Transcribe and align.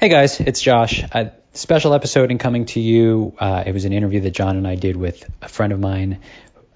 Hey 0.00 0.10
guys, 0.10 0.38
it's 0.38 0.60
Josh. 0.60 1.02
A 1.02 1.32
special 1.54 1.92
episode 1.92 2.30
in 2.30 2.38
coming 2.38 2.66
to 2.66 2.78
you. 2.78 3.34
Uh, 3.36 3.64
it 3.66 3.72
was 3.72 3.84
an 3.84 3.92
interview 3.92 4.20
that 4.20 4.30
John 4.30 4.56
and 4.56 4.64
I 4.64 4.76
did 4.76 4.96
with 4.96 5.28
a 5.42 5.48
friend 5.48 5.72
of 5.72 5.80
mine 5.80 6.20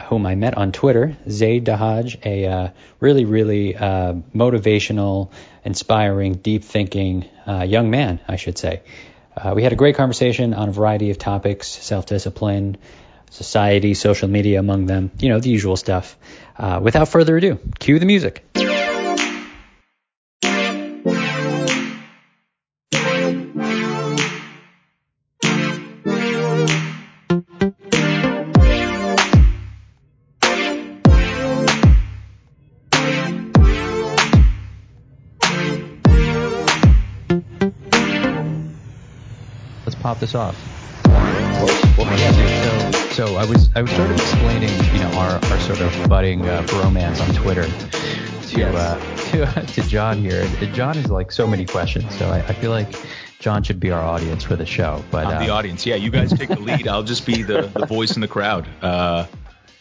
whom 0.07 0.27
I 0.27 0.35
met 0.35 0.57
on 0.57 0.73
Twitter, 0.73 1.17
Zaid 1.31 1.65
Dahaj, 1.65 2.27
a 2.27 2.47
uh, 2.47 2.69
really, 2.99 3.25
really 3.25 3.77
uh, 3.77 4.15
motivational, 4.35 5.31
inspiring, 5.65 6.33
deep 6.35 6.65
thinking 6.65 7.25
uh, 7.47 7.63
young 7.63 7.93
man, 7.93 8.19
I 8.27 8.35
should 8.35 8.59
say. 8.59 8.83
Uh, 9.37 9.53
we 9.55 9.63
had 9.63 9.73
a 9.73 9.77
great 9.77 9.95
conversation 9.95 10.53
on 10.53 10.71
a 10.71 10.73
variety 10.73 11.13
of 11.13 11.19
topics 11.19 11.69
self 11.69 12.07
discipline, 12.07 12.77
society, 13.31 13.95
social 13.95 14.29
media 14.29 14.59
among 14.59 14.87
them, 14.87 15.13
you 15.21 15.29
know, 15.29 15.39
the 15.39 15.49
usual 15.49 15.77
stuff. 15.77 16.17
Uh, 16.59 16.81
without 16.83 17.07
further 17.07 17.37
ado, 17.37 17.61
cue 17.79 18.01
the 18.01 18.07
music. 18.07 18.45
This 40.23 40.37
off. 40.37 40.57
So, 43.11 43.27
so 43.27 43.37
I 43.37 43.45
was 43.45 43.69
I 43.75 43.83
was 43.83 43.91
sort 43.91 44.09
of 44.09 44.17
explaining, 44.17 44.71
you 44.95 45.01
know, 45.01 45.11
our, 45.19 45.45
our 45.45 45.61
sort 45.61 45.81
of 45.81 46.09
budding 46.09 46.49
uh, 46.49 46.65
romance 46.75 47.21
on 47.21 47.35
Twitter 47.35 47.65
to 48.51 48.69
uh, 48.69 49.17
to 49.31 49.67
to 49.67 49.83
John 49.89 50.19
here. 50.19 50.47
John 50.73 50.95
has 50.95 51.11
like 51.11 51.33
so 51.33 51.47
many 51.47 51.67
questions, 51.67 52.17
so 52.17 52.29
I, 52.29 52.39
I 52.39 52.53
feel 52.53 52.71
like 52.71 52.95
John 53.41 53.65
should 53.65 53.81
be 53.81 53.91
our 53.91 54.01
audience 54.01 54.45
for 54.45 54.55
the 54.55 54.65
show. 54.65 55.03
But 55.11 55.27
I'm 55.27 55.37
uh, 55.39 55.45
the 55.45 55.51
audience. 55.51 55.85
Yeah, 55.85 55.97
you 55.97 56.11
guys 56.11 56.33
take 56.33 56.49
the 56.49 56.61
lead. 56.61 56.87
I'll 56.87 57.03
just 57.03 57.27
be 57.27 57.43
the, 57.43 57.63
the 57.63 57.87
voice 57.87 58.15
in 58.15 58.21
the 58.21 58.29
crowd. 58.29 58.69
Uh, 58.81 59.27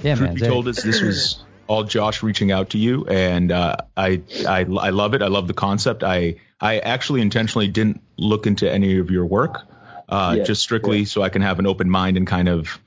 yeah, 0.01 0.15
truth 0.15 0.29
man. 0.29 0.35
be 0.35 0.41
told, 0.41 0.67
us 0.67 0.81
this 0.81 1.01
was 1.01 1.43
all 1.67 1.83
Josh 1.83 2.23
reaching 2.23 2.51
out 2.51 2.71
to 2.71 2.79
you, 2.79 3.05
and 3.05 3.51
uh, 3.51 3.77
I, 3.95 4.23
I 4.47 4.61
I 4.61 4.89
love 4.89 5.13
it. 5.13 5.21
I 5.21 5.27
love 5.27 5.47
the 5.47 5.53
concept. 5.53 6.03
I 6.03 6.37
I 6.59 6.79
actually 6.79 7.21
intentionally 7.21 7.67
didn't 7.67 8.01
look 8.17 8.47
into 8.47 8.71
any 8.71 8.97
of 8.97 9.09
your 9.11 9.25
work, 9.25 9.61
uh, 10.09 10.35
Yeah, 10.37 10.43
just 10.43 10.61
strictly 10.61 10.99
yeah. 10.99 11.05
so 11.05 11.21
I 11.21 11.29
can 11.29 11.41
have 11.41 11.59
an 11.59 11.67
open 11.67 11.89
mind 11.89 12.17
and 12.17 12.27
kind 12.27 12.49
of 12.49 12.79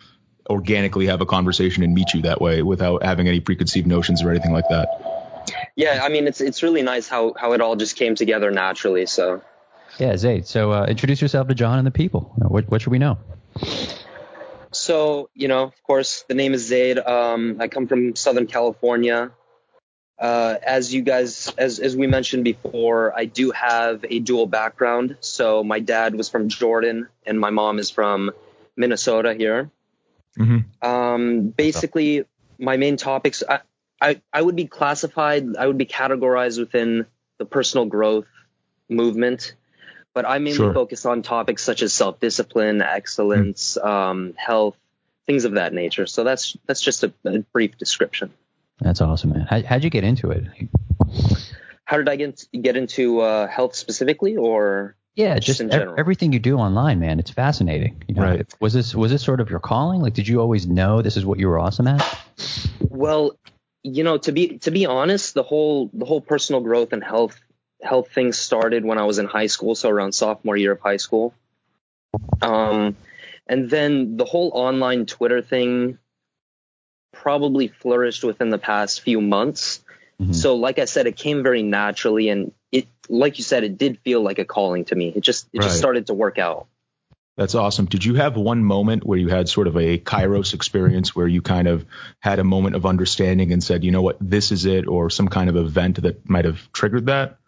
organically 0.48 1.06
have 1.06 1.20
a 1.20 1.26
conversation 1.26 1.82
and 1.82 1.94
meet 1.94 2.12
you 2.14 2.22
that 2.22 2.40
way 2.40 2.62
without 2.62 3.02
having 3.02 3.28
any 3.28 3.40
preconceived 3.40 3.86
notions 3.86 4.22
or 4.22 4.30
anything 4.30 4.52
like 4.52 4.68
that. 4.68 4.88
Yeah, 5.76 6.00
I 6.02 6.08
mean 6.08 6.26
it's 6.26 6.40
it's 6.40 6.62
really 6.62 6.82
nice 6.82 7.08
how 7.08 7.34
how 7.38 7.52
it 7.52 7.60
all 7.60 7.76
just 7.76 7.96
came 7.96 8.14
together 8.14 8.50
naturally. 8.50 9.06
So 9.06 9.42
Yeah, 9.98 10.16
Zaid. 10.16 10.46
So 10.46 10.72
uh, 10.72 10.86
introduce 10.86 11.20
yourself 11.20 11.48
to 11.48 11.54
John 11.54 11.78
and 11.78 11.86
the 11.86 11.90
people. 11.90 12.32
What 12.36 12.70
what 12.70 12.82
should 12.82 12.92
we 12.92 12.98
know? 12.98 13.18
so 14.72 15.30
you 15.34 15.48
know, 15.48 15.64
of 15.64 15.82
course, 15.82 16.24
the 16.28 16.34
name 16.34 16.54
is 16.54 16.66
Zaid. 16.66 16.98
Um, 16.98 17.58
I 17.60 17.68
come 17.68 17.86
from 17.86 18.16
Southern 18.16 18.46
California. 18.46 19.30
Uh, 20.24 20.56
as 20.62 20.94
you 20.94 21.02
guys, 21.02 21.52
as 21.58 21.78
as 21.80 21.94
we 21.94 22.06
mentioned 22.06 22.44
before, 22.44 23.12
I 23.14 23.26
do 23.26 23.50
have 23.50 24.06
a 24.08 24.20
dual 24.20 24.46
background. 24.46 25.16
So 25.20 25.62
my 25.62 25.80
dad 25.80 26.14
was 26.14 26.30
from 26.30 26.48
Jordan, 26.48 27.08
and 27.26 27.38
my 27.38 27.50
mom 27.50 27.78
is 27.78 27.90
from 27.90 28.30
Minnesota 28.74 29.34
here. 29.34 29.70
Mhm. 30.38 30.64
Um, 30.80 31.48
basically, 31.48 32.24
my 32.58 32.78
main 32.78 32.96
topics, 32.96 33.42
I, 33.46 33.60
I 34.00 34.22
I 34.32 34.40
would 34.40 34.56
be 34.56 34.66
classified, 34.66 35.56
I 35.58 35.66
would 35.66 35.76
be 35.76 35.84
categorized 36.00 36.58
within 36.58 37.04
the 37.36 37.44
personal 37.44 37.84
growth 37.84 38.28
movement. 38.88 39.54
But 40.14 40.24
I 40.26 40.38
mainly 40.38 40.56
Sure. 40.56 40.72
focus 40.72 41.04
on 41.04 41.20
topics 41.20 41.62
such 41.62 41.82
as 41.82 41.92
self-discipline, 41.92 42.80
excellence, 42.80 43.76
um, 43.76 44.32
health, 44.38 44.76
things 45.26 45.44
of 45.44 45.52
that 45.60 45.74
nature. 45.74 46.06
So 46.06 46.24
that's 46.24 46.56
that's 46.66 46.80
just 46.80 47.04
a, 47.04 47.12
a 47.26 47.40
brief 47.52 47.76
description. 47.76 48.32
That's 48.80 49.00
awesome, 49.00 49.30
man. 49.30 49.46
How, 49.48 49.62
how'd 49.62 49.84
you 49.84 49.90
get 49.90 50.04
into 50.04 50.30
it? 50.30 50.44
How 51.84 51.96
did 51.96 52.08
I 52.08 52.16
get 52.16 52.44
get 52.52 52.76
into 52.76 53.20
uh, 53.20 53.46
health 53.46 53.74
specifically, 53.76 54.36
or 54.36 54.96
Yeah, 55.14 55.34
Just 55.36 55.46
just, 55.46 55.60
in 55.60 55.66
ev- 55.72 55.80
general. 55.80 55.94
everything 56.00 56.32
you 56.32 56.38
do 56.40 56.56
online, 56.58 56.98
man. 56.98 57.18
It's 57.18 57.30
fascinating. 57.30 58.02
You 58.08 58.14
know, 58.16 58.22
Right. 58.22 58.54
Was 58.60 58.72
this 58.72 58.94
was 58.94 59.10
this 59.10 59.22
sort 59.22 59.40
of 59.40 59.50
your 59.50 59.60
calling? 59.60 60.00
Like, 60.00 60.14
did 60.14 60.26
you 60.26 60.40
always 60.40 60.66
know 60.66 61.02
this 61.02 61.16
is 61.16 61.24
what 61.24 61.38
you 61.38 61.48
were 61.48 61.58
awesome 61.58 61.86
at? 61.86 62.18
well, 62.80 63.38
you 63.82 64.02
know, 64.02 64.16
to 64.18 64.32
be 64.32 64.58
to 64.60 64.70
be 64.70 64.86
honest, 64.86 65.34
the 65.34 65.42
whole 65.42 65.90
the 65.92 66.04
whole 66.06 66.20
personal 66.20 66.60
growth 66.62 66.92
and 66.92 67.04
health 67.04 67.38
health 67.82 68.10
thing 68.12 68.32
started 68.32 68.82
when 68.84 68.98
I 68.98 69.04
was 69.04 69.18
in 69.18 69.26
high 69.26 69.46
school, 69.48 69.74
so 69.74 69.90
around 69.90 70.12
sophomore 70.12 70.56
year 70.56 70.72
of 70.72 70.80
high 70.80 70.96
school. 70.96 71.34
Um, 72.40 72.96
and 73.46 73.68
then 73.68 74.16
the 74.16 74.24
whole 74.24 74.50
online 74.54 75.04
Twitter 75.06 75.42
thing 75.42 75.98
probably 77.14 77.68
flourished 77.68 78.24
within 78.24 78.50
the 78.50 78.58
past 78.58 79.00
few 79.00 79.20
months. 79.20 79.82
Mhm. 80.20 80.34
So, 80.34 80.56
like 80.56 80.78
I 80.78 80.84
said, 80.84 81.06
it 81.06 81.16
came 81.16 81.42
very 81.42 81.62
naturally, 81.62 82.28
and 82.28 82.52
it, 82.70 82.86
like 83.08 83.38
you 83.38 83.44
said, 83.44 83.64
it 83.64 83.78
did 83.78 83.98
feel 84.00 84.22
like 84.22 84.38
a 84.38 84.44
calling 84.44 84.84
to 84.86 84.94
me. 84.94 85.12
It 85.14 85.22
just, 85.22 85.48
it 85.52 85.58
Right. 85.58 85.64
just 85.66 85.78
started 85.78 86.06
to 86.08 86.14
work 86.14 86.38
out. 86.38 86.66
That's 87.36 87.56
awesome. 87.56 87.86
Did 87.86 88.04
you 88.04 88.14
have 88.14 88.36
one 88.36 88.62
moment 88.62 89.04
where 89.04 89.18
you 89.18 89.26
had 89.28 89.48
sort 89.48 89.66
of 89.66 89.76
a 89.76 89.98
Kairos 89.98 90.54
experience 90.54 91.16
where 91.16 91.26
you 91.26 91.42
kind 91.42 91.66
of 91.66 91.84
had 92.20 92.38
a 92.38 92.44
moment 92.44 92.76
of 92.76 92.86
understanding 92.86 93.52
and 93.52 93.62
said, 93.62 93.82
you 93.82 93.90
know 93.90 94.02
what, 94.02 94.18
this 94.20 94.52
is 94.52 94.66
it, 94.66 94.86
or 94.86 95.10
some 95.10 95.26
kind 95.26 95.50
of 95.50 95.56
event 95.56 96.02
that 96.02 96.28
might 96.28 96.44
have 96.44 96.72
triggered 96.72 97.06
that? 97.06 97.38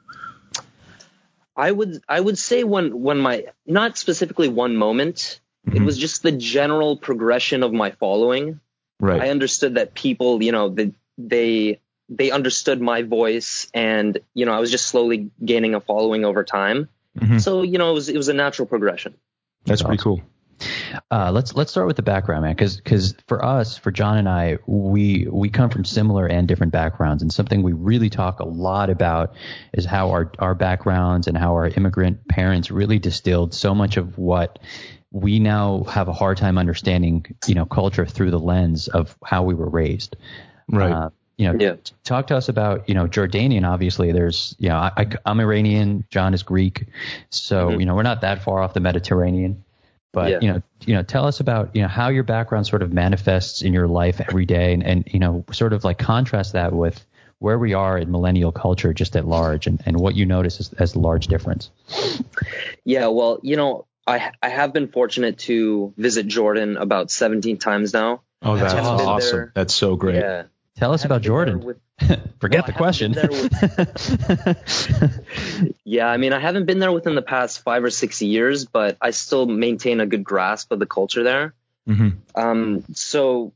I 1.57 1.71
would, 1.71 2.03
I 2.09 2.21
would 2.21 2.37
say 2.37 2.65
when, 2.65 3.01
when 3.01 3.19
my, 3.19 3.47
not 3.65 3.97
specifically 3.97 4.49
one 4.49 4.77
moment, 4.77 5.41
it 5.67 5.75
Mhm. 5.75 5.87
was 5.87 5.97
just 5.97 6.23
the 6.23 6.33
general 6.33 6.97
progression 6.97 7.63
of 7.63 7.73
my 7.73 7.93
following. 7.93 8.61
Right. 9.01 9.23
I 9.23 9.31
understood 9.31 9.75
that 9.75 9.95
people, 9.95 10.43
you 10.43 10.53
know, 10.53 10.69
they, 10.69 10.93
they, 11.19 11.81
they 12.09 12.31
understood 12.31 12.81
my 12.81 13.03
voice, 13.03 13.69
and 13.75 14.19
you 14.35 14.47
know, 14.47 14.53
I 14.53 14.61
was 14.61 14.71
just 14.71 14.87
slowly 14.87 15.31
gaining 15.45 15.75
a 15.75 15.81
following 15.81 16.25
over 16.25 16.45
time. 16.45 16.89
Mhm. 17.19 17.41
So, 17.41 17.63
you 17.63 17.79
know, 17.79 17.91
it 17.91 17.95
was, 17.95 18.09
it 18.09 18.17
was 18.17 18.29
a 18.29 18.35
natural 18.35 18.67
progression. 18.67 19.15
That's 19.65 19.83
pretty 19.83 20.03
cool. 20.03 20.23
Uh, 21.11 21.31
let's 21.33 21.55
let's 21.55 21.71
start 21.71 21.87
with 21.87 21.97
the 21.97 22.03
background, 22.03 22.43
man, 22.43 22.55
because 22.55 22.77
because 22.77 23.15
for 23.27 23.45
us, 23.45 23.77
for 23.77 23.91
John 23.91 24.17
and 24.17 24.29
I, 24.29 24.59
we 24.67 25.27
we 25.31 25.51
come 25.51 25.69
from 25.69 25.85
similar 25.85 26.27
and 26.27 26.49
different 26.49 26.73
backgrounds, 26.73 27.23
and 27.23 27.33
something 27.33 27.63
we 27.63 27.73
really 27.73 28.09
talk 28.09 28.41
a 28.41 28.47
lot 28.47 28.89
about 28.89 29.35
is 29.75 29.85
how 29.85 30.11
our 30.11 30.33
our 30.39 30.55
backgrounds 30.55 31.27
and 31.27 31.37
how 31.37 31.53
our 31.55 31.69
immigrant 31.69 32.27
parents 32.29 32.71
really 32.71 32.99
distilled 32.99 33.53
so 33.53 33.75
much 33.75 33.97
of 33.99 34.17
what 34.17 34.59
we 35.13 35.39
now 35.39 35.85
have 35.85 36.09
a 36.09 36.13
hard 36.13 36.37
time 36.37 36.59
understanding, 36.59 37.25
you 37.47 37.55
know, 37.55 37.65
culture 37.65 38.07
through 38.07 38.31
the 38.31 38.39
lens 38.41 38.89
of 38.89 39.17
how 39.25 39.43
we 39.43 39.55
were 39.55 39.69
raised. 39.69 40.17
Right. 40.69 40.91
Uh, 40.93 41.11
you 41.37 41.47
know, 41.53 41.59
Yeah. 41.59 41.75
talk 42.05 42.27
to 42.29 42.37
us 42.37 42.49
about 42.49 42.89
you 42.89 42.95
know 42.95 43.07
Jordanian. 43.07 43.69
Obviously, 43.69 44.11
there's 44.13 44.57
you 44.59 44.69
know 44.71 44.77
I, 44.77 44.91
I, 44.97 45.07
I'm 45.27 45.39
Iranian. 45.41 46.05
John 46.11 46.33
is 46.35 46.43
Greek, 46.43 46.87
so 47.31 47.69
Mhm. 47.71 47.81
you 47.81 47.87
know 47.87 47.95
we're 47.95 48.03
not 48.03 48.23
that 48.23 48.43
far 48.43 48.63
off 48.63 48.73
the 48.75 48.81
Mediterranean. 48.81 49.63
But 50.13 50.31
Yeah. 50.31 50.39
you 50.41 50.53
know, 50.53 50.63
you 50.87 50.95
know, 50.95 51.03
tell 51.03 51.27
us 51.27 51.41
about 51.41 51.77
you 51.77 51.83
know 51.83 51.89
how 51.89 52.09
your 52.09 52.23
background 52.23 52.67
sort 52.67 52.81
of 52.81 52.91
manifests 52.93 53.61
in 53.61 53.75
your 53.75 53.87
life 53.87 54.19
every 54.27 54.47
day, 54.47 54.73
and, 54.73 54.83
and 54.83 55.05
you 55.13 55.19
know, 55.21 55.45
sort 55.53 55.75
of 55.75 55.85
like 55.85 55.99
contrast 55.99 56.55
that 56.55 56.73
with 56.73 57.05
where 57.39 57.59
we 57.59 57.75
are 57.75 57.99
in 57.99 58.11
millennial 58.11 58.51
culture 58.51 58.95
just 58.95 59.15
at 59.15 59.29
large, 59.29 59.67
and, 59.67 59.83
and 59.85 60.01
what 60.01 60.15
you 60.15 60.25
notice 60.25 60.59
as, 60.59 60.73
as 60.79 60.93
the 60.95 61.01
large 61.01 61.27
difference. 61.27 61.69
Yeah, 62.85 63.09
well, 63.09 63.41
you 63.43 63.57
know, 63.57 63.85
I 64.07 64.31
I 64.43 64.49
have 64.49 64.73
been 64.73 64.89
fortunate 64.89 65.39
to 65.41 65.93
visit 65.97 66.27
Jordan 66.27 66.77
about 66.77 67.11
17 67.11 67.59
times 67.59 67.93
now. 67.93 68.23
oh, 68.43 68.57
that's 68.57 68.75
awesome. 68.75 69.37
there. 69.39 69.53
That's 69.55 69.75
so 69.75 69.97
great. 69.97 70.17
Yeah. 70.17 70.45
Tell 70.77 70.93
us 70.93 71.05
about 71.05 71.23
Jordan. 71.23 71.61
with- 71.65 71.79
Forget 72.41 72.67
Well, 72.67 72.67
the 72.67 72.75
I 72.75 72.91
haven't 72.91 73.17
question. 73.17 73.17
yeah, 75.85 76.07
I 76.07 76.17
mean, 76.19 76.33
I 76.33 76.39
haven't 76.41 76.67
been 76.67 76.79
there 76.79 76.93
within 76.93 77.15
the 77.15 77.23
past 77.23 77.63
five 77.63 77.83
or 77.85 77.91
six 77.91 78.21
years, 78.23 78.67
but 78.67 78.97
I 79.01 79.11
still 79.11 79.47
maintain 79.47 80.01
a 80.01 80.07
good 80.07 80.25
grasp 80.25 80.71
of 80.73 80.79
the 80.79 80.87
culture 80.87 81.23
there. 81.23 81.55
hmm 81.87 82.09
Um, 82.35 82.85
so, 82.93 83.53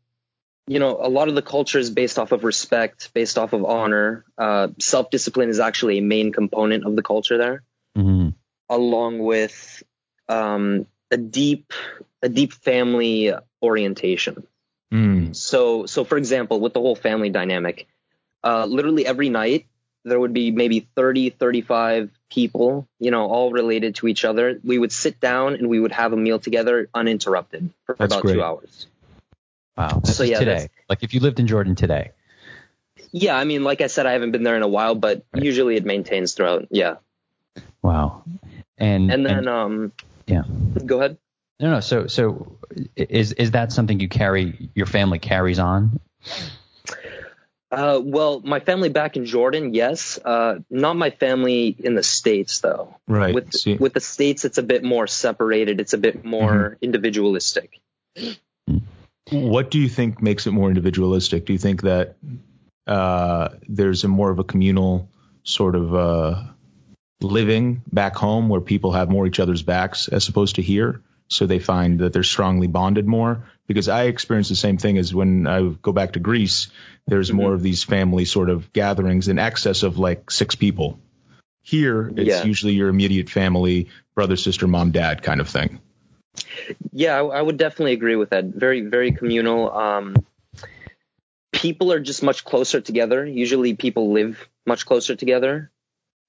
you 0.67 0.79
know, 0.79 0.99
a 1.01 1.09
lot 1.09 1.29
of 1.29 1.35
the 1.35 1.43
culture 1.43 1.79
is 1.79 1.91
based 1.91 2.19
off 2.19 2.33
of 2.33 2.45
respect, 2.45 3.13
based 3.13 3.37
off 3.39 3.53
of 3.53 3.65
honor. 3.65 4.25
Uh, 4.39 4.69
Self 4.79 5.11
discipline 5.11 5.49
is 5.51 5.61
actually 5.61 5.99
a 5.99 6.03
main 6.03 6.33
component 6.33 6.87
of 6.87 6.97
the 6.97 7.03
culture 7.03 7.37
there, 7.39 7.63
Mhm. 7.99 8.35
along 8.69 9.19
with 9.19 9.83
um, 10.31 10.87
a 11.11 11.17
deep, 11.17 11.73
a 12.23 12.29
deep 12.29 12.53
family 12.53 13.33
orientation. 13.63 14.47
Mm. 14.93 15.35
So, 15.37 15.87
so 15.87 16.05
for 16.05 16.17
example, 16.17 16.61
with 16.61 16.73
the 16.73 16.81
whole 16.81 16.97
family 16.97 17.31
dynamic, 17.31 17.87
uh, 18.43 18.65
literally 18.65 19.07
every 19.07 19.29
night 19.29 19.67
there 20.05 20.19
would 20.19 20.33
be 20.33 20.51
maybe 20.51 20.89
30, 20.97 21.31
35 21.31 22.11
people, 22.31 22.89
you 22.99 23.11
know, 23.11 23.27
all 23.27 23.53
related 23.53 23.97
to 23.97 24.09
each 24.09 24.25
other. 24.25 24.59
We 24.65 24.79
would 24.79 24.93
sit 24.93 25.21
down 25.21 25.55
and 25.55 25.69
we 25.69 25.79
would 25.79 25.93
have 25.93 26.13
a 26.13 26.17
meal 26.17 26.39
together 26.39 26.89
uninterrupted 26.95 27.71
for 27.85 27.97
That's 27.99 28.15
about 28.15 28.23
great. 28.23 28.35
two 28.35 28.43
hours. 28.43 28.87
Wow. 29.77 30.01
This 30.03 30.17
So, 30.17 30.23
yeah, 30.25 30.39
today. 30.39 30.69
Like 30.89 31.03
if 31.03 31.13
you 31.13 31.21
lived 31.21 31.39
in 31.39 31.47
Jordan 31.47 31.75
today. 31.75 32.13
Yeah, 33.13 33.37
I 33.37 33.45
mean, 33.45 33.65
like 33.65 33.81
I 33.81 33.89
said, 33.89 34.07
I 34.07 34.13
haven't 34.13 34.31
been 34.31 34.43
there 34.45 34.57
in 34.57 34.63
a 34.63 34.69
while, 34.69 34.95
but 34.95 35.25
Right. 35.35 35.43
usually 35.43 35.77
it 35.77 35.85
maintains 35.85 36.35
throughout. 36.35 36.69
Yeah. 36.71 36.97
Wow. 37.83 38.25
And 38.79 39.11
And 39.13 39.27
then, 39.27 39.49
um, 39.49 39.93
yeah. 40.27 40.43
go 40.85 40.99
ahead. 40.99 41.19
No, 41.59 41.73
no. 41.73 41.81
So, 41.81 42.07
so 42.07 42.59
is 42.97 43.33
is 43.33 43.51
that 43.53 43.73
something 43.73 44.01
you 44.01 44.09
carry? 44.09 44.71
Your 44.75 44.87
family 44.87 45.19
carries 45.19 45.59
on? 45.59 46.01
Uh, 47.71 48.01
well, 48.03 48.41
my 48.41 48.59
family 48.59 48.89
back 48.89 49.17
in 49.17 49.27
Jordan, 49.27 49.75
yes. 49.75 50.19
Uh, 50.25 50.59
not 50.71 50.97
my 50.97 51.11
family 51.11 51.77
in 51.79 51.95
the 51.95 52.03
states, 52.03 52.61
though. 52.61 52.97
Right. 53.07 53.35
With 53.35 53.53
See. 53.55 53.75
with 53.77 53.93
the 53.93 54.01
states, 54.01 54.45
it's 54.45 54.59
a 54.59 54.63
bit 54.63 54.83
more 54.83 55.07
separated. 55.07 55.81
It's 55.81 55.93
a 55.93 55.99
bit 55.99 56.25
more 56.25 56.79
individualistic. 56.81 57.81
What 59.31 59.71
do 59.71 59.79
you 59.79 59.89
think 59.89 60.21
makes 60.21 60.47
it 60.47 60.51
more 60.51 60.69
individualistic? 60.69 61.47
Do 61.47 61.53
you 61.53 61.59
think 61.59 61.83
that 61.83 62.17
uh, 62.87 63.51
there's 63.69 64.03
a 64.03 64.09
more 64.09 64.31
of 64.31 64.41
a 64.41 64.45
communal 64.45 65.09
sort 65.45 65.77
of 65.77 65.95
uh, 65.95 66.43
living 67.21 67.83
back 67.93 68.17
home 68.17 68.49
where 68.49 68.61
people 68.61 68.93
have 68.93 69.11
more 69.11 69.27
each 69.27 69.41
other's 69.41 69.63
backs 69.63 70.09
as 70.09 70.29
opposed 70.29 70.57
to 70.57 70.63
here? 70.63 71.03
So 71.29 71.47
they 71.47 71.61
find 71.61 72.01
that 72.01 72.13
they're 72.13 72.25
strongly 72.25 72.67
bonded 72.67 73.07
more. 73.07 73.45
Because 73.69 73.89
I 73.89 74.05
experience 74.05 74.49
the 74.49 74.57
same 74.57 74.79
thing 74.79 74.99
as 74.99 75.15
when 75.15 75.47
I 75.47 75.69
go 75.81 75.93
back 75.93 76.13
to 76.15 76.19
Greece. 76.19 76.69
There's 77.07 77.33
more 77.33 77.55
of 77.55 77.63
these 77.63 77.85
family 77.85 78.25
sort 78.25 78.51
of 78.51 78.73
gatherings 78.73 79.29
in 79.29 79.39
excess 79.39 79.85
of 79.85 79.97
like 79.97 80.31
six 80.31 80.57
people. 80.57 80.99
Here, 81.63 82.09
it's 82.17 82.29
Yeah. 82.29 82.45
usually 82.45 82.73
your 82.73 82.89
immediate 82.89 83.31
family, 83.31 83.89
brother, 84.17 84.37
sister, 84.37 84.67
mom, 84.67 84.91
dad 84.91 85.23
kind 85.23 85.41
of 85.41 85.49
thing. 85.49 85.79
Yeah, 86.93 87.17
I, 87.17 87.39
I 87.39 87.43
would 87.43 87.59
definitely 87.59 87.93
agree 87.93 88.17
with 88.17 88.31
that. 88.31 88.45
Very, 88.45 88.81
very 88.81 89.13
communal. 89.13 89.71
Um, 89.71 90.17
people 91.53 91.93
are 91.93 92.01
just 92.01 92.23
much 92.23 92.45
closer 92.45 92.81
together. 92.81 93.25
Usually, 93.25 93.75
people 93.75 94.13
live 94.13 94.49
much 94.67 94.87
closer 94.87 95.15
together. 95.15 95.71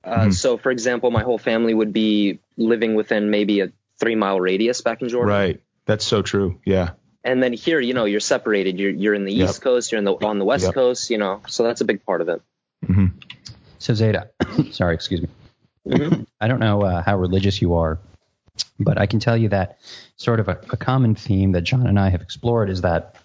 Uh, 0.03 0.25
Mhm. 0.25 0.33
So, 0.33 0.57
for 0.57 0.71
example, 0.71 1.12
my 1.12 1.24
whole 1.24 1.38
family 1.38 1.74
would 1.74 1.94
be 1.94 2.39
living 2.57 2.95
within 2.95 3.30
maybe 3.30 3.59
a 3.62 3.71
three 4.00 4.15
mile 4.15 4.39
radius 4.39 4.81
back 4.81 5.01
in 5.01 5.09
Jordan. 5.09 5.30
Right. 5.30 5.62
That's 5.86 6.06
so 6.06 6.21
true. 6.21 6.59
Yeah. 6.65 6.92
And 7.24 7.42
then 7.44 7.53
here, 7.53 7.80
you 7.80 7.94
know, 7.94 8.06
you're 8.06 8.19
separated. 8.19 8.80
You're 8.80 8.89
you're 8.92 9.13
in 9.13 9.25
the 9.25 9.33
Yep. 9.33 9.50
East 9.50 9.62
Coast. 9.62 9.92
You're 9.92 10.00
in 10.00 10.06
the 10.06 10.13
on 10.13 10.39
the 10.39 10.45
West 10.45 10.65
Yep. 10.65 10.74
Coast. 10.74 11.09
You 11.12 11.19
know, 11.19 11.42
so 11.48 11.63
that's 11.63 11.81
a 11.81 11.86
big 11.86 12.03
part 12.06 12.21
of 12.21 12.30
it. 12.30 12.42
hmm 12.86 13.07
So 13.77 13.94
Zeta, 13.94 14.30
sorry, 14.71 14.95
excuse 14.95 15.21
me. 15.21 15.30
Mhm. 15.88 16.25
I 16.42 16.48
don't 16.48 16.59
know 16.59 16.81
uh, 16.81 17.03
how 17.03 17.18
religious 17.18 17.62
you 17.62 17.75
are, 17.75 18.00
but 18.80 18.98
I 19.00 19.06
can 19.06 19.19
tell 19.19 19.38
you 19.38 19.50
that 19.50 19.77
sort 20.18 20.39
of 20.39 20.48
a, 20.50 20.59
a 20.71 20.77
common 20.77 21.13
theme 21.13 21.51
that 21.51 21.62
John 21.62 21.86
and 21.86 22.00
I 22.00 22.09
have 22.09 22.21
explored 22.21 22.69
is 22.71 22.81
that, 22.81 23.15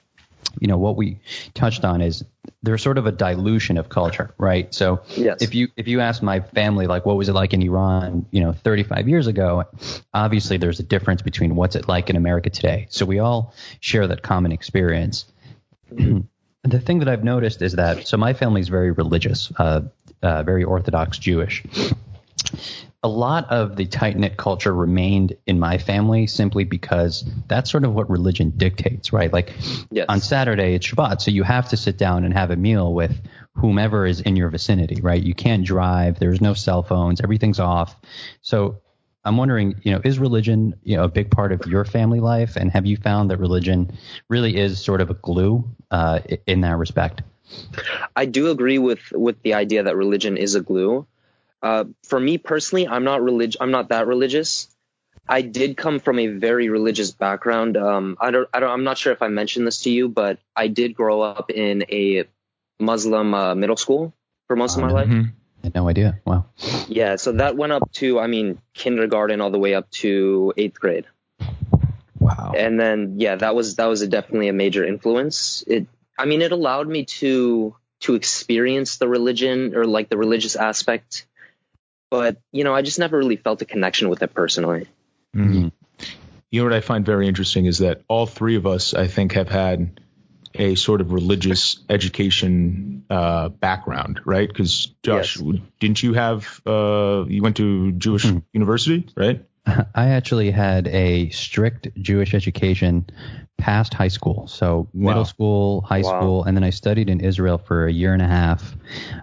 you 0.61 0.67
know, 0.67 0.79
what 0.79 0.97
we 0.97 1.19
touched 1.55 1.85
on 1.85 2.01
is 2.01 2.25
there's 2.63 2.83
sort 2.83 2.99
of 2.99 3.07
a 3.07 3.13
dilution 3.13 3.79
of 3.79 3.89
culture, 3.89 4.35
right? 4.39 4.73
So 4.75 5.03
Yes. 5.17 5.43
if 5.43 5.55
you 5.55 5.69
if 5.77 5.89
you 5.89 6.01
ask 6.01 6.23
my 6.23 6.41
family 6.41 6.87
like 6.87 7.07
what 7.07 7.17
was 7.17 7.29
it 7.29 7.33
like 7.33 7.53
in 7.53 7.63
Iran, 7.63 8.27
you 8.31 8.41
know, 8.41 8.53
35 8.53 9.09
years 9.09 9.27
ago, 9.27 9.65
obviously 10.15 10.57
there's 10.57 10.81
a 10.81 10.83
difference 10.83 11.23
between 11.23 11.57
what's 11.57 11.77
it 11.77 11.89
like 11.89 12.11
in 12.11 12.17
America 12.17 12.51
today. 12.51 12.87
So 12.91 13.05
we 13.07 13.19
all 13.19 13.55
share 13.81 14.07
that 14.07 14.23
common 14.23 14.53
experience. 14.53 15.27
the 15.91 16.81
thing 16.81 16.99
that 17.01 17.09
I've 17.09 17.25
noticed 17.25 17.63
is 17.63 17.75
that 17.75 18.07
so 18.07 18.17
my 18.17 18.33
family 18.33 18.61
is 18.61 18.69
very 18.69 18.91
religious, 18.91 19.53
uh, 19.57 19.83
uh, 20.23 20.43
very 20.43 20.65
Orthodox 20.65 21.19
Jewish. 21.19 21.63
A 23.03 23.09
lot 23.09 23.49
of 23.51 23.77
the 23.77 23.87
tight 23.87 24.17
knit 24.17 24.37
culture 24.37 24.75
remained 24.75 25.37
in 25.47 25.61
my 25.61 25.79
family 25.79 26.27
simply 26.27 26.65
because 26.65 27.25
that's 27.47 27.71
sort 27.71 27.85
of 27.85 27.95
what 27.95 28.11
religion 28.11 28.53
dictates, 28.57 29.13
right? 29.13 29.33
Like 29.33 29.53
Yes. 29.91 30.07
on 30.09 30.21
Saturday 30.21 30.75
it's 30.75 30.87
Shabbat, 30.87 31.21
so 31.21 31.31
you 31.31 31.43
have 31.45 31.69
to 31.69 31.77
sit 31.77 31.99
down 31.99 32.25
and 32.25 32.35
have 32.35 32.51
a 32.51 32.57
meal 32.57 32.93
with 32.93 33.21
whomever 33.55 34.07
is 34.07 34.21
in 34.21 34.37
your 34.37 34.51
vicinity, 34.51 35.01
right? 35.01 35.23
You 35.23 35.35
can't 35.35 35.65
drive, 35.65 36.19
there's 36.19 36.41
no 36.41 36.55
cell 36.55 36.83
phones, 36.83 37.21
everything's 37.21 37.61
off. 37.61 37.95
So 38.43 38.81
I'm 39.25 39.37
wondering, 39.37 39.81
you 39.83 39.93
know, 39.93 40.01
is 40.05 40.19
religion, 40.19 40.75
you 40.85 40.97
know, 40.97 41.05
a 41.05 41.09
big 41.09 41.31
part 41.31 41.53
of 41.53 41.67
your 41.67 41.85
family 41.85 42.21
life, 42.21 42.57
and 42.57 42.71
have 42.71 42.87
you 42.87 42.97
found 42.97 43.31
that 43.31 43.39
religion 43.39 43.91
really 44.29 44.57
is 44.57 44.83
sort 44.83 45.01
of 45.01 45.11
a 45.11 45.15
glue 45.15 45.65
uh, 45.91 46.21
in 46.47 46.61
that 46.61 46.77
respect? 46.77 47.23
I 48.15 48.27
do 48.27 48.51
agree 48.51 48.79
with 48.79 49.01
with 49.13 49.41
the 49.43 49.55
idea 49.55 49.83
that 49.83 49.97
religion 49.97 50.37
is 50.37 50.55
a 50.55 50.61
glue. 50.61 51.07
Uh, 51.67 51.85
for 52.11 52.19
me 52.21 52.39
personally, 52.39 52.87
I'm 52.87 53.05
not 53.05 53.23
relig- 53.23 53.57
I'm 53.61 53.73
not 53.73 53.89
that 53.89 54.07
religious. 54.07 54.69
I 55.29 55.43
did 55.43 55.77
come 55.77 55.99
from 55.99 56.19
a 56.21 56.29
very 56.29 56.69
religious 56.69 57.11
background. 57.11 57.77
Um, 57.77 58.17
I 58.21 58.31
don't, 58.31 58.49
I 58.55 58.61
don't, 58.61 58.71
I'm 58.71 58.85
not 58.85 58.97
sure 58.99 59.13
if 59.13 59.23
I 59.23 59.29
mentioned 59.29 59.67
this 59.67 59.81
to 59.83 59.91
you, 59.91 60.09
but 60.09 60.39
I 60.55 60.69
did 60.69 60.95
grow 60.95 61.23
up 61.23 61.51
in 61.51 61.83
a 61.91 62.25
Muslim 62.79 63.35
uh, 63.35 63.55
middle 63.57 63.77
school 63.77 64.13
for 64.47 64.55
most 64.55 64.77
of 64.77 64.83
my 64.83 64.91
life. 64.91 65.09
Mhm. 65.09 65.33
I 65.63 65.67
had 65.67 65.75
no 65.75 65.89
idea. 65.89 66.21
Wow. 66.25 66.45
Yeah, 66.87 67.17
so 67.17 67.33
that 67.33 67.57
went 67.57 67.73
up 67.73 67.91
to, 67.95 68.21
I 68.21 68.29
mean, 68.29 68.59
kindergarten 68.75 69.41
all 69.41 69.51
the 69.51 69.59
way 69.59 69.75
up 69.75 69.91
to 70.03 70.53
eighth 70.57 70.79
grade. 70.79 71.07
Wow. 72.19 72.53
and 72.57 72.81
then 72.81 73.21
yeah 73.21 73.37
that 73.37 73.55
was 73.55 73.77
that 73.77 73.87
was 73.87 74.03
a, 74.03 74.09
definitely 74.09 74.49
a 74.49 74.53
major 74.53 74.83
influence 74.85 75.63
it 75.67 75.87
i 76.19 76.25
mean 76.25 76.41
it 76.43 76.51
allowed 76.51 76.89
me 76.89 77.05
to 77.21 77.77
to 78.01 78.15
experience 78.15 78.97
the 78.97 79.07
religion 79.07 79.77
or 79.77 79.85
like 79.85 80.09
the 80.09 80.17
religious 80.17 80.57
aspect 80.57 81.27
but 82.19 82.37
you 82.53 82.65
know 82.65 82.75
i 82.75 82.83
just 82.83 82.99
never 82.99 83.17
really 83.19 83.37
felt 83.37 83.63
a 83.63 83.65
connection 83.65 84.09
with 84.09 84.23
it 84.23 84.33
personally 84.35 84.87
Mhm. 85.35 85.73
You 86.51 86.61
know 86.61 86.65
what 86.65 86.73
I 86.73 86.81
find 86.81 87.05
very 87.05 87.29
interesting 87.29 87.67
is 87.67 87.79
that 87.79 88.03
all 88.09 88.25
three 88.25 88.57
of 88.57 88.67
us, 88.67 88.95
I 88.95 89.07
think, 89.09 89.33
have 89.33 89.49
had 89.51 90.01
a 90.55 90.75
sort 90.77 91.01
of 91.03 91.13
religious 91.13 91.79
education 91.91 93.05
uh, 93.11 93.51
background, 93.51 94.21
right? 94.25 94.49
Because 94.49 94.87
Josh, 95.03 95.37
Yes. 95.37 95.59
didn't 95.81 96.03
you 96.03 96.15
have? 96.15 96.61
Uh, 96.65 97.25
you 97.29 97.43
went 97.43 97.57
to 97.59 97.93
Jewish 97.93 98.25
Hmm. 98.25 98.39
university, 98.55 99.07
right? 99.17 99.45
I 99.67 100.09
actually 100.11 100.51
had 100.53 100.87
a 100.89 101.29
strict 101.31 101.89
Jewish 102.01 102.33
education 102.33 103.05
past 103.59 103.93
high 103.93 104.09
school. 104.09 104.47
So 104.47 104.89
middle 104.95 105.23
Wow. 105.23 105.25
school, 105.25 105.81
high 105.83 106.03
Wow. 106.03 106.17
school, 106.21 106.45
and 106.45 106.57
then 106.57 106.65
I 106.65 106.71
studied 106.71 107.11
in 107.11 107.21
Israel 107.21 107.59
for 107.59 107.87
a 107.87 107.93
year 107.93 108.13
and 108.15 108.23
a 108.23 108.29
half. 108.29 108.77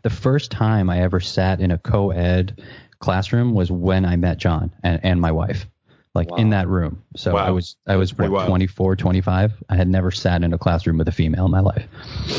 The 0.04 0.10
first 0.10 0.52
time 0.52 0.90
I 0.90 1.02
ever 1.02 1.20
sat 1.20 1.62
in 1.62 1.72
a 1.72 1.78
co-ed 1.78 2.62
classroom 3.04 3.54
was 3.54 3.70
when 3.72 4.06
I 4.06 4.16
met 4.16 4.38
John 4.38 4.72
and, 4.84 5.00
and 5.04 5.22
my 5.22 5.32
wife. 5.32 5.68
Like 6.16 6.30
Wow. 6.30 6.38
in 6.38 6.50
that 6.52 6.68
room. 6.68 7.02
So 7.16 7.34
Wow. 7.34 7.46
I 7.48 7.50
was 7.50 7.76
I 7.88 7.96
was 7.96 8.16
what, 8.16 8.30
wild. 8.30 8.48
24, 8.48 8.96
25. 8.96 9.64
I 9.68 9.76
had 9.76 9.88
never 9.88 10.12
sat 10.12 10.44
in 10.44 10.54
a 10.54 10.60
classroom 10.60 11.00
with 11.00 11.08
a 11.08 11.12
female 11.12 11.46
in 11.46 11.52
my 11.52 11.60
life. 11.62 11.88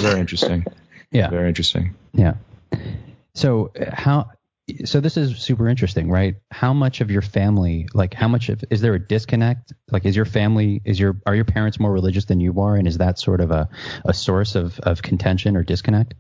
Very 0.01 0.21
interesting. 0.21 0.65
Yeah. 1.11 1.31
Very 1.31 1.49
interesting. 1.49 1.95
Yeah. 2.13 2.35
So 3.35 3.71
how? 3.93 4.31
So 4.85 5.01
this 5.01 5.17
is 5.17 5.39
super 5.39 5.69
interesting, 5.69 6.11
right? 6.11 6.37
How 6.51 6.73
much 6.73 7.01
of 7.03 7.11
your 7.11 7.23
family, 7.23 7.87
like, 7.95 8.15
how 8.15 8.27
much 8.29 8.49
of 8.49 8.65
is 8.71 8.81
there 8.81 8.95
a 8.95 8.99
disconnect? 8.99 9.73
Like, 9.93 10.07
is 10.07 10.17
your 10.17 10.25
family, 10.25 10.81
is 10.85 10.99
your, 10.99 11.17
are 11.27 11.35
your 11.37 11.45
parents 11.45 11.79
more 11.79 11.93
religious 11.93 12.25
than 12.25 12.41
you 12.41 12.59
are, 12.61 12.75
and 12.75 12.89
is 12.89 12.99
that 12.99 13.19
sort 13.21 13.41
of 13.43 13.51
a, 13.53 13.69
a 14.05 14.13
source 14.15 14.57
of 14.57 14.81
of 14.81 15.03
contention 15.03 15.57
or 15.57 15.63
disconnect? 15.63 16.15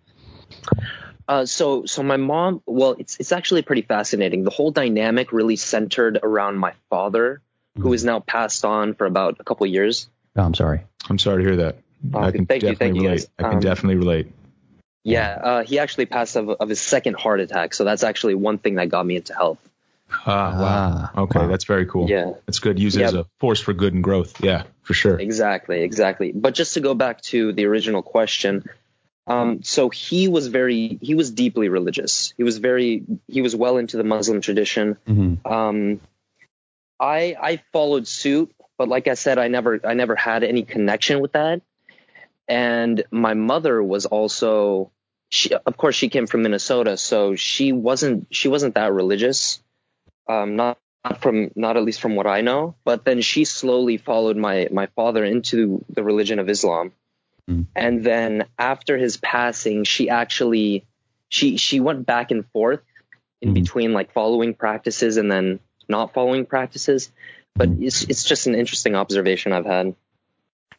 Uh, 1.28 1.46
so 1.46 1.84
so 1.86 2.02
my 2.02 2.16
mom 2.16 2.62
well 2.66 2.94
it's 2.98 3.16
it's 3.20 3.32
actually 3.32 3.62
pretty 3.62 3.82
fascinating 3.82 4.44
the 4.44 4.50
whole 4.50 4.70
dynamic 4.70 5.32
really 5.32 5.56
centered 5.56 6.18
around 6.22 6.56
my 6.58 6.72
father 6.90 7.40
who 7.78 7.92
is 7.92 8.04
now 8.04 8.20
passed 8.20 8.64
on 8.64 8.94
for 8.94 9.06
about 9.06 9.36
a 9.40 9.44
couple 9.44 9.66
years 9.66 10.08
Oh, 10.36 10.42
I'm 10.42 10.54
sorry. 10.54 10.80
I'm 11.08 11.18
sorry 11.18 11.44
to 11.44 11.48
hear 11.48 11.56
that. 11.58 11.76
I 12.12 12.32
can 12.32 12.46
thank 12.46 12.62
you, 12.62 12.70
definitely 12.70 12.74
thank 12.76 12.96
you, 12.96 13.02
relate. 13.02 13.14
guys. 13.20 13.28
I 13.38 13.42
can 13.44 13.52
Um, 13.54 13.60
definitely 13.60 13.96
relate. 13.96 14.26
yeah 15.04 15.28
uh, 15.42 15.64
he 15.64 15.78
actually 15.78 16.06
passed 16.06 16.36
of, 16.36 16.48
of 16.50 16.68
his 16.68 16.80
second 16.80 17.14
heart 17.16 17.40
attack 17.40 17.74
so 17.74 17.84
that's 17.84 18.02
actually 18.04 18.34
one 18.34 18.58
thing 18.58 18.74
that 18.76 18.88
got 18.88 19.04
me 19.06 19.16
into 19.16 19.34
health 19.34 19.58
Ah, 20.26 20.26
wow. 20.26 21.10
Ah, 21.14 21.20
Okay, 21.22 21.38
wow. 21.40 21.48
that's 21.48 21.64
very 21.64 21.86
cool. 21.86 22.08
Yeah. 22.08 22.32
That's 22.46 22.60
good. 22.60 22.78
Use 22.78 22.94
it 22.96 23.02
as 23.02 23.14
a 23.14 23.26
force 23.40 23.58
for 23.60 23.72
good 23.72 23.94
and 23.94 24.04
growth. 24.04 24.44
Yeah, 24.44 24.62
for 24.82 24.94
sure. 24.94 25.18
Exactly, 25.18 25.80
exactly. 25.82 26.30
But 26.30 26.54
just 26.54 26.74
to 26.74 26.80
go 26.80 26.94
back 26.94 27.20
to 27.32 27.52
the 27.52 27.64
original 27.66 28.02
question, 28.02 28.64
um, 29.26 29.62
so 29.62 29.88
he 29.88 30.28
was 30.28 30.48
very, 30.48 30.98
he 31.00 31.14
was 31.14 31.30
deeply 31.30 31.68
religious. 31.68 32.34
He 32.36 32.42
was 32.42 32.58
very, 32.58 33.04
he 33.26 33.40
was 33.40 33.56
well 33.56 33.78
into 33.78 33.96
the 33.96 34.04
Muslim 34.04 34.40
tradition. 34.40 34.96
hmm 35.06 35.34
Um, 35.44 36.00
I 37.00 37.36
I 37.40 37.62
followed 37.72 38.06
suit, 38.06 38.54
but 38.78 38.88
like 38.88 39.08
I 39.08 39.14
said, 39.14 39.38
I 39.38 39.48
never 39.48 39.80
I 39.84 39.94
never 39.94 40.14
had 40.14 40.44
any 40.44 40.62
connection 40.62 41.20
with 41.20 41.32
that. 41.32 41.62
And 42.46 43.02
my 43.10 43.34
mother 43.34 43.82
was 43.82 44.06
also, 44.06 44.90
she 45.30 45.52
of 45.54 45.76
course 45.76 45.96
she 45.96 46.08
came 46.08 46.26
from 46.26 46.42
Minnesota, 46.42 46.96
so 46.96 47.34
she 47.34 47.72
wasn't 47.72 48.26
she 48.30 48.48
wasn't 48.48 48.74
that 48.74 48.92
religious. 48.92 49.62
Um, 50.28 50.56
not 50.56 50.78
not 51.04 51.20
from 51.20 51.50
not 51.56 51.76
at 51.76 51.82
least 51.84 52.00
from 52.00 52.14
what 52.14 52.26
I 52.26 52.42
know. 52.42 52.76
But 52.84 53.04
then 53.04 53.22
she 53.22 53.44
slowly 53.44 53.96
followed 53.96 54.36
my 54.36 54.68
my 54.70 54.86
father 54.94 55.24
into 55.24 55.84
the 55.88 56.04
religion 56.04 56.38
of 56.38 56.48
Islam. 56.48 56.92
Mm. 57.48 57.66
And 57.76 58.04
then 58.04 58.46
after 58.58 58.96
his 58.96 59.16
passing, 59.16 59.84
she 59.84 60.08
actually 60.08 60.86
she 61.28 61.56
she 61.56 61.80
went 61.80 62.06
back 62.06 62.30
and 62.30 62.46
forth 62.52 62.80
in 63.42 63.50
Mhm. 63.50 63.54
between 63.54 63.92
like 63.92 64.12
following 64.12 64.54
practices 64.54 65.16
and 65.16 65.30
then 65.30 65.60
not 65.88 66.14
following 66.14 66.46
practices. 66.46 67.10
But 67.54 67.68
it's 67.80 68.02
it's 68.04 68.24
just 68.24 68.46
an 68.46 68.54
interesting 68.54 68.94
observation 68.94 69.52
I've 69.52 69.66
had. 69.66 69.94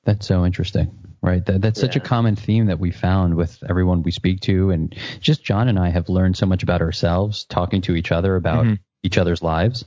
That's 0.04 0.28
so 0.28 0.46
interesting, 0.46 0.92
right? 1.22 1.44
That, 1.46 1.62
that's 1.62 1.80
such 1.80 1.96
a 1.96 2.00
common 2.00 2.36
theme 2.36 2.68
that 2.68 2.80
we 2.80 2.92
found 2.92 3.36
with 3.36 3.64
everyone 3.68 4.04
we 4.04 4.12
speak 4.12 4.42
to, 4.42 4.72
and 4.72 4.94
just 5.20 5.44
John 5.44 5.68
and 5.68 5.80
I 5.80 5.90
have 5.90 6.10
learned 6.10 6.38
so 6.38 6.46
much 6.46 6.64
about 6.64 6.82
ourselves 6.82 7.46
talking 7.46 7.82
to 7.84 7.96
each 7.96 8.12
other 8.12 8.36
about 8.36 8.66
Mhm. 8.66 8.80
each 9.04 9.18
other's 9.18 9.42
lives. 9.42 9.86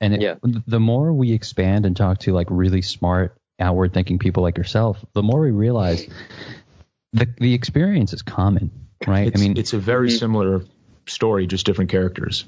And 0.00 0.14
it, 0.14 0.20
Yeah. 0.20 0.34
the 0.42 0.80
more 0.80 1.12
we 1.12 1.32
expand 1.32 1.84
and 1.86 1.96
talk 1.96 2.18
to 2.20 2.32
like 2.32 2.48
really 2.50 2.82
smart, 2.82 3.36
outward 3.62 3.94
thinking 3.94 4.18
people 4.18 4.42
like 4.42 4.58
yourself, 4.58 5.02
the 5.14 5.22
more 5.22 5.40
we 5.40 5.50
realize 5.52 6.06
the 7.12 7.26
the 7.38 7.54
experience 7.54 8.12
is 8.12 8.20
common, 8.22 8.70
right? 9.06 9.28
It's, 9.28 9.40
I 9.40 9.42
mean, 9.42 9.56
it's 9.56 9.72
a 9.72 9.78
very 9.78 10.08
Mhm. 10.08 10.18
similar 10.18 10.64
story, 11.06 11.46
just 11.46 11.64
different 11.66 11.90
characters. 11.90 12.44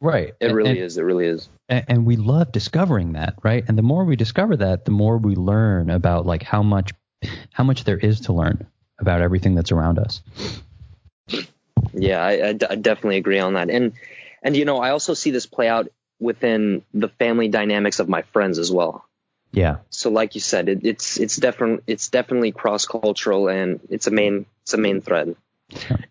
right. 0.00 0.34
It 0.40 0.46
And- 0.46 0.56
really 0.56 0.70
and- 0.70 0.78
is. 0.80 0.98
It 0.98 1.02
really 1.02 1.26
is. 1.26 1.48
and, 1.68 1.84
and 1.88 2.06
we 2.06 2.16
love 2.16 2.50
discovering 2.52 3.12
that 3.12 3.34
right 3.44 3.64
and 3.68 3.78
the 3.78 3.82
more 3.82 4.04
we 4.04 4.16
discover 4.16 4.56
that 4.56 4.84
the 4.84 4.90
more 4.90 5.16
we 5.18 5.36
learn 5.36 5.90
about 5.90 6.26
like 6.26 6.42
how 6.42 6.62
much 6.62 6.90
how 7.52 7.62
much 7.62 7.84
there 7.84 7.98
is 7.98 8.20
to 8.22 8.32
learn 8.32 8.66
about 8.98 9.20
everything 9.20 9.54
that's 9.54 9.70
around 9.72 9.98
us 10.00 10.20
Yeah, 11.94 12.20
I, 12.24 12.48
I 12.48 12.52
d- 12.54 12.66
I 12.68 12.74
definitely 12.76 13.18
agree 13.18 13.38
on 13.38 13.54
that. 13.54 13.70
And 13.70 13.92
and 14.42 14.56
you 14.56 14.64
know, 14.64 14.78
I 14.78 14.90
also 14.90 15.14
see 15.14 15.30
this 15.30 15.46
play 15.46 15.68
out 15.68 15.88
within 16.20 16.82
the 16.94 17.08
family 17.08 17.48
dynamics 17.48 17.98
of 18.00 18.08
my 18.08 18.22
friends 18.32 18.58
as 18.58 18.70
well. 18.72 19.04
Yeah 19.52 19.76
So, 19.90 20.10
like 20.10 20.34
you 20.34 20.40
said, 20.40 20.68
it, 20.68 20.80
it's 20.84 21.18
it's 21.18 21.36
definitely 21.36 21.82
it's 21.86 22.08
definitely 22.08 22.52
cross 22.52 22.86
cultural, 22.86 23.48
and 23.48 23.80
it's 23.90 24.06
a 24.06 24.10
main 24.10 24.46
it's 24.62 24.74
a 24.74 24.78
main 24.78 25.00
thread. 25.00 25.36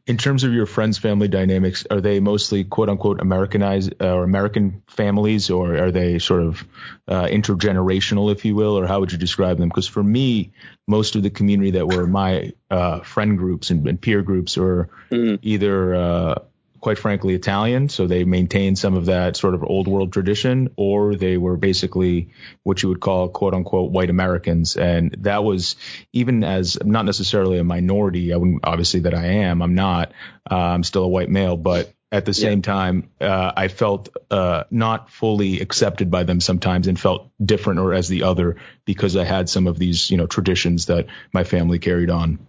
In 0.07 0.17
terms 0.17 0.43
of 0.43 0.53
your 0.53 0.65
friends' 0.65 0.97
family 0.97 1.27
dynamics, 1.27 1.85
are 1.91 2.01
they 2.01 2.19
mostly 2.19 2.63
"quote 2.63 2.89
unquote" 2.89 3.21
Americanized 3.21 3.93
uh, 4.01 4.13
or 4.13 4.23
American 4.23 4.81
families, 4.87 5.49
or 5.51 5.77
are 5.77 5.91
they 5.91 6.19
sort 6.19 6.41
of 6.43 6.65
uh, 7.07 7.25
intergenerational, 7.25 8.31
if 8.31 8.43
you 8.45 8.55
will, 8.55 8.77
or 8.77 8.87
how 8.87 8.99
would 8.99 9.11
you 9.11 9.19
describe 9.19 9.57
them? 9.59 9.69
Because 9.69 9.87
for 9.87 10.03
me, 10.03 10.51
most 10.87 11.15
of 11.15 11.21
the 11.23 11.29
community 11.29 11.71
that 11.71 11.87
were 11.87 12.07
my 12.07 12.53
uh, 12.71 13.01
friend 13.01 13.37
groups 13.37 13.69
and, 13.69 13.87
and 13.87 14.01
peer 14.01 14.23
groups 14.23 14.57
are 14.57 14.89
Mhm. 15.11 15.39
either, 15.41 15.95
uh, 15.95 16.35
quite 16.81 16.97
frankly, 16.97 17.35
Italian, 17.35 17.87
so 17.87 18.07
they 18.07 18.23
maintained 18.23 18.77
some 18.77 18.95
of 18.95 19.05
that 19.05 19.37
sort 19.37 19.53
of 19.53 19.63
old 19.63 19.87
world 19.87 20.11
tradition, 20.11 20.71
or 20.75 21.15
they 21.15 21.37
were 21.37 21.55
basically 21.55 22.31
what 22.63 22.81
you 22.81 22.89
would 22.89 22.99
call 22.99 23.29
"quote 23.29 23.53
unquote" 23.53 23.91
white 23.91 24.09
Americans, 24.09 24.75
and 24.75 25.15
that 25.19 25.43
was 25.43 25.75
even 26.11 26.43
as 26.43 26.77
not 26.83 27.05
necessarily 27.05 27.59
a 27.59 27.63
minority. 27.63 28.33
I 28.33 28.37
wouldn't 28.37 28.65
obviously 28.65 29.01
that 29.01 29.13
I 29.13 29.25
am. 29.25 29.61
I'm 29.61 29.75
not. 29.75 30.11
Uh, 30.49 30.55
I'm 30.55 30.83
still 30.83 31.03
a 31.03 31.07
white 31.07 31.29
male, 31.29 31.55
but 31.55 31.93
at 32.11 32.25
the 32.25 32.33
same 32.33 32.61
time, 32.61 33.09
uh, 33.21 33.53
I 33.55 33.69
felt 33.69 34.09
uh, 34.29 34.65
not 34.69 35.09
fully 35.09 35.61
accepted 35.61 36.11
by 36.11 36.23
them 36.23 36.41
sometimes, 36.41 36.87
and 36.87 36.99
felt 36.99 37.29
different 37.43 37.79
or 37.79 37.93
as 37.93 38.09
the 38.09 38.23
other 38.23 38.57
because 38.83 39.15
I 39.15 39.23
had 39.23 39.47
some 39.47 39.67
of 39.67 39.79
these, 39.79 40.11
you 40.11 40.17
know, 40.17 40.25
traditions 40.25 40.87
that 40.87 41.05
my 41.31 41.45
family 41.45 41.79
carried 41.79 42.09
on. 42.09 42.39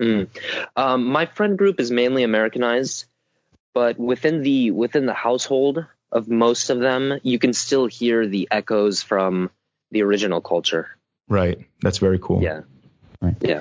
Mm. 0.00 0.28
Um, 0.76 1.04
my 1.06 1.26
friend 1.26 1.58
group 1.58 1.80
is 1.80 1.90
mainly 1.90 2.22
Americanized, 2.22 3.06
but 3.74 3.98
within 3.98 4.42
the 4.42 4.70
within 4.70 5.06
the 5.06 5.14
household 5.14 5.84
of 6.10 6.28
most 6.28 6.70
of 6.70 6.78
them, 6.80 7.18
you 7.22 7.38
can 7.38 7.52
still 7.52 7.86
hear 7.86 8.26
the 8.26 8.48
echoes 8.50 9.02
from 9.02 9.50
the 9.90 10.02
original 10.02 10.40
culture. 10.40 10.88
Right. 11.28 11.66
That's 11.80 11.98
very 11.98 12.18
cool. 12.18 12.42
Yeah. 12.42 12.62
Right. 13.20 13.36
Yeah. 13.40 13.60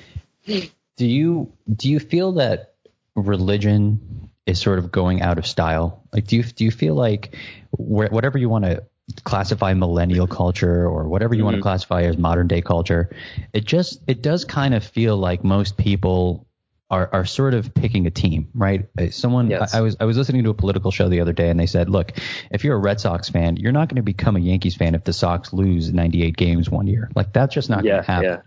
do 0.98 1.08
you 1.08 1.52
do 1.74 1.90
you 1.90 2.00
feel 2.00 2.34
that 2.34 2.74
religion 3.16 4.30
is 4.46 4.60
sort 4.60 4.80
of 4.80 4.92
going 4.92 5.22
out 5.22 5.38
of 5.38 5.46
style 5.46 6.04
like 6.14 6.26
do 6.26 6.38
you 6.38 6.44
do 6.44 6.66
you 6.66 6.72
feel 6.72 6.96
like 6.96 7.36
where, 7.72 8.10
whatever 8.10 8.38
you 8.38 8.50
want 8.50 8.66
to 8.66 8.84
classify 9.24 9.74
millennial 9.74 10.28
culture 10.28 10.86
or 10.86 11.08
whatever 11.08 11.36
you 11.36 11.44
want 11.44 11.54
to 11.54 11.58
mm-hmm. 11.58 11.64
classify 11.64 12.04
as 12.04 12.18
modern 12.18 12.48
day 12.48 12.62
culture 12.62 13.10
it 13.54 13.66
just 13.66 14.00
it 14.08 14.22
does 14.22 14.46
kind 14.46 14.74
of 14.74 14.84
feel 14.84 15.18
like 15.18 15.44
most 15.44 15.78
people 15.78 16.48
are, 16.92 17.10
are 17.14 17.26
sort 17.26 17.56
of 17.56 17.74
picking 17.74 18.06
a 18.06 18.12
team, 18.12 18.50
right? 18.54 18.88
Uh, 19.00 19.10
Someone 19.10 19.50
Yes. 19.50 19.74
I, 19.74 19.80
I 19.80 19.82
was 19.82 19.98
I 20.02 20.06
was 20.06 20.18
listening 20.18 20.44
to 20.44 20.52
a 20.52 20.54
political 20.54 20.92
show 20.92 21.10
the 21.10 21.22
other 21.22 21.34
day, 21.34 21.50
and 21.50 21.60
they 21.60 21.66
said, 21.66 21.90
look, 21.90 22.12
if 22.52 22.64
you're 22.64 22.76
a 22.76 22.80
Red 22.80 23.00
Sox 23.00 23.30
fan, 23.30 23.58
you're 23.58 23.72
not 23.72 23.90
going 23.90 23.96
to 23.98 24.04
become 24.04 24.36
a 24.36 24.40
Yankees 24.40 24.76
fan 24.76 24.94
if 24.96 25.04
the 25.06 25.14
Sox 25.14 25.54
lose 25.54 25.92
98 25.94 26.38
games 26.38 26.70
one 26.70 26.88
year. 26.88 27.10
Like 27.16 27.34
that's 27.34 27.54
just 27.56 27.70
not 27.70 27.86
Yeah, 27.86 27.92
going 27.94 28.04
to 28.04 28.12
happen, 28.12 28.42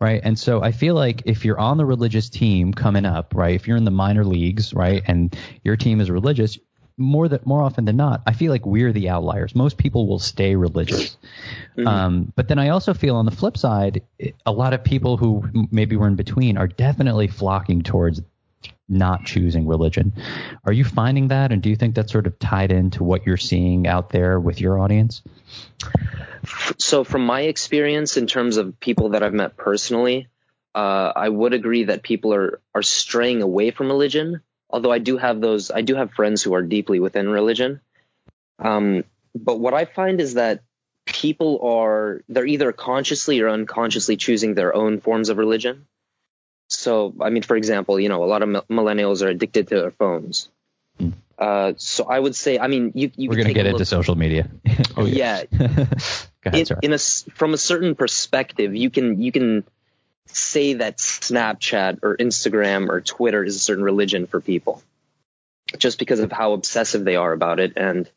right? 0.00 0.20
And 0.24 0.38
so 0.38 0.62
I 0.62 0.72
feel 0.72 0.94
like 0.94 1.22
if 1.26 1.44
you're 1.44 1.58
on 1.58 1.76
the 1.76 1.84
religious 1.84 2.28
team 2.28 2.72
coming 2.74 3.04
up, 3.04 3.34
right? 3.34 3.54
If 3.54 3.68
you're 3.68 3.76
in 3.76 3.84
the 3.84 3.90
minor 3.90 4.24
leagues, 4.24 4.74
right, 4.74 5.02
and 5.06 5.36
your 5.62 5.76
team 5.76 6.00
is 6.00 6.10
religious, 6.10 6.58
more 7.02 7.28
that 7.28 7.46
more 7.46 7.62
often 7.62 7.84
than 7.84 7.96
not, 7.96 8.22
I 8.26 8.32
feel 8.32 8.50
like 8.52 8.64
we're 8.64 8.92
the 8.92 9.08
outliers. 9.08 9.54
Most 9.54 9.76
people 9.76 10.06
will 10.06 10.18
stay 10.18 10.56
religious. 10.56 11.16
Mhm. 11.76 11.86
Um, 11.86 12.32
but 12.36 12.48
then 12.48 12.58
I 12.58 12.68
also 12.68 12.94
feel 12.94 13.16
on 13.16 13.24
the 13.24 13.30
flip 13.30 13.56
side, 13.56 14.02
a 14.46 14.52
lot 14.52 14.74
of 14.74 14.84
people 14.84 15.16
who 15.16 15.68
maybe 15.70 15.96
were 15.96 16.06
in 16.06 16.16
between 16.16 16.56
are 16.56 16.66
definitely 16.66 17.28
flocking 17.28 17.82
towards 17.82 18.20
not 18.88 19.24
choosing 19.24 19.66
religion. 19.66 20.12
Are 20.64 20.72
you 20.72 20.84
finding 20.84 21.28
that, 21.28 21.52
and 21.52 21.62
do 21.62 21.70
you 21.70 21.76
think 21.76 21.94
that's 21.94 22.12
sort 22.12 22.26
of 22.26 22.38
tied 22.38 22.70
into 22.72 23.04
what 23.04 23.26
you're 23.26 23.36
seeing 23.36 23.86
out 23.86 24.10
there 24.10 24.38
with 24.38 24.60
your 24.60 24.78
audience? 24.78 25.22
so 26.78 27.04
from 27.04 27.24
my 27.24 27.42
experience 27.42 28.16
in 28.16 28.26
terms 28.26 28.56
of 28.56 28.78
people 28.80 29.10
that 29.10 29.22
I've 29.22 29.32
met 29.32 29.56
personally, 29.56 30.28
uh, 30.74 31.12
I 31.14 31.28
would 31.28 31.52
agree 31.52 31.84
that 31.84 32.02
people 32.02 32.34
are 32.34 32.60
are 32.74 32.82
straying 32.82 33.42
away 33.42 33.70
from 33.70 33.88
religion. 33.88 34.40
Although 34.72 34.92
I 34.92 34.98
do 34.98 35.18
have 35.18 35.40
those, 35.40 35.70
I 35.70 35.82
do 35.82 35.94
have 35.94 36.12
friends 36.12 36.42
who 36.42 36.54
are 36.54 36.62
deeply 36.62 36.98
within 36.98 37.28
religion. 37.28 37.80
Um, 38.58 39.04
but 39.34 39.58
what 39.60 39.74
I 39.74 39.84
find 39.84 40.20
is 40.20 40.34
that 40.34 40.62
people 41.04 41.60
are 41.62 42.22
they're 42.28 42.46
either 42.46 42.72
consciously 42.72 43.40
or 43.40 43.48
unconsciously 43.48 44.16
choosing 44.16 44.54
their 44.54 44.74
own 44.74 45.00
forms 45.00 45.28
of 45.28 45.38
religion. 45.38 45.86
So, 46.68 47.14
I 47.20 47.30
mean, 47.30 47.42
for 47.42 47.56
example, 47.56 48.00
you 48.00 48.08
know, 48.08 48.24
a 48.24 48.26
lot 48.26 48.42
of 48.42 48.48
millennials 48.68 49.22
are 49.22 49.28
addicted 49.28 49.68
to 49.68 49.74
their 49.74 49.90
phones. 49.90 50.48
Hmm. 50.98 51.10
Uh, 51.38 51.72
so 51.76 52.04
I 52.04 52.18
would 52.18 52.34
say, 52.34 52.58
I 52.58 52.68
mean, 52.68 52.92
you, 52.94 53.10
you 53.16 53.28
We're 53.28 53.36
going 53.36 53.48
to 53.48 53.54
get 53.54 53.66
into 53.66 53.78
look- 53.78 53.88
social 53.88 54.14
media. 54.14 54.48
Oh, 54.94 55.06
yeah, 55.06 55.44
Go 55.50 55.66
ahead, 56.44 56.68
in, 56.82 56.92
a 56.92 56.98
from 56.98 57.54
a 57.54 57.58
certain 57.58 57.94
perspective, 57.94 58.76
you 58.76 58.90
can 58.90 59.22
you 59.22 59.32
can 59.32 59.64
say 60.26 60.74
that 60.74 60.98
Snapchat 60.98 62.00
or 62.02 62.16
Instagram 62.16 62.88
or 62.88 63.00
Twitter 63.00 63.44
is 63.44 63.56
a 63.56 63.58
certain 63.58 63.84
religion 63.84 64.26
for 64.26 64.40
people, 64.40 64.82
just 65.78 65.98
because 65.98 66.20
of 66.20 66.32
how 66.32 66.52
obsessive 66.52 67.04
they 67.04 67.16
are 67.16 67.32
about 67.32 67.60
it, 67.60 67.74
and 67.76 68.10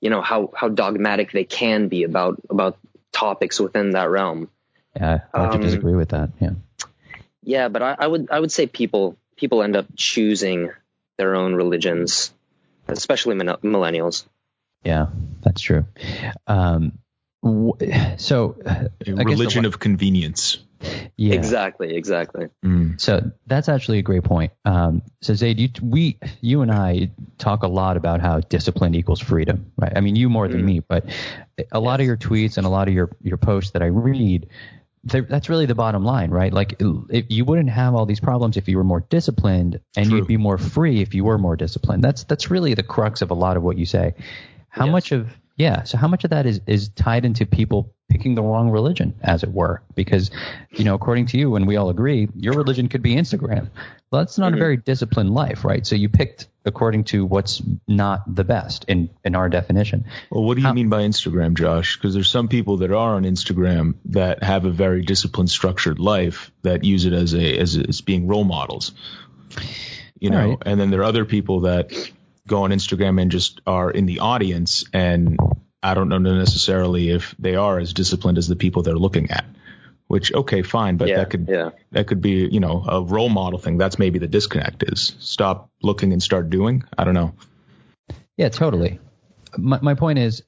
you 0.00 0.10
know 0.10 0.20
how 0.20 0.50
how 0.54 0.68
dogmatic 0.68 1.32
they 1.32 1.44
can 1.44 1.88
be 1.88 2.02
about 2.04 2.40
about 2.50 2.78
topics 3.12 3.60
within 3.60 3.92
that 3.92 4.10
realm. 4.10 4.48
yeah, 4.96 5.20
I 5.32 5.46
to 5.46 5.54
um, 5.54 5.60
disagree 5.60 5.94
with 5.94 6.10
that. 6.10 6.30
Yeah. 6.40 6.50
Yeah, 7.44 7.68
but 7.68 7.82
I, 7.82 7.96
I 7.98 8.06
would 8.06 8.30
I 8.30 8.38
would 8.38 8.52
say 8.52 8.66
people 8.66 9.16
people 9.36 9.62
end 9.62 9.76
up 9.76 9.86
choosing 9.96 10.70
their 11.18 11.34
own 11.34 11.54
religions, 11.54 12.32
especially 12.88 13.34
min- 13.34 13.46
millennials. 13.62 14.24
Yeah, 14.84 15.06
that's 15.42 15.60
true. 15.60 15.86
Um, 16.46 16.98
wh- 17.44 17.78
so, 18.16 18.56
A 18.64 18.70
I 18.70 18.74
guess 18.74 18.90
the 18.98 19.14
religion 19.14 19.64
of 19.64 19.78
convenience. 19.78 20.58
Yeah. 21.16 21.34
Exactly, 21.34 21.94
exactly. 21.94 22.46
Mm. 22.64 23.00
So 23.00 23.30
that's 23.46 23.68
actually 23.68 23.98
a 23.98 24.02
great 24.02 24.24
point. 24.24 24.52
Um, 24.64 25.02
so 25.20 25.34
Zaid, 25.34 25.58
you, 25.60 25.68
we, 25.82 26.18
you 26.40 26.62
and 26.62 26.70
I 26.70 27.10
talk 27.38 27.62
a 27.62 27.68
lot 27.68 27.96
about 27.96 28.20
how 28.20 28.40
discipline 28.40 28.94
equals 28.94 29.20
freedom, 29.20 29.72
right? 29.76 29.92
I 29.94 30.00
mean, 30.00 30.16
you 30.16 30.28
more 30.28 30.48
than 30.48 30.62
Mm. 30.62 30.64
me, 30.64 30.80
but 30.80 31.06
a 31.70 31.80
lot 31.80 32.00
of 32.00 32.06
your 32.06 32.16
tweets 32.16 32.56
and 32.56 32.66
a 32.66 32.70
lot 32.70 32.88
of 32.88 32.94
your, 32.94 33.16
your 33.22 33.36
posts 33.36 33.72
that 33.72 33.82
I 33.82 33.86
read, 33.86 34.48
that's 35.04 35.48
really 35.48 35.66
the 35.66 35.74
bottom 35.74 36.04
line, 36.04 36.30
right? 36.30 36.52
Like 36.52 36.76
if 36.80 37.26
you 37.28 37.44
wouldn't 37.44 37.70
have 37.70 37.94
all 37.94 38.06
these 38.06 38.20
problems 38.20 38.56
if 38.56 38.68
you 38.68 38.76
were 38.76 38.84
more 38.84 39.00
disciplined 39.00 39.80
and 39.96 40.08
True. 40.08 40.18
you'd 40.18 40.28
be 40.28 40.36
more 40.36 40.58
free 40.58 41.02
if 41.02 41.14
you 41.14 41.24
were 41.24 41.38
more 41.38 41.56
disciplined. 41.56 42.04
That's, 42.04 42.24
that's 42.24 42.50
really 42.50 42.74
the 42.74 42.84
crux 42.84 43.20
of 43.22 43.30
a 43.30 43.34
lot 43.34 43.56
of 43.56 43.62
what 43.64 43.76
you 43.78 43.86
say. 43.86 44.14
How 44.68 44.84
Yes. 44.86 44.92
much 44.92 45.12
of, 45.12 45.28
yeah. 45.62 45.84
So 45.84 45.96
how 45.96 46.08
much 46.08 46.24
of 46.24 46.30
that 46.30 46.44
is, 46.46 46.60
is 46.66 46.88
tied 46.90 47.24
into 47.24 47.46
people 47.46 47.94
picking 48.10 48.34
the 48.34 48.42
wrong 48.42 48.68
religion, 48.70 49.14
as 49.22 49.42
it 49.42 49.50
were? 49.52 49.80
Because, 49.94 50.30
you 50.72 50.84
know, 50.84 50.94
according 50.94 51.26
to 51.26 51.38
you, 51.38 51.54
and 51.56 51.66
we 51.66 51.76
all 51.76 51.88
agree, 51.88 52.28
your 52.36 52.54
religion 52.54 52.88
could 52.88 53.02
be 53.02 53.14
Instagram. 53.14 53.70
Well, 54.10 54.20
that's 54.22 54.36
not 54.38 54.52
a 54.52 54.56
Mhm. 54.56 54.58
very 54.58 54.76
disciplined 54.76 55.30
life, 55.32 55.64
right? 55.64 55.86
So 55.86 55.94
you 55.96 56.08
picked 56.08 56.48
according 56.64 57.04
to 57.04 57.24
what's 57.24 57.62
not 57.88 58.22
the 58.36 58.44
best 58.44 58.84
in, 58.88 59.08
in 59.24 59.34
our 59.34 59.48
definition. 59.48 60.04
Well, 60.30 60.44
what 60.44 60.54
do 60.56 60.60
you 60.60 60.66
How- 60.66 60.74
mean 60.74 60.88
by 60.90 61.02
Instagram, 61.02 61.54
Josh? 61.54 61.96
Because 61.96 62.12
there's 62.14 62.28
some 62.30 62.48
people 62.48 62.76
that 62.78 62.90
are 62.90 63.14
on 63.14 63.24
Instagram 63.24 63.94
that 64.06 64.42
have 64.42 64.64
a 64.66 64.70
very 64.70 65.02
disciplined, 65.02 65.50
structured 65.50 65.98
life 65.98 66.50
that 66.62 66.84
use 66.84 67.04
it 67.06 67.12
as 67.12 67.34
a 67.34 67.58
as, 67.58 67.76
as 67.76 68.00
being 68.00 68.26
role 68.26 68.44
models. 68.44 68.92
You 70.20 70.30
know, 70.30 70.48
Right. 70.50 70.58
and 70.66 70.78
then 70.80 70.90
there 70.90 71.00
are 71.00 71.04
other 71.04 71.24
people 71.24 71.60
that 71.62 71.90
go 72.46 72.64
on 72.64 72.70
Instagram 72.70 73.20
and 73.20 73.30
just 73.30 73.60
are 73.66 73.90
in 73.90 74.06
the 74.06 74.20
audience, 74.20 74.84
and 74.92 75.38
I 75.82 75.94
don't 75.94 76.08
know 76.08 76.18
necessarily 76.18 77.10
if 77.10 77.34
they 77.38 77.56
are 77.56 77.78
as 77.78 77.92
disciplined 77.92 78.38
as 78.38 78.48
the 78.48 78.56
people 78.56 78.82
they're 78.82 78.94
looking 78.94 79.30
at. 79.30 79.44
Which 80.08 80.32
okay, 80.34 80.62
fine, 80.62 80.98
but 80.98 81.08
yeah, 81.08 81.16
that 81.18 81.30
could 81.30 81.48
yeah. 81.48 81.70
that 81.92 82.06
could 82.06 82.20
be 82.20 82.46
you 82.50 82.60
know 82.60 82.84
a 82.86 83.02
role 83.02 83.30
model 83.30 83.58
thing. 83.58 83.78
That's 83.78 83.98
maybe 83.98 84.18
the 84.18 84.28
disconnect 84.28 84.82
is 84.82 85.14
stop 85.18 85.70
looking 85.82 86.12
and 86.12 86.22
start 86.22 86.50
doing. 86.50 86.84
I 86.98 87.04
don't 87.04 87.14
know. 87.14 87.34
Yeah, 88.36 88.48
totally. 88.48 88.98
My, 89.56 89.78
my 89.82 89.94
point 89.94 90.18
is, 90.18 90.42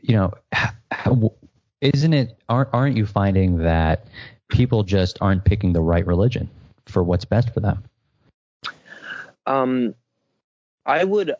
you 0.00 0.16
know, 0.16 0.32
h- 0.54 0.70
how, 0.90 1.32
isn't 1.80 2.14
it, 2.14 2.38
aren't, 2.48 2.70
aren't 2.72 2.96
you 2.96 3.06
finding 3.06 3.58
that 3.58 4.06
people 4.48 4.84
just 4.84 5.18
aren't 5.20 5.44
picking 5.44 5.72
the 5.72 5.80
right 5.80 6.06
religion 6.06 6.48
for 6.86 7.02
what's 7.02 7.24
best 7.24 7.52
for 7.52 7.60
them? 7.60 7.84
Um, 9.46 9.94
I 10.86 11.02
would, 11.02 11.34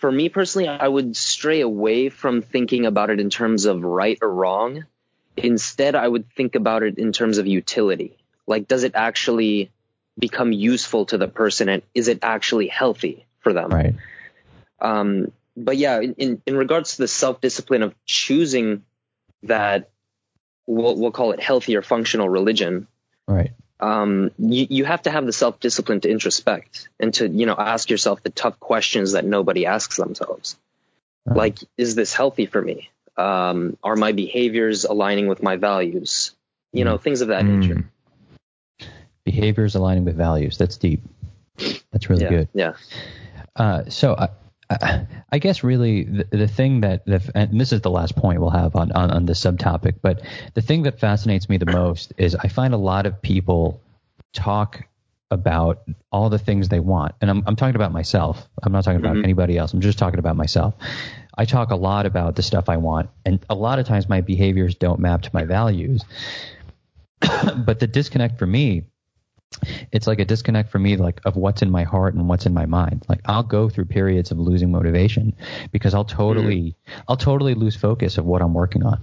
for 0.00 0.10
me 0.10 0.30
personally, 0.30 0.66
I 0.66 0.88
would 0.88 1.16
stray 1.16 1.60
away 1.60 2.08
from 2.08 2.40
thinking 2.40 2.86
about 2.86 3.10
it 3.10 3.20
in 3.20 3.28
terms 3.28 3.66
of 3.66 3.84
right 3.84 4.18
or 4.22 4.32
wrong. 4.32 4.86
Instead, 5.36 5.94
I 5.94 6.08
would 6.08 6.32
think 6.32 6.54
about 6.54 6.82
it 6.82 6.98
in 6.98 7.12
terms 7.12 7.38
of 7.38 7.46
utility. 7.46 8.16
Like, 8.46 8.66
does 8.66 8.82
it 8.82 8.92
actually 8.94 9.70
become 10.18 10.52
useful 10.52 11.06
to 11.06 11.18
the 11.18 11.28
person 11.28 11.68
and 11.68 11.82
is 11.94 12.08
it 12.08 12.20
actually 12.22 12.66
healthy 12.66 13.26
for 13.40 13.52
them? 13.52 13.70
Right. 13.70 13.94
Um, 14.80 15.32
but 15.56 15.76
yeah, 15.76 16.00
in, 16.00 16.40
in 16.46 16.56
regards 16.56 16.92
to 16.92 17.02
the 17.02 17.08
self 17.08 17.40
discipline 17.40 17.82
of 17.82 17.94
choosing 18.06 18.84
that, 19.42 19.90
we'll, 20.66 20.96
we'll 20.96 21.12
call 21.12 21.32
it 21.32 21.40
healthy 21.40 21.76
or 21.76 21.82
functional 21.82 22.28
religion. 22.28 22.88
Right. 23.26 23.52
Um, 23.80 24.30
you, 24.38 24.66
you 24.68 24.84
have 24.84 25.02
to 25.02 25.10
have 25.10 25.24
the 25.26 25.32
self 25.32 25.60
discipline 25.60 26.00
to 26.00 26.08
introspect 26.10 26.88
and 26.98 27.14
to, 27.14 27.28
you 27.28 27.46
know, 27.46 27.54
ask 27.56 27.90
yourself 27.90 28.22
the 28.22 28.30
tough 28.30 28.58
questions 28.58 29.12
that 29.12 29.24
nobody 29.24 29.66
asks 29.66 29.96
themselves. 29.96 30.56
Like, 31.26 31.58
is 31.76 31.94
this 31.94 32.14
healthy 32.14 32.46
for 32.46 32.62
me? 32.62 32.90
Um, 33.16 33.76
are 33.82 33.96
my 33.96 34.12
behaviors 34.12 34.84
aligning 34.84 35.26
with 35.28 35.42
my 35.42 35.56
values? 35.56 36.34
You 36.72 36.84
know, 36.84 36.96
things 36.96 37.20
of 37.20 37.28
that 37.28 37.44
Mm. 37.44 37.58
nature. 37.58 37.90
Behaviors 39.24 39.74
aligning 39.74 40.06
with 40.06 40.16
values. 40.16 40.56
That's 40.56 40.78
deep. 40.78 41.02
That's 41.92 42.08
really 42.08 42.22
yeah. 42.22 42.30
good. 42.30 42.48
Yeah. 42.54 42.72
Uh, 43.54 43.84
so 43.90 44.14
I, 44.14 44.28
I, 44.70 45.38
guess 45.38 45.64
really 45.64 46.04
the, 46.04 46.24
the 46.30 46.48
thing 46.48 46.82
that, 46.82 47.06
that 47.06 47.30
and 47.34 47.58
this 47.58 47.72
is 47.72 47.80
the 47.80 47.90
last 47.90 48.16
point 48.16 48.40
we'll 48.40 48.50
have 48.50 48.76
on, 48.76 48.92
on 48.92 49.10
on 49.10 49.24
this 49.24 49.40
subtopic, 49.40 49.96
but 50.02 50.20
the 50.54 50.60
thing 50.60 50.82
that 50.82 51.00
fascinates 51.00 51.48
me 51.48 51.56
the 51.56 51.72
most 51.72 52.12
is 52.18 52.34
I 52.34 52.48
find 52.48 52.74
a 52.74 52.78
lot 52.78 53.06
of 53.06 53.20
people 53.22 53.80
talk 54.34 54.84
about 55.30 55.82
all 56.12 56.28
the 56.28 56.38
things 56.38 56.68
they 56.68 56.80
want, 56.80 57.14
and 57.20 57.30
I'm 57.30 57.42
I'm 57.46 57.56
talking 57.56 57.76
about 57.76 57.92
myself. 57.92 58.46
I'm 58.62 58.72
not 58.72 58.84
talking 58.84 59.00
about 59.00 59.16
Mhm. 59.16 59.24
anybody 59.24 59.56
else. 59.56 59.72
I'm 59.72 59.80
just 59.80 59.98
talking 59.98 60.18
about 60.18 60.36
myself. 60.36 60.74
I 61.36 61.44
talk 61.44 61.70
a 61.70 61.76
lot 61.76 62.04
about 62.04 62.36
the 62.36 62.42
stuff 62.42 62.68
I 62.68 62.76
want, 62.76 63.08
and 63.24 63.38
a 63.48 63.54
lot 63.54 63.78
of 63.78 63.86
times 63.86 64.08
my 64.08 64.20
behaviors 64.20 64.74
don't 64.74 65.00
map 65.00 65.22
to 65.22 65.30
my 65.32 65.44
values. 65.44 66.04
but 67.56 67.80
the 67.80 67.86
disconnect 67.86 68.38
for 68.38 68.46
me 68.46 68.84
it's 69.92 70.06
like 70.06 70.18
a 70.18 70.24
disconnect 70.24 70.70
for 70.70 70.78
me 70.78 70.96
like 70.96 71.20
of 71.24 71.36
what's 71.36 71.62
in 71.62 71.70
my 71.70 71.82
heart 71.82 72.14
and 72.14 72.28
what's 72.28 72.46
in 72.46 72.54
my 72.54 72.66
mind. 72.66 73.04
Like 73.08 73.20
i'll 73.26 73.42
go 73.42 73.68
through 73.68 73.86
periods 73.86 74.30
of 74.30 74.38
losing 74.38 74.70
motivation 74.70 75.34
because 75.72 75.94
i'll 75.94 76.04
totally 76.04 76.76
i'll 77.08 77.16
totally 77.16 77.54
lose 77.54 77.76
focus 77.76 78.18
of 78.18 78.24
what 78.24 78.42
i'm 78.42 78.54
working 78.54 78.84
on. 78.84 79.00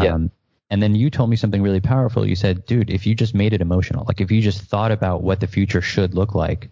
Yeah. 0.00 0.14
um, 0.14 0.30
and 0.70 0.82
then 0.82 0.94
you 0.94 1.08
told 1.08 1.30
me 1.30 1.36
something 1.36 1.62
really 1.62 1.80
powerful. 1.80 2.26
You 2.26 2.34
said 2.34 2.66
dude 2.66 2.90
if 2.90 3.06
you 3.06 3.14
just 3.14 3.34
made 3.34 3.52
it 3.52 3.60
emotional 3.60 4.04
like 4.06 4.20
if 4.20 4.30
you 4.30 4.40
just 4.40 4.62
thought 4.62 4.92
about 4.92 5.22
what 5.22 5.40
the 5.40 5.46
future 5.46 5.80
should 5.80 6.14
look 6.14 6.34
like 6.34 6.70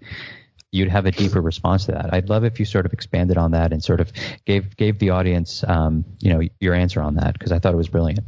you'd 0.75 0.89
have 0.89 1.05
a 1.05 1.11
deeper 1.11 1.41
response 1.43 1.85
to 1.85 1.93
that. 1.93 2.15
I'd 2.15 2.31
love 2.31 2.45
if 2.45 2.59
you 2.59 2.65
sort 2.65 2.87
of 2.87 2.95
expanded 2.95 3.37
on 3.37 3.51
that 3.51 3.73
and 3.73 3.85
sort 3.85 4.01
of 4.01 4.11
gave 4.47 4.75
gave 4.77 4.99
the 4.99 5.11
audience 5.11 5.65
um, 5.69 6.05
you 6.21 6.33
know 6.33 6.41
your 6.61 6.75
answer 6.75 7.01
on 7.01 7.17
that 7.17 7.35
because 7.35 7.53
i 7.53 7.59
thought 7.59 7.75
it 7.75 7.77
was 7.77 7.89
brilliant 7.89 8.21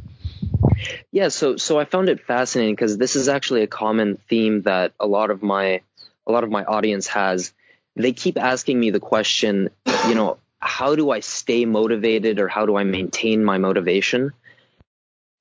Yeah, 1.10 1.28
so 1.28 1.56
so 1.56 1.78
I 1.78 1.84
found 1.84 2.08
it 2.08 2.20
fascinating 2.20 2.74
because 2.74 2.98
this 2.98 3.16
is 3.16 3.28
actually 3.28 3.62
a 3.62 3.66
common 3.66 4.18
theme 4.28 4.62
that 4.62 4.92
a 4.98 5.06
lot 5.06 5.30
of 5.30 5.42
my 5.42 5.80
a 6.26 6.32
lot 6.32 6.44
of 6.44 6.50
my 6.50 6.64
audience 6.64 7.06
has. 7.08 7.52
They 7.96 8.12
keep 8.12 8.36
asking 8.36 8.80
me 8.80 8.90
the 8.90 9.00
question, 9.00 9.70
you 10.08 10.16
know, 10.16 10.38
how 10.58 10.96
do 10.96 11.10
I 11.10 11.20
stay 11.20 11.64
motivated 11.64 12.40
or 12.40 12.48
how 12.48 12.66
do 12.66 12.76
I 12.76 12.82
maintain 12.82 13.44
my 13.44 13.58
motivation? 13.58 14.32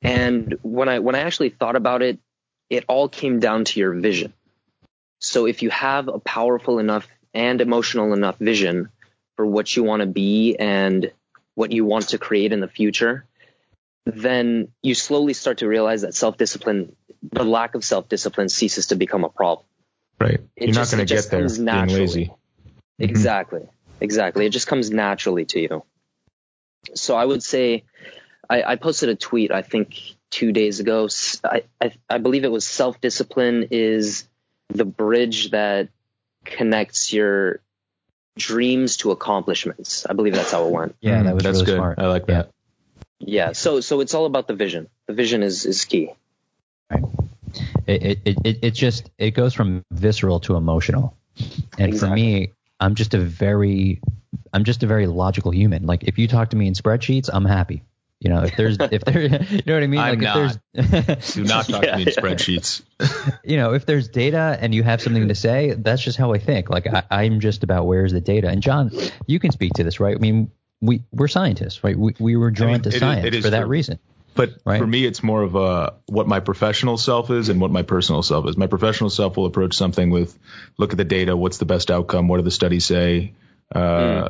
And 0.03 0.57
when 0.61 0.89
I 0.89 0.99
when 0.99 1.15
I 1.15 1.19
actually 1.19 1.49
thought 1.49 1.75
about 1.75 2.01
it, 2.01 2.19
it 2.69 2.85
all 2.87 3.09
came 3.09 3.39
down 3.39 3.65
to 3.65 3.79
your 3.79 3.93
vision. 3.93 4.33
So 5.19 5.47
if 5.47 5.63
you 5.63 5.69
have 5.69 6.09
a 6.09 6.19
powerful 6.19 6.79
enough 6.79 7.07
and 7.33 7.61
emotional 7.61 8.13
enough 8.13 8.37
vision 8.37 8.89
for 9.37 9.45
what 9.45 9.75
you 9.75 9.83
want 9.83 10.01
to 10.01 10.05
be 10.05 10.55
and 10.57 11.11
what 11.55 11.71
you 11.71 11.85
want 11.85 12.09
to 12.09 12.17
create 12.17 12.51
in 12.51 12.59
the 12.59 12.67
future, 12.67 13.25
then 14.05 14.69
you 14.81 14.95
slowly 14.95 15.33
start 15.33 15.59
to 15.59 15.67
realize 15.67 16.01
that 16.01 16.13
self 16.15 16.37
discipline, 16.37 16.95
the 17.31 17.43
lack 17.43 17.75
of 17.75 17.83
self 17.85 18.09
discipline 18.09 18.49
ceases 18.49 18.87
to 18.87 18.95
become 18.95 19.23
a 19.23 19.29
problem. 19.29 19.65
Right. 20.19 20.39
It 20.55 20.65
You're 20.67 20.67
just- 20.73 20.91
not 20.91 20.97
going 20.97 21.07
to 21.07 21.13
just 21.15 21.29
get 21.29 21.31
there 21.31 21.41
comes 21.41 21.55
being 21.57 21.65
naturally. 21.65 21.99
lazy. 22.01 22.25
Mhm. 22.25 22.35
Exactly. 22.99 23.61
Exactly. 24.01 24.45
It 24.45 24.49
just 24.49 24.67
comes 24.67 24.91
naturally 24.91 25.45
to 25.45 25.59
you. 25.59 25.83
So 26.95 27.15
I 27.15 27.23
would 27.25 27.41
say, 27.43 27.83
I, 28.49 28.63
I 28.63 28.75
posted 28.75 29.09
a 29.09 29.15
tweet, 29.15 29.51
I 29.51 29.61
think 29.61 29.99
two 30.29 30.51
days 30.51 30.79
ago. 30.79 31.07
I 31.43 31.63
I 32.09 32.17
believe 32.17 32.43
it 32.43 32.51
was 32.51 32.65
self 32.67 32.99
discipline 32.99 33.67
is 33.71 34.27
the 34.69 34.83
bridge 34.85 35.51
that 35.51 35.89
connects 36.43 37.13
your 37.13 37.61
dreams 38.37 38.97
to 38.97 39.11
accomplishments. 39.11 40.05
I 40.09 40.13
believe 40.13 40.33
that's 40.35 40.51
how 40.51 40.65
it 40.65 40.71
went. 40.71 40.95
yeah 41.01 41.23
that 41.23 41.35
was 41.35 41.43
that's 41.43 41.55
really 41.59 41.65
good. 41.67 41.77
smart 41.77 41.99
I 41.99 42.07
like 42.07 42.25
that. 42.27 42.49
Yeah. 43.27 43.51
So, 43.53 43.81
so 43.81 43.99
it's 44.01 44.13
all 44.13 44.25
about 44.25 44.47
the 44.47 44.55
vision. 44.55 44.89
The 45.07 45.13
vision 45.13 45.43
is, 45.43 45.65
is 45.65 45.85
key. 45.85 46.11
it, 46.91 48.03
it, 48.03 48.19
it, 48.25 48.37
it- 48.43 48.59
it 48.61 48.71
just 48.71 49.09
it 49.17 49.31
goes 49.31 49.53
from 49.53 49.83
visceral 49.91 50.39
to 50.41 50.55
emotional 50.55 51.15
and 51.77 51.97
for 51.97 52.07
me 52.07 52.51
i'm 52.79 52.95
just 52.95 53.13
a 53.13 53.19
very 53.19 54.01
i'm 54.53 54.63
just 54.63 54.83
a 54.83 54.87
very 54.87 55.07
logical 55.07 55.51
human 55.51 55.85
like 55.85 56.03
if 56.03 56.17
you 56.17 56.27
talk 56.27 56.49
to 56.51 56.55
me 56.57 56.67
in 56.67 56.73
spreadsheets 56.73 57.29
i'm 57.33 57.45
happy 57.45 57.83
you 58.19 58.29
know 58.29 58.43
if 58.43 58.55
there's 58.55 58.77
if 58.79 59.03
there 59.05 59.21
you 59.49 59.61
know 59.65 59.73
what 59.73 59.83
i 59.83 59.87
mean 59.87 59.99
I'm 59.99 60.19
like 60.19 60.57
if 60.75 61.05
there's 61.05 61.33
Do 61.33 61.43
not 61.43 61.67
talk 61.67 61.83
Yeah, 61.83 61.91
to 61.91 61.97
me 61.97 62.01
in 62.03 62.07
yeah. 62.09 62.13
spreadsheets. 62.13 62.81
you 63.43 63.57
know 63.57 63.73
if 63.73 63.85
there's 63.85 64.07
data 64.07 64.57
and 64.61 64.73
you 64.75 64.83
have 64.83 65.01
something 65.01 65.27
to 65.27 65.35
say 65.35 65.73
that's 65.77 66.01
just 66.01 66.17
how 66.17 66.33
i 66.33 66.37
think 66.39 66.69
like 66.69 66.87
I, 66.87 67.03
i'm 67.11 67.39
just 67.39 67.63
about 67.63 67.85
where's 67.87 68.11
the 68.13 68.21
data 68.21 68.47
and 68.49 68.61
john 68.61 68.91
you 69.27 69.39
can 69.39 69.51
speak 69.51 69.73
to 69.73 69.83
this 69.83 69.99
right 69.99 70.15
i 70.15 70.19
mean 70.19 70.51
we 70.83 71.01
we're 71.11 71.27
scientists 71.29 71.83
right 71.83 71.97
we, 71.97 72.13
we 72.19 72.35
were 72.35 72.51
drawn 72.51 72.73
mean, 72.73 72.81
to 72.81 72.89
it 72.89 72.95
is- 72.95 72.99
science 72.99 73.25
it 73.25 73.33
is 73.35 73.43
for 73.45 73.51
that 73.51 73.61
true. 73.61 73.69
reason 73.69 73.99
But 74.35 74.49
Right. 74.65 74.79
for 74.81 74.87
me, 74.87 75.05
it's 75.05 75.21
more 75.21 75.43
of 75.43 75.53
a 75.55 75.93
what 76.07 76.27
my 76.27 76.39
professional 76.39 76.97
self 76.97 77.29
is 77.29 77.49
and 77.49 77.61
what 77.61 77.69
my 77.69 77.83
personal 77.83 78.23
self 78.23 78.47
is. 78.49 78.57
My 78.57 78.65
professional 78.65 79.11
self 79.11 79.37
will 79.37 79.45
approach 79.45 79.75
something 79.75 80.09
with 80.09 80.37
look 80.79 80.91
at 80.91 80.97
the 80.97 81.05
data, 81.05 81.37
what's 81.37 81.59
the 81.59 81.65
best 81.65 81.91
outcome, 81.91 82.27
what 82.27 82.37
do 82.37 82.43
the 82.43 82.49
studies 82.51 82.83
say, 82.85 83.33
uh, 83.75 84.29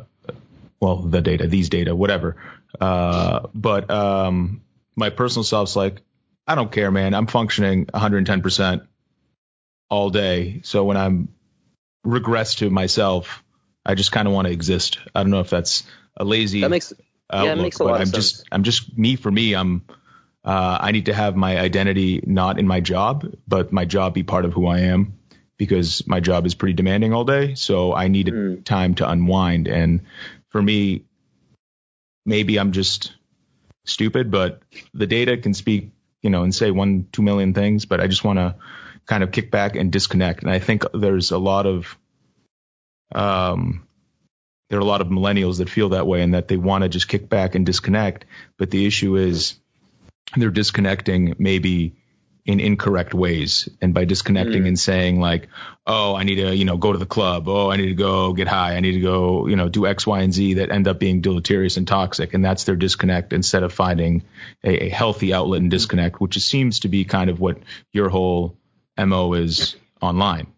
well, 0.78 0.96
the 0.98 1.22
data, 1.22 1.46
these 1.46 1.70
data, 1.70 1.96
whatever. 1.96 2.36
Uh, 2.78 3.48
but 3.54 3.88
um, 3.90 4.60
my 4.94 5.08
personal 5.08 5.44
self's 5.44 5.74
like, 5.74 6.02
I 6.46 6.54
don't 6.54 6.70
care, 6.70 6.90
man. 6.90 7.14
I'm 7.14 7.26
functioning 7.26 7.86
110% 7.86 8.86
all 9.88 10.10
day. 10.10 10.60
So 10.64 10.84
when 10.84 10.98
I'm 10.98 11.28
regress 12.04 12.56
to 12.56 12.68
myself, 12.68 13.42
I 13.86 13.94
just 13.94 14.12
kind 14.12 14.28
of 14.28 14.34
want 14.34 14.48
to 14.48 14.52
exist. 14.52 14.98
I 15.14 15.22
don't 15.22 15.30
know 15.30 15.40
if 15.40 15.48
that's 15.48 15.84
a 16.16 16.24
lazy 16.24 16.62
That 16.62 16.70
makes, 16.70 16.92
outlook, 17.30 17.56
Yeah, 17.56 17.62
makes 17.62 17.80
a 17.80 17.84
lot 17.84 18.00
of 18.00 18.00
I'm 18.00 18.12
sense. 18.12 18.32
just 18.32 18.48
I'm 18.52 18.62
just 18.62 18.96
me 18.96 19.16
for 19.16 19.30
me. 19.30 19.54
I'm 19.54 19.82
uh, 20.44 20.78
I 20.80 20.92
need 20.92 21.06
to 21.06 21.14
have 21.14 21.36
my 21.36 21.58
identity 21.58 22.22
not 22.26 22.58
in 22.58 22.66
my 22.66 22.80
job, 22.80 23.24
but 23.48 23.72
my 23.72 23.86
job 23.86 24.12
be 24.14 24.22
part 24.22 24.44
of 24.44 24.52
who 24.52 24.66
I 24.66 24.80
am 24.80 25.14
because 25.56 26.06
my 26.06 26.20
job 26.20 26.44
is 26.46 26.54
pretty 26.54 26.74
demanding 26.74 27.14
all 27.14 27.24
day. 27.24 27.54
So 27.54 27.94
I 27.94 28.08
need 28.08 28.26
Mm. 28.26 28.64
time 28.64 28.94
to 28.96 29.08
unwind. 29.08 29.68
And 29.68 30.02
for 30.50 30.60
me, 30.60 31.04
maybe 32.26 32.58
I'm 32.58 32.72
just 32.72 33.14
stupid, 33.86 34.30
but 34.30 34.60
the 34.92 35.06
data 35.06 35.36
can 35.36 35.54
speak, 35.54 35.92
you 36.22 36.30
know, 36.30 36.42
and 36.42 36.54
say 36.54 36.70
one, 36.70 37.06
two 37.12 37.22
million 37.22 37.54
things, 37.54 37.86
but 37.86 38.00
I 38.00 38.06
just 38.06 38.24
want 38.24 38.38
to 38.38 38.56
kind 39.06 39.22
of 39.22 39.30
kick 39.30 39.50
back 39.50 39.76
and 39.76 39.92
disconnect. 39.92 40.42
And 40.42 40.50
I 40.50 40.58
think 40.58 40.84
there's 40.92 41.30
a 41.30 41.38
lot 41.38 41.66
of, 41.66 41.96
um, 43.14 43.86
there 44.74 44.80
are 44.80 44.82
a 44.82 44.86
lot 44.86 45.00
of 45.00 45.06
millennials 45.06 45.58
that 45.58 45.70
feel 45.70 45.90
that 45.90 46.04
way 46.04 46.20
and 46.20 46.34
that 46.34 46.48
they 46.48 46.56
want 46.56 46.82
to 46.82 46.88
just 46.88 47.06
kick 47.06 47.28
back 47.28 47.54
and 47.54 47.64
disconnect. 47.64 48.24
But 48.58 48.72
the 48.72 48.86
issue 48.86 49.14
is 49.14 49.54
they're 50.36 50.50
disconnecting 50.50 51.36
maybe 51.38 51.94
in 52.44 52.58
incorrect 52.58 53.14
ways. 53.14 53.68
And 53.80 53.94
by 53.94 54.04
disconnecting 54.04 54.64
Mm. 54.64 54.66
and 54.66 54.76
saying 54.76 55.20
like, 55.20 55.46
oh, 55.86 56.16
I 56.16 56.24
need 56.24 56.40
to, 56.42 56.56
you 56.56 56.64
know, 56.64 56.76
go 56.76 56.90
to 56.90 56.98
the 56.98 57.06
club. 57.06 57.46
Oh, 57.48 57.70
I 57.70 57.76
need 57.76 57.86
to 57.86 57.94
go 57.94 58.32
get 58.32 58.48
high. 58.48 58.74
I 58.74 58.80
need 58.80 58.94
to 58.94 59.00
go, 59.00 59.46
you 59.46 59.54
know, 59.54 59.68
do 59.68 59.86
X, 59.86 60.08
Y, 60.08 60.22
and 60.22 60.34
Z 60.34 60.54
that 60.54 60.72
end 60.72 60.88
up 60.88 60.98
being 60.98 61.20
deleterious 61.20 61.76
and 61.76 61.86
toxic. 61.86 62.34
And 62.34 62.44
that's 62.44 62.64
their 62.64 62.74
disconnect 62.74 63.32
instead 63.32 63.62
of 63.62 63.72
finding 63.72 64.24
a, 64.64 64.86
a 64.86 64.88
healthy 64.88 65.32
outlet 65.32 65.60
and 65.60 65.70
disconnect, 65.70 66.20
which 66.20 66.36
seems 66.40 66.80
to 66.80 66.88
be 66.88 67.04
kind 67.04 67.30
of 67.30 67.38
what 67.38 67.58
your 67.92 68.08
whole 68.08 68.56
MO 68.98 69.34
is 69.34 69.76
online. 70.02 70.48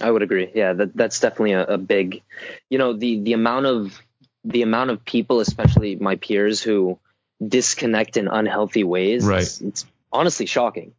I 0.00 0.10
would 0.10 0.22
agree. 0.22 0.50
Yeah, 0.54 0.72
that 0.72 0.96
that's 0.96 1.20
definitely 1.20 1.52
a, 1.52 1.64
a 1.64 1.78
big, 1.78 2.22
you 2.68 2.78
know, 2.78 2.92
the 2.94 3.20
the 3.20 3.32
amount 3.32 3.66
of 3.66 4.00
the 4.44 4.62
amount 4.62 4.90
of 4.90 5.04
people, 5.04 5.40
especially 5.40 5.96
my 5.96 6.16
peers, 6.16 6.60
who 6.62 6.98
disconnect 7.46 8.16
in 8.16 8.28
unhealthy 8.28 8.84
ways. 8.84 9.24
Right. 9.24 9.42
It's, 9.42 9.60
it's 9.60 9.86
honestly 10.12 10.46
shocking 10.46 10.94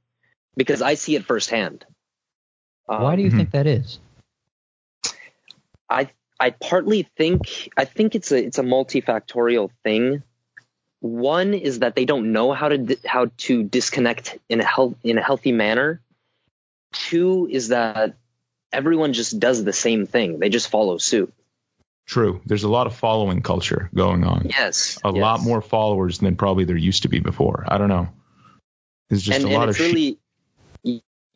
because 0.56 0.82
I 0.82 0.96
see 0.96 1.16
it 1.16 1.26
firsthand. 1.26 1.86
Um, 2.88 3.02
why 3.02 3.16
do 3.16 3.22
you 3.24 3.32
Mhm. 3.32 3.38
think 3.38 3.52
that 3.52 3.68
is 3.68 4.00
I 5.90 6.10
I 6.40 6.52
partly 6.52 7.04
think 7.18 7.70
I 7.78 7.86
think 7.86 8.16
it's 8.16 8.32
a 8.32 8.44
it's 8.44 8.58
a 8.60 8.64
multifactorial 8.64 9.72
thing. 9.84 10.24
One 11.02 11.54
is 11.54 11.80
that 11.80 11.96
they 11.96 12.06
don't 12.06 12.32
know 12.32 12.52
how 12.54 12.70
to 12.70 12.78
di- 12.78 12.98
how 13.06 13.30
to 13.38 13.64
disconnect 13.64 14.38
in 14.50 14.62
a 14.62 14.66
health 14.66 14.96
in 15.04 15.18
a 15.18 15.22
healthy 15.22 15.52
manner. 15.52 16.02
Two 16.94 17.48
is 17.52 17.70
that 17.70 18.16
everyone 18.76 19.14
just 19.14 19.40
does 19.40 19.64
the 19.64 19.74
same 19.74 20.06
thing. 20.06 20.40
They 20.40 20.50
just 20.50 20.70
follow 20.70 20.98
suit. 20.98 21.34
True. 22.06 22.42
There's 22.46 22.64
a 22.64 22.70
lot 22.70 22.86
of 22.86 22.96
following 22.96 23.42
culture 23.42 23.90
going 23.96 24.24
on. 24.24 24.48
Yes. 24.50 25.00
A 25.04 25.12
yes. 25.12 25.22
lot 25.22 25.42
more 25.42 25.62
followers 25.62 26.20
than 26.20 26.36
probably 26.36 26.66
there 26.66 26.78
used 26.78 27.04
to 27.04 27.10
be 27.10 27.20
before. 27.20 27.66
I 27.68 27.80
don't 27.80 27.90
know. 27.90 28.10
There's 29.10 29.24
just 29.24 29.40
and, 29.40 29.50
a 29.50 29.54
lot 29.54 29.64
and 29.64 29.70
of 29.72 29.76
it's 29.76 29.80
really 29.80 30.20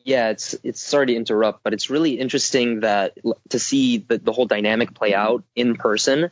yeah 0.04 0.30
it's 0.30 0.54
it's 0.62 0.80
sorry 0.80 1.06
to 1.06 1.14
interrupt 1.14 1.62
but 1.62 1.72
it's 1.72 1.90
really 1.90 2.18
interesting 2.18 2.80
that 2.80 3.16
to 3.50 3.58
see 3.58 3.98
the, 3.98 4.18
the 4.18 4.32
whole 4.32 4.46
dynamic 4.46 4.94
play 4.94 5.14
out 5.14 5.44
in 5.54 5.76
person 5.76 6.30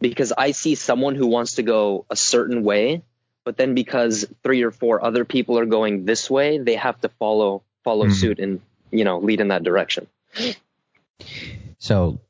because 0.00 0.32
i 0.36 0.50
see 0.52 0.74
someone 0.74 1.14
who 1.14 1.26
wants 1.26 1.54
to 1.54 1.62
go 1.62 2.06
a 2.10 2.16
certain 2.16 2.64
way 2.64 3.02
but 3.44 3.56
then 3.56 3.74
because 3.74 4.26
three 4.42 4.62
or 4.62 4.70
four 4.70 5.04
other 5.04 5.24
people 5.24 5.58
are 5.58 5.66
going 5.66 6.04
this 6.04 6.30
way 6.30 6.58
they 6.58 6.74
have 6.74 7.00
to 7.00 7.08
follow 7.08 7.62
follow 7.84 8.06
Mhm. 8.06 8.12
suit 8.12 8.38
and 8.38 8.60
you 8.90 9.04
know 9.04 9.18
lead 9.18 9.40
in 9.40 9.48
that 9.48 9.62
direction 9.62 10.06
So 11.78 12.20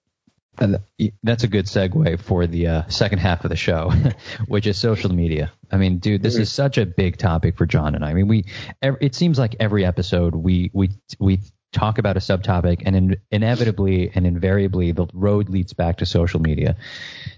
uh, 0.59 0.79
that's 1.23 1.45
a 1.45 1.49
good 1.49 1.67
segue 1.67 2.21
for 2.21 2.47
the 2.47 2.67
uh, 2.67 2.89
second 2.89 3.19
half 3.19 3.45
of 3.45 3.51
the 3.51 3.57
show, 3.57 3.93
which 4.47 4.67
is 4.67 4.79
social 4.79 5.13
media. 5.13 5.53
I 5.71 5.77
mean, 5.77 5.99
dude, 5.99 6.23
this 6.23 6.37
is 6.37 6.53
such 6.53 6.79
a 6.79 6.87
big 6.87 7.17
topic 7.17 7.57
for 7.57 7.67
John 7.67 7.95
and 7.95 8.05
I. 8.05 8.11
I 8.11 8.15
mean, 8.15 8.29
we 8.29 8.45
ev- 8.83 8.99
it 9.01 9.15
seems 9.15 9.39
like 9.39 9.57
every 9.61 9.85
episode 9.85 10.35
we 10.35 10.71
we 10.75 10.91
we 11.19 11.41
talk 11.73 11.99
about 11.99 12.17
a 12.17 12.21
subtopic, 12.21 12.83
and 12.85 12.95
in, 12.95 13.17
inevitably 13.31 14.11
and 14.15 14.27
invariably 14.27 14.93
the 14.93 15.07
road 15.13 15.49
leads 15.49 15.73
back 15.73 15.99
to 15.99 16.07
social 16.07 16.41
media. 16.41 16.77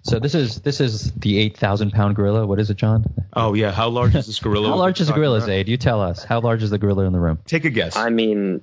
So 0.03 0.19
this 0.19 0.35
is 0.35 0.61
this 0.61 0.81
is 0.81 1.13
the 1.13 1.39
eight 1.39 1.57
thousand 1.57 1.93
pound 1.93 2.17
gorilla. 2.17 2.47
What 2.47 2.61
is 2.61 2.71
it, 2.71 2.77
John? 2.77 3.05
Oh 3.33 3.55
yeah, 3.55 3.73
how 3.73 3.89
large 3.89 4.15
is 4.15 4.27
this 4.27 4.39
gorilla? 4.39 4.69
How 4.69 4.77
large 4.77 5.01
is 5.01 5.09
a 5.09 5.11
talking 5.13 5.21
gorilla, 5.21 5.37
about? 5.39 5.47
Zaid? 5.47 5.69
You 5.69 5.77
tell 5.77 6.01
us. 6.01 6.25
How 6.25 6.41
large 6.41 6.63
is 6.63 6.71
the 6.71 6.79
gorilla 6.79 7.05
in 7.05 7.13
the 7.13 7.21
room? 7.21 7.39
Take 7.47 7.65
a 7.65 7.71
guess. 7.71 7.97
i 7.97 8.11
mean 8.11 8.61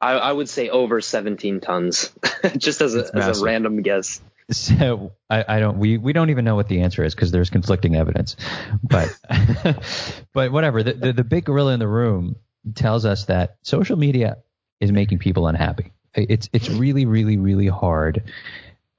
i, 0.00 0.12
I 0.12 0.32
would 0.32 0.48
say 0.48 0.68
over 0.70 1.00
17 1.00 1.60
tons 1.60 2.10
just 2.56 2.80
as 2.80 2.94
a, 2.94 3.10
as 3.14 3.40
a 3.40 3.44
random 3.44 3.82
guess 3.82 4.20
So 4.50 5.12
I, 5.28 5.44
I 5.48 5.60
don't 5.60 5.78
we, 5.78 5.98
we 5.98 6.12
don't 6.12 6.30
even 6.30 6.44
know 6.44 6.54
what 6.54 6.68
the 6.68 6.82
answer 6.82 7.02
is 7.02 7.14
because 7.14 7.32
there's 7.32 7.50
conflicting 7.50 7.96
evidence. 7.96 8.36
But 8.82 9.08
but 10.32 10.52
whatever. 10.52 10.82
The, 10.82 10.92
the 10.92 11.12
the 11.12 11.24
big 11.24 11.46
gorilla 11.46 11.74
in 11.74 11.80
the 11.80 11.88
room 11.88 12.36
tells 12.74 13.04
us 13.04 13.24
that 13.26 13.56
social 13.62 13.96
media 13.96 14.38
is 14.80 14.92
making 14.92 15.18
people 15.18 15.46
unhappy. 15.46 15.92
It's 16.14 16.48
it's 16.52 16.68
really 16.68 17.04
really 17.06 17.36
really 17.36 17.66
hard. 17.68 18.24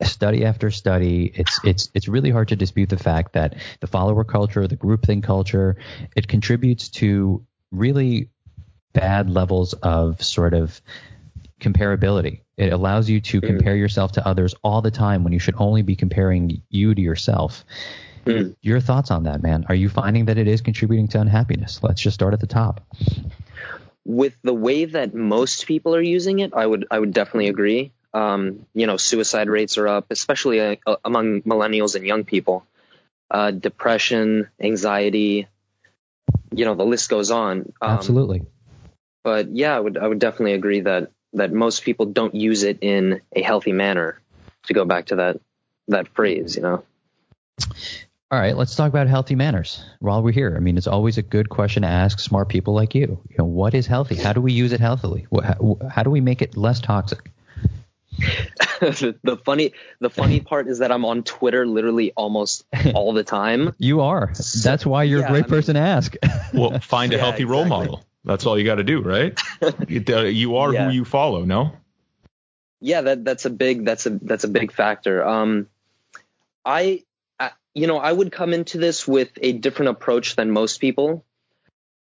Study 0.04 0.46
after 0.46 0.70
study, 0.70 1.32
it's 1.34 1.60
it's 1.64 1.90
it's 1.96 2.08
really 2.08 2.30
hard 2.30 2.50
to 2.50 2.56
dispute 2.56 2.90
the 2.90 2.98
fact 2.98 3.34
that 3.34 3.56
the 3.80 3.88
follower 3.88 4.24
culture, 4.24 4.68
the 4.68 4.78
groupthink 4.78 5.24
culture, 5.24 5.78
it 6.16 6.28
contributes 6.28 6.90
to 6.90 7.44
really 7.72 8.30
bad 8.94 9.30
levels 9.30 9.74
of 9.74 10.22
sort 10.24 10.54
of 10.54 10.80
comparability. 11.60 12.42
It 12.58 12.72
allows 12.72 13.10
you 13.10 13.22
to 13.22 13.42
Mm. 13.42 13.48
compare 13.48 13.76
yourself 13.76 14.12
to 14.14 14.28
others 14.28 14.54
all 14.64 14.82
the 14.84 14.92
time 14.92 15.24
when 15.24 15.34
you 15.34 15.40
should 15.40 15.56
only 15.58 15.82
be 15.82 15.96
comparing 15.96 16.62
you 16.70 16.94
to 16.94 17.02
yourself. 17.02 17.66
Mm. 18.26 18.56
Your 18.62 18.80
thoughts 18.80 19.10
on 19.10 19.24
that, 19.24 19.42
man? 19.42 19.66
Are 19.70 19.76
you 19.76 19.90
finding 19.90 20.26
that 20.26 20.38
it 20.38 20.48
is 20.48 20.62
contributing 20.62 21.08
to 21.10 21.22
unhappiness? 21.22 21.82
Let's 21.82 22.02
just 22.02 22.14
start 22.14 22.34
at 22.34 22.40
the 22.40 22.48
top. 22.48 22.86
With 24.08 24.38
the 24.42 24.54
way 24.54 24.86
that 24.86 25.14
most 25.14 25.68
people 25.68 25.94
are 25.94 26.02
using 26.02 26.40
it, 26.40 26.54
I 26.54 26.66
would 26.66 26.88
I 26.90 26.98
would 26.98 27.14
definitely 27.14 27.50
agree. 27.50 27.92
Um, 28.14 28.66
you 28.74 28.88
know, 28.88 28.96
suicide 28.96 29.50
rates 29.50 29.78
are 29.78 29.88
up, 29.88 30.08
especially 30.10 30.62
uh, 30.62 30.76
uh, 30.88 30.96
among 31.04 31.42
millennials 31.42 31.96
and 31.96 32.06
young 32.06 32.24
people. 32.24 32.66
Uh, 33.30 33.52
depression, 33.52 34.48
anxiety, 34.62 35.48
you 36.52 36.64
know, 36.64 36.76
the 36.76 36.86
list 36.86 37.10
goes 37.10 37.30
on. 37.32 37.74
Um, 37.82 37.98
Absolutely. 37.98 38.46
But 39.26 39.54
yeah, 39.54 39.76
I 39.76 39.80
would 39.80 39.98
I 39.98 40.08
would 40.08 40.20
definitely 40.20 40.54
agree 40.54 40.80
that 40.82 41.12
that 41.34 41.52
most 41.52 41.84
people 41.84 42.06
don't 42.06 42.34
use 42.34 42.64
it 42.64 42.80
in 42.82 43.22
a 43.36 43.42
healthy 43.42 43.74
manner. 43.74 44.22
To 44.68 44.74
go 44.74 44.86
back 44.86 45.08
to 45.08 45.18
that 45.18 45.40
that 45.90 46.08
phrase, 46.10 46.56
you 46.56 46.62
know. 46.62 46.84
All 48.30 48.38
right, 48.40 48.58
let's 48.58 48.76
talk 48.76 48.90
about 48.90 49.08
healthy 49.08 49.36
manners 49.36 49.82
while 50.00 50.22
we're 50.22 50.34
here. 50.34 50.54
I 50.58 50.60
mean, 50.60 50.78
it's 50.78 50.88
always 50.88 51.18
a 51.18 51.22
good 51.22 51.48
question 51.50 51.84
to 51.84 51.88
ask 51.88 52.20
smart 52.20 52.50
people 52.50 52.74
like 52.74 52.94
you. 52.94 53.22
You 53.30 53.36
know, 53.40 53.46
what 53.46 53.74
is 53.74 53.88
healthy? 53.88 54.16
How 54.16 54.34
do 54.34 54.42
we 54.42 54.52
use 54.52 54.74
it 54.74 54.82
healthily? 54.82 55.26
What, 55.30 55.46
how, 55.46 55.78
how 55.90 56.04
do 56.04 56.10
we 56.10 56.20
make 56.20 56.42
it 56.42 56.58
less 56.58 56.82
toxic? 56.82 57.32
the, 58.82 59.18
the 59.24 59.38
funny 59.38 59.72
the 60.02 60.10
funny 60.10 60.42
part 60.42 60.68
is 60.68 60.80
that 60.80 60.92
I'm 60.92 61.06
on 61.06 61.24
Twitter 61.24 61.66
literally 61.66 62.12
almost 62.18 62.66
all 62.94 63.14
the 63.14 63.24
time. 63.24 63.74
You 63.78 64.02
are. 64.02 64.34
That's 64.62 64.86
why 64.86 65.04
you're 65.04 65.22
Yeah, 65.22 65.28
a 65.28 65.30
great 65.30 65.40
I 65.46 65.48
mean- 65.48 65.50
person 65.50 65.76
to 65.76 65.82
ask. 65.82 66.14
well, 66.54 66.80
find 66.82 67.14
a 67.14 67.16
Yeah, 67.16 67.22
healthy 67.24 67.46
role 67.46 67.62
exactly. 67.62 67.86
model. 67.88 68.06
That's 68.26 68.46
all 68.46 68.60
you 68.60 68.66
got 68.66 68.76
to 68.76 68.84
do, 68.84 69.00
right? 69.02 69.40
you, 69.88 70.04
uh, 70.10 70.22
you 70.24 70.58
are 70.58 70.74
Yeah. 70.74 70.88
who 70.90 70.92
you 70.92 71.06
follow. 71.06 71.46
No. 71.46 71.72
yeah 72.82 73.00
that 73.02 73.24
that's 73.24 73.46
a 73.46 73.50
big 73.50 73.86
that's 73.86 74.06
a 74.06 74.10
that's 74.22 74.44
a 74.44 74.48
big 74.48 74.72
factor 74.72 75.26
um 75.26 75.66
i, 76.64 76.82
I 76.84 77.04
you 77.78 77.86
know 77.86 78.00
i 78.00 78.12
would 78.12 78.32
come 78.32 78.54
into 78.54 78.80
this 78.80 79.08
with 79.08 79.30
a 79.40 79.54
different 79.54 79.90
approach 79.90 80.36
than 80.36 80.50
most 80.52 80.82
people. 80.82 81.24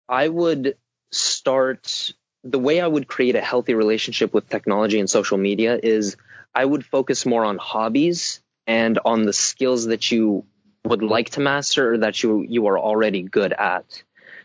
I 0.08 0.26
would 0.26 0.76
start 1.10 2.12
the 2.42 2.58
way 2.58 2.80
i 2.80 2.86
would 2.86 3.06
create 3.06 3.36
a 3.36 3.40
healthy 3.40 3.74
relationship 3.74 4.32
with 4.32 4.48
technology 4.48 4.98
and 4.98 5.10
social 5.10 5.36
media 5.36 5.78
is 5.82 6.16
i 6.54 6.64
would 6.64 6.84
focus 6.84 7.26
more 7.26 7.44
on 7.44 7.58
hobbies 7.58 8.40
and 8.66 8.98
on 9.04 9.24
the 9.24 9.32
skills 9.32 9.86
that 9.86 10.10
you 10.10 10.44
would 10.84 11.02
like 11.02 11.30
to 11.30 11.40
master 11.40 11.92
or 11.92 11.98
that 11.98 12.22
you 12.22 12.44
you 12.48 12.66
are 12.68 12.78
already 12.78 13.22
good 13.22 13.52
at. 13.52 14.02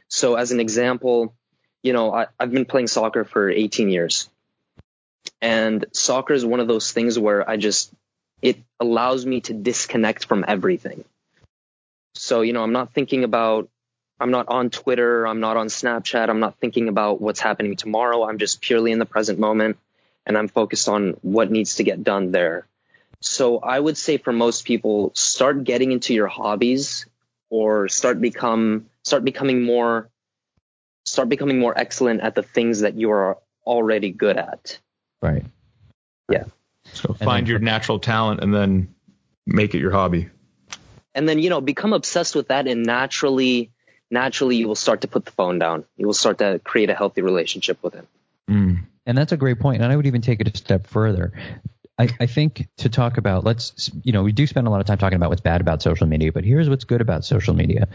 So 0.08 0.36
as 0.36 0.52
an 0.52 0.60
example 0.60 1.34
you 1.82 1.94
know 1.94 2.14
I, 2.14 2.28
i've 2.40 2.52
been 2.52 2.66
playing 2.66 2.88
soccer 2.88 3.24
for 3.24 3.50
18 3.50 3.90
years. 3.90 4.30
And 5.42 5.86
soccer 5.94 6.34
is 6.34 6.46
one 6.46 6.60
of 6.60 6.68
those 6.68 6.92
things 6.92 7.18
where 7.18 7.50
I 7.50 7.58
just 7.58 7.94
it 8.42 8.58
allows 8.80 9.26
me 9.26 9.42
to 9.42 9.54
disconnect 9.54 10.26
from 10.26 10.44
everything. 10.48 11.04
So, 12.16 12.42
you 12.42 12.54
know, 12.54 12.64
I'm 12.64 12.74
not 12.74 12.94
thinking 12.94 13.24
about 13.24 13.70
I'm 14.20 14.32
not 14.32 14.50
on 14.50 14.70
Twitter, 14.70 15.26
I'm 15.26 15.40
not 15.40 15.58
on 15.58 15.68
Snapchat, 15.68 16.30
I'm 16.30 16.40
not 16.40 16.60
thinking 16.60 16.90
about 16.90 17.20
what's 17.20 17.40
happening 17.40 17.76
tomorrow. 17.76 18.24
I'm 18.24 18.38
just 18.38 18.62
purely 18.62 18.92
in 18.92 19.00
the 19.00 19.06
present 19.06 19.40
moment 19.40 19.78
and 20.28 20.38
I'm 20.38 20.48
focused 20.48 20.88
on 20.88 21.18
what 21.22 21.50
needs 21.50 21.76
to 21.76 21.84
get 21.84 22.04
done 22.04 22.32
there. 22.32 22.68
So, 23.22 23.60
I 23.60 23.80
would 23.80 23.98
say 23.98 24.18
for 24.18 24.34
most 24.34 24.66
people, 24.66 25.12
start 25.16 25.64
getting 25.64 25.92
into 25.92 26.14
your 26.14 26.28
hobbies 26.28 27.06
or 27.50 27.88
start 27.88 28.20
become 28.20 28.88
start 29.04 29.24
becoming 29.24 29.64
more 29.64 30.10
start 31.06 31.30
becoming 31.30 31.60
more 31.60 31.78
excellent 31.78 32.22
at 32.22 32.36
the 32.36 32.44
things 32.44 32.82
that 32.82 32.96
you 32.96 33.12
are 33.12 33.38
already 33.66 34.12
good 34.12 34.38
at. 34.38 34.80
right. 35.22 35.44
Yeah. 36.30 36.46
So 36.94 37.14
find 37.14 37.46
for- 37.46 37.52
your 37.52 37.60
natural 37.60 38.00
talent 38.00 38.42
and 38.42 38.54
then 38.54 38.94
make 39.46 39.76
it 39.76 39.80
your 39.80 39.92
hobby. 39.92 40.30
And 41.16 41.28
then 41.28 41.40
you 41.40 41.50
know 41.50 41.62
become 41.62 41.94
obsessed 41.94 42.36
with 42.36 42.48
that 42.50 42.68
and 42.68 42.84
naturally 42.84 43.72
naturally 44.10 44.56
you 44.58 44.68
will 44.68 44.76
start 44.76 45.02
to 45.02 45.08
put 45.08 45.26
the 45.26 45.32
phone 45.32 45.60
down 45.60 45.86
you 45.98 46.06
will 46.06 46.14
start 46.14 46.38
to 46.40 46.60
create 46.64 46.90
a 46.90 46.96
healthy 46.96 47.22
relationship 47.22 47.82
with 47.84 47.96
it 47.96 48.08
Mm. 48.50 48.86
And 49.06 49.18
that's 49.18 49.32
a 49.32 49.38
great 49.38 49.60
point. 49.60 49.82
And 49.82 49.92
I 49.92 49.96
would 49.96 50.06
even 50.06 50.22
take 50.22 50.42
it 50.42 50.54
a 50.54 50.58
step 50.58 50.88
further. 50.88 51.32
I, 51.98 52.10
I 52.20 52.26
think 52.26 52.68
to 52.78 52.90
talk 52.90 53.18
about, 53.18 53.44
let's, 53.44 53.90
you 54.04 54.12
know, 54.12 54.24
we 54.24 54.32
do 54.32 54.46
spend 54.48 54.68
a 54.68 54.70
lot 54.70 54.80
of 54.82 54.88
time 54.88 54.98
talking 54.98 55.16
about 55.16 55.30
what's 55.30 55.42
bad 55.42 55.62
about 55.62 55.82
social 55.82 56.08
media, 56.08 56.32
but 56.32 56.44
here's 56.44 56.70
what's 56.70 56.84
good 56.84 57.02
about 57.02 57.26
social 57.26 57.54
media. 57.54 57.88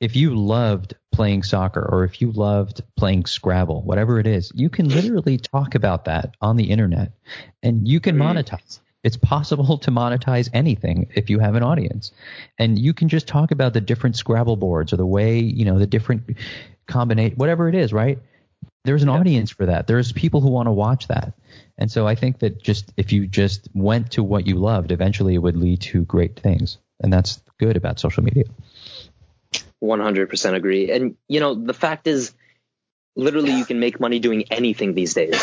If 0.00 0.14
you 0.14 0.34
loved 0.34 0.94
playing 1.12 1.42
soccer 1.42 1.80
or 1.80 2.04
if 2.04 2.20
you 2.20 2.30
loved 2.30 2.82
playing 2.96 3.24
Scrabble, 3.24 3.82
whatever 3.82 4.18
it 4.20 4.26
is, 4.26 4.52
you 4.54 4.68
can 4.68 4.88
literally 4.88 5.38
talk 5.38 5.74
about 5.74 6.04
that 6.04 6.36
on 6.40 6.56
the 6.56 6.64
internet 6.64 7.12
and 7.62 7.88
you 7.88 8.00
can 8.00 8.16
Mhm. 8.16 8.44
monetize. 8.44 8.80
It's 9.06 9.16
possible 9.16 9.78
to 9.78 9.92
monetize 9.92 10.50
anything 10.52 11.06
if 11.14 11.30
you 11.30 11.38
have 11.38 11.54
an 11.54 11.62
audience. 11.62 12.10
And 12.58 12.76
you 12.76 12.92
can 12.92 13.08
just 13.08 13.28
talk 13.28 13.52
about 13.52 13.72
the 13.72 13.80
different 13.80 14.16
Scrabble 14.16 14.56
boards 14.56 14.92
or 14.92 14.96
the 14.96 15.06
way, 15.06 15.38
you 15.38 15.64
know, 15.64 15.78
the 15.78 15.86
different 15.86 16.36
combination, 16.88 17.36
whatever 17.36 17.68
it 17.68 17.76
is, 17.76 17.92
right? 17.92 18.18
There's 18.84 19.04
an 19.04 19.08
Yeah. 19.08 19.18
audience 19.20 19.52
for 19.52 19.66
that. 19.66 19.86
There's 19.86 20.10
people 20.10 20.40
who 20.40 20.50
want 20.50 20.66
to 20.66 20.72
watch 20.72 21.06
that. 21.06 21.34
And 21.78 21.88
so 21.88 22.04
I 22.04 22.16
think 22.16 22.40
that 22.40 22.60
just 22.60 22.92
if 22.96 23.12
you 23.12 23.28
just 23.28 23.68
went 23.74 24.10
to 24.12 24.24
what 24.24 24.48
you 24.48 24.56
loved, 24.56 24.90
eventually 24.90 25.34
it 25.34 25.38
would 25.38 25.56
lead 25.56 25.82
to 25.82 26.04
great 26.04 26.40
things. 26.40 26.78
And 27.00 27.12
that's 27.12 27.40
good 27.58 27.76
about 27.76 28.00
social 28.00 28.24
media. 28.24 28.44
100% 29.84 30.54
agree 30.54 30.90
and 30.90 31.16
you 31.28 31.38
know 31.38 31.54
the 31.54 31.74
fact 31.74 32.08
is 32.08 32.32
literally 33.14 33.52
you 33.52 33.64
can 33.64 33.78
make 33.78 34.00
money 34.00 34.18
doing 34.18 34.44
anything 34.50 34.94
these 34.94 35.14
days 35.14 35.40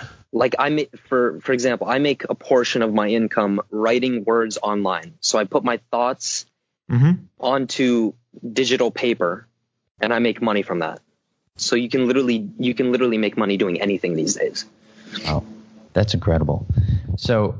like 0.42 0.54
i 0.58 0.68
make 0.68 0.90
for 1.08 1.40
for 1.40 1.52
example 1.56 1.86
i 1.94 1.98
make 1.98 2.24
a 2.28 2.34
portion 2.34 2.82
of 2.86 2.92
my 3.00 3.08
income 3.18 3.60
writing 3.70 4.24
words 4.24 4.58
online 4.72 5.14
so 5.20 5.38
i 5.38 5.44
put 5.44 5.64
my 5.72 5.78
thoughts 5.90 6.46
Mm-hmm. 6.90 7.12
onto 7.40 8.12
digital 8.60 8.90
paper 8.92 9.32
and 10.00 10.14
i 10.14 10.18
make 10.20 10.40
money 10.40 10.62
from 10.62 10.78
that 10.84 11.00
so 11.56 11.74
you 11.74 11.88
can 11.94 12.06
literally 12.06 12.48
you 12.58 12.74
can 12.74 12.92
literally 12.92 13.18
make 13.18 13.36
money 13.36 13.56
doing 13.56 13.80
anything 13.80 14.14
these 14.14 14.34
days 14.42 14.64
Wow. 15.24 15.42
That's 15.94 16.14
incredible. 16.14 16.66
So 17.16 17.56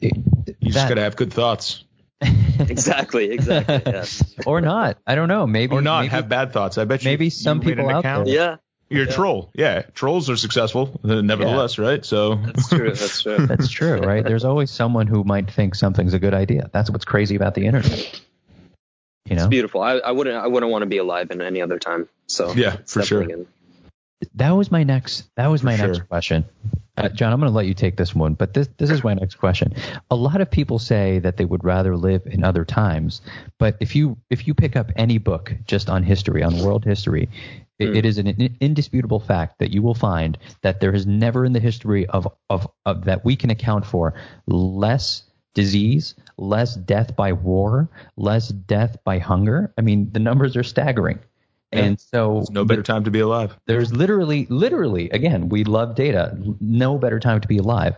it, 0.00 0.12
You 0.60 0.72
just 0.72 0.88
got 0.88 0.94
to 0.94 1.00
have 1.02 1.16
good 1.16 1.32
thoughts. 1.32 1.82
exactly 2.60 3.30
exactly 3.32 3.82
yes 3.86 4.22
or 4.46 4.60
not. 4.60 4.98
I 5.06 5.14
don't 5.14 5.28
know. 5.28 5.46
Maybe 5.46 5.74
Or 5.74 5.82
not 5.82 6.00
maybe, 6.02 6.10
have 6.10 6.28
bad 6.28 6.52
thoughts. 6.52 6.78
I 6.78 6.84
bet 6.84 7.02
you. 7.02 7.10
maybe 7.10 7.24
you 7.26 7.30
some 7.30 7.58
made 7.58 7.66
people 7.68 7.88
an 7.88 7.96
out 7.96 8.00
account. 8.04 8.26
there- 8.26 8.34
yeah 8.34 8.56
you're 8.90 9.04
a 9.04 9.12
troll. 9.12 9.50
Yeah, 9.54 9.82
trolls 9.94 10.28
are 10.28 10.36
successful, 10.36 11.00
uh, 11.04 11.20
nevertheless, 11.22 11.78
right? 11.78 12.04
So 12.04 12.34
That's 12.36 12.68
true. 12.68 12.88
That's 12.92 13.22
true. 13.22 13.46
That's 13.46 13.68
true, 13.70 13.98
right? 14.00 14.24
There's 14.24 14.44
always 14.44 14.70
someone 14.70 15.06
who 15.06 15.24
might 15.24 15.50
think 15.50 15.74
something's 15.74 16.12
a 16.14 16.18
good 16.18 16.34
idea. 16.34 16.68
That's 16.72 16.90
what's 16.90 17.04
crazy 17.04 17.36
about 17.36 17.54
the 17.54 17.66
internet. 17.66 18.20
You 19.26 19.36
know, 19.36 19.42
It's 19.44 19.48
beautiful. 19.48 19.80
I, 19.82 19.92
I 19.98 20.10
wouldn't 20.10 20.36
I 20.36 20.46
wouldn't 20.48 20.72
want 20.72 20.82
to 20.82 20.86
be 20.86 20.98
alive 20.98 21.30
in 21.30 21.40
any 21.40 21.62
other 21.62 21.78
time. 21.78 22.08
So 22.26 22.52
Yeah, 22.52 22.76
for 22.86 23.02
sure. 23.02 23.20
definitely 23.22 23.44
good. 24.20 24.30
that 24.34 24.50
was 24.50 24.70
my 24.70 24.82
next. 24.82 25.24
That 25.36 25.46
was 25.48 25.62
my 25.62 25.76
For 25.76 25.86
next 25.86 25.98
sure. 25.98 26.06
question, 26.06 26.44
uh, 26.96 27.08
John. 27.10 27.32
I'm 27.32 27.38
going 27.38 27.50
to 27.50 27.56
let 27.56 27.66
you 27.66 27.74
take 27.74 27.96
this 27.96 28.14
one, 28.14 28.34
but 28.34 28.54
this 28.54 28.68
this 28.76 28.90
is 28.90 29.04
my 29.04 29.14
next 29.14 29.36
question. 29.36 29.74
A 30.10 30.16
lot 30.16 30.40
of 30.40 30.50
people 30.50 30.78
say 30.80 31.20
that 31.20 31.36
they 31.36 31.44
would 31.44 31.62
rather 31.64 31.96
live 31.96 32.22
in 32.26 32.42
other 32.42 32.64
times, 32.64 33.20
but 33.58 33.76
if 33.80 33.94
you 33.94 34.16
if 34.30 34.46
you 34.48 34.54
pick 34.54 34.74
up 34.74 34.90
any 34.96 35.18
book 35.18 35.54
just 35.66 35.88
on 35.88 36.02
history, 36.02 36.42
on 36.42 36.58
world 36.64 36.84
history, 36.84 37.28
it, 37.80 37.96
it 37.96 38.04
hmm. 38.04 38.08
is 38.08 38.18
an 38.18 38.26
in- 38.28 38.56
indisputable 38.60 39.20
fact 39.20 39.58
that 39.58 39.72
you 39.72 39.82
will 39.82 39.94
find 39.94 40.38
that 40.62 40.80
there 40.80 40.92
has 40.92 41.06
never 41.06 41.44
in 41.44 41.52
the 41.52 41.60
history 41.60 42.06
of 42.06 42.28
of, 42.48 42.68
of 42.86 43.04
that 43.06 43.24
we 43.24 43.34
can 43.34 43.50
account 43.50 43.84
for 43.86 44.14
less 44.46 45.22
disease, 45.54 46.14
less 46.36 46.76
death 46.76 47.16
by 47.16 47.32
war, 47.32 47.88
less 48.16 48.48
death 48.48 48.96
by 49.04 49.18
hunger. 49.18 49.72
I 49.76 49.80
mean, 49.80 50.10
the 50.12 50.20
numbers 50.20 50.56
are 50.56 50.62
staggering. 50.62 51.18
And 51.72 52.00
so 52.00 52.44
no 52.50 52.64
better 52.64 52.82
time 52.82 53.04
to 53.04 53.12
be 53.12 53.20
alive. 53.20 53.56
there's 53.66 53.92
literally, 53.92 54.46
literally, 54.50 55.08
again, 55.10 55.48
we 55.48 55.62
love 55.62 55.94
data. 55.94 56.36
No 56.60 56.98
better 56.98 57.20
time 57.20 57.40
to 57.40 57.46
be 57.46 57.58
alive. 57.58 57.94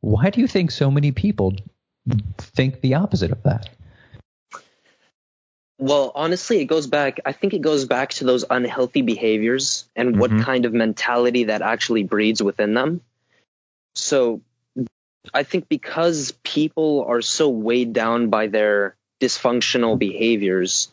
Why 0.00 0.28
do 0.28 0.40
you 0.42 0.46
think 0.46 0.70
so 0.70 0.90
many 0.90 1.10
people 1.10 1.54
think 2.38 2.82
the 2.82 2.94
opposite 2.94 3.32
of 3.32 3.42
that? 3.44 3.70
Well, 5.78 6.12
honestly, 6.14 6.60
it 6.60 6.66
goes 6.66 6.86
back. 6.86 7.20
I 7.26 7.32
think 7.32 7.52
it 7.52 7.60
goes 7.60 7.84
back 7.84 8.10
to 8.14 8.24
those 8.24 8.44
unhealthy 8.48 9.02
behaviors 9.02 9.88
and 9.96 10.18
what 10.18 10.30
Mhm. 10.30 10.42
kind 10.42 10.64
of 10.66 10.72
mentality 10.72 11.44
that 11.44 11.62
actually 11.62 12.04
breeds 12.04 12.42
within 12.42 12.74
them. 12.74 13.00
So, 13.94 14.40
I 15.32 15.42
think 15.42 15.68
because 15.68 16.32
people 16.42 17.04
are 17.08 17.22
so 17.22 17.48
weighed 17.48 17.92
down 17.92 18.28
by 18.28 18.46
their 18.46 18.94
dysfunctional 19.20 19.98
behaviors, 19.98 20.92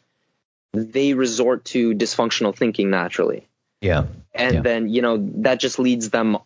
they 0.74 1.14
resort 1.14 1.66
to 1.66 1.94
dysfunctional 1.94 2.56
thinking 2.56 2.90
naturally. 2.90 3.48
Yeah. 3.82 4.06
And 4.34 4.56
Yeah. 4.56 4.62
then, 4.62 4.90
you 4.90 5.02
know, 5.02 5.18
that 5.38 5.60
just 5.60 5.80
leads 5.80 6.10
them 6.10 6.38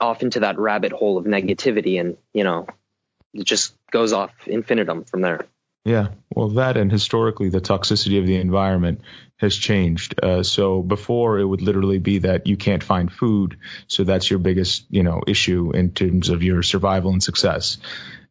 off 0.00 0.22
into 0.22 0.40
that 0.40 0.58
rabbit 0.58 0.92
hole 0.92 1.18
of 1.18 1.26
negativity 1.26 2.00
and, 2.00 2.16
you 2.32 2.42
know, 2.42 2.66
it 3.34 3.44
just 3.44 3.74
goes 3.90 4.12
off 4.12 4.32
infinitum 4.46 5.04
from 5.04 5.20
there. 5.20 5.46
Yeah, 5.84 6.08
well, 6.34 6.50
that 6.50 6.76
and 6.76 6.92
historically, 6.92 7.48
the 7.48 7.60
toxicity 7.60 8.18
of 8.18 8.26
the 8.26 8.36
environment 8.36 9.00
has 9.36 9.56
changed. 9.56 10.14
Uh, 10.22 10.42
so 10.42 10.82
before, 10.82 11.38
it 11.38 11.44
would 11.44 11.62
literally 11.62 11.98
be 11.98 12.18
that 12.18 12.46
you 12.46 12.58
can't 12.58 12.84
find 12.84 13.10
food, 13.10 13.56
so 13.86 14.04
that's 14.04 14.28
your 14.28 14.38
biggest, 14.38 14.84
you 14.90 15.02
know, 15.02 15.22
issue 15.26 15.72
in 15.74 15.92
terms 15.92 16.28
of 16.28 16.42
your 16.42 16.62
survival 16.62 17.12
and 17.12 17.22
success. 17.22 17.78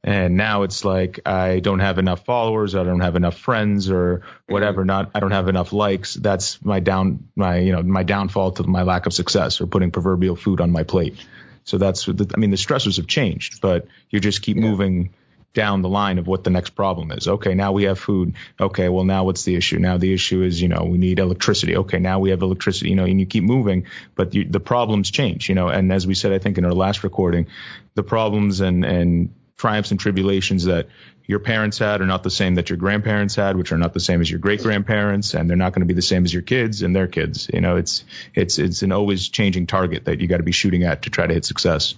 And 0.04 0.38
now 0.38 0.62
it's 0.62 0.86
like 0.86 1.22
I 1.26 1.60
don't 1.60 1.80
have 1.80 1.98
enough 1.98 2.24
followers, 2.24 2.76
I 2.76 2.84
don't 2.84 3.02
have 3.02 3.16
enough 3.16 3.38
friends, 3.38 3.90
or 3.90 4.22
whatever. 4.48 4.86
Not 4.86 5.12
I 5.16 5.20
don't 5.20 5.32
have 5.32 5.50
enough 5.50 5.74
likes. 5.74 6.14
That's 6.14 6.64
my 6.64 6.80
down, 6.80 7.30
my 7.36 7.58
you 7.58 7.72
know, 7.72 7.82
my 7.82 8.04
downfall 8.04 8.52
to 8.54 8.64
my 8.64 8.84
lack 8.84 9.08
of 9.08 9.14
success, 9.14 9.60
or 9.60 9.66
putting 9.66 9.90
proverbial 9.90 10.36
food 10.36 10.62
on 10.62 10.72
my 10.72 10.84
plate. 10.84 11.16
So 11.64 11.78
that's, 11.78 12.08
I 12.08 12.38
mean, 12.38 12.52
the 12.52 12.58
stressors 12.58 12.98
have 12.98 13.08
changed, 13.08 13.60
but 13.62 13.88
you 14.10 14.20
just 14.20 14.42
keep 14.42 14.58
moving 14.58 15.14
down 15.54 15.82
the 15.82 15.90
line 15.90 16.20
of 16.20 16.28
what 16.28 16.44
the 16.44 16.50
next 16.50 16.72
problem 16.72 17.12
is. 17.12 17.28
Okay, 17.28 17.56
now 17.56 17.72
we 17.72 17.84
have 17.84 18.00
food. 18.00 18.36
Okay, 18.60 18.90
well 18.90 19.04
now 19.04 19.24
what's 19.24 19.44
the 19.44 19.56
issue? 19.56 19.80
Now 19.80 19.98
the 19.98 20.14
issue 20.14 20.44
is, 20.44 20.62
you 20.62 20.68
know, 20.68 20.84
we 20.84 20.98
need 20.98 21.20
electricity. 21.20 21.78
Okay, 21.78 22.00
now 22.00 22.20
we 22.20 22.30
have 22.30 22.42
electricity, 22.42 22.90
you 22.90 22.96
know, 22.96 23.06
and 23.06 23.20
you 23.20 23.26
keep 23.26 23.44
moving, 23.44 23.86
but 24.16 24.34
you, 24.34 24.46
the 24.46 24.60
problems 24.60 25.10
change, 25.12 25.50
you 25.50 25.56
know, 25.56 25.68
and 25.68 25.92
as 25.92 26.06
we 26.06 26.14
said, 26.14 26.32
I 26.32 26.40
think 26.40 26.58
in 26.58 26.66
our 26.66 26.74
last 26.74 27.04
recording, 27.04 27.48
the 27.96 28.04
problems 28.04 28.62
and, 28.62 28.86
and 28.86 29.34
triumphs 29.58 29.92
and 29.92 30.00
tribulations 30.00 30.66
that 30.66 30.88
your 31.28 31.40
parents 31.40 31.78
had 31.78 32.02
are 32.02 32.08
not 32.08 32.24
the 32.24 32.32
same 32.32 32.56
that 32.56 32.72
your 32.72 32.78
grandparents 32.78 33.36
had, 33.36 33.56
which 33.56 33.72
are 33.72 33.78
not 33.78 33.94
the 33.94 34.00
same 34.00 34.20
as 34.20 34.32
your 34.32 34.40
great 34.40 34.64
grandparents, 34.64 35.36
and 35.36 35.48
they're 35.48 35.58
not 35.58 35.74
going 35.74 35.82
to 35.82 35.86
be 35.86 35.94
the 35.94 36.02
same 36.02 36.26
as 36.26 36.34
your 36.34 36.42
kids 36.42 36.82
and 36.82 36.96
their 36.96 37.08
kids. 37.08 37.52
You 37.54 37.62
know, 37.62 37.76
it's 37.76 38.04
it's 38.34 38.58
it's 38.58 38.82
an 38.82 38.92
always 38.92 39.30
changing 39.30 39.68
target 39.68 40.06
that 40.06 40.22
you 40.22 40.28
got 40.28 40.38
to 40.38 40.44
be 40.44 40.52
shooting 40.52 40.86
at 40.86 41.04
to 41.04 41.12
try 41.12 41.28
to 41.28 41.34
hit 41.34 41.46
success. 41.46 41.94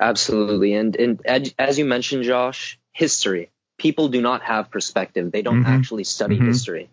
Absolutely. 0.00 0.74
And, 0.74 0.94
and 0.96 1.20
as, 1.24 1.54
as 1.58 1.78
you 1.78 1.84
mentioned, 1.84 2.24
Josh, 2.24 2.78
history. 2.92 3.50
People 3.78 4.08
do 4.08 4.20
not 4.22 4.42
have 4.42 4.70
perspective. 4.70 5.30
They 5.32 5.42
don't 5.42 5.64
Mhm. 5.64 5.68
actually 5.68 6.04
study 6.04 6.38
Mhm. 6.38 6.46
history. 6.46 6.88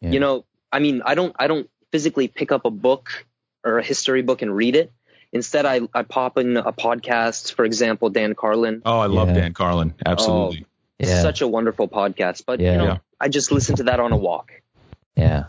Yeah. 0.00 0.10
You 0.10 0.20
know, 0.20 0.44
I 0.72 0.78
mean, 0.80 1.02
I 1.04 1.14
don't, 1.14 1.34
I 1.38 1.46
don't 1.46 1.68
physically 1.92 2.28
pick 2.28 2.50
up 2.52 2.64
a 2.64 2.70
book 2.70 3.26
or 3.64 3.78
a 3.78 3.82
history 3.82 4.22
book 4.22 4.42
and 4.42 4.54
read 4.54 4.76
it. 4.76 4.92
Instead, 5.32 5.66
I, 5.66 5.80
I 5.94 6.02
pop 6.02 6.38
in 6.38 6.56
a 6.56 6.72
podcast, 6.72 7.52
for 7.54 7.64
example, 7.64 8.10
Dan 8.10 8.34
Carlin. 8.34 8.82
Oh, 8.84 8.98
I 8.98 9.06
love 9.06 9.28
Yeah. 9.28 9.34
Dan 9.34 9.52
Carlin. 9.54 9.94
Absolutely. 10.04 10.66
Yeah. 10.98 11.22
Such 11.22 11.42
a 11.42 11.48
wonderful 11.48 11.88
podcast. 11.88 12.44
But, 12.46 12.60
Yeah. 12.60 12.72
you 12.72 12.78
know, 12.78 12.84
Yeah. 12.84 12.98
I 13.20 13.28
just 13.28 13.50
listen 13.52 13.76
to 13.76 13.82
that 13.84 14.00
on 14.00 14.12
a 14.12 14.16
walk. 14.16 14.50
Yeah. 15.16 15.44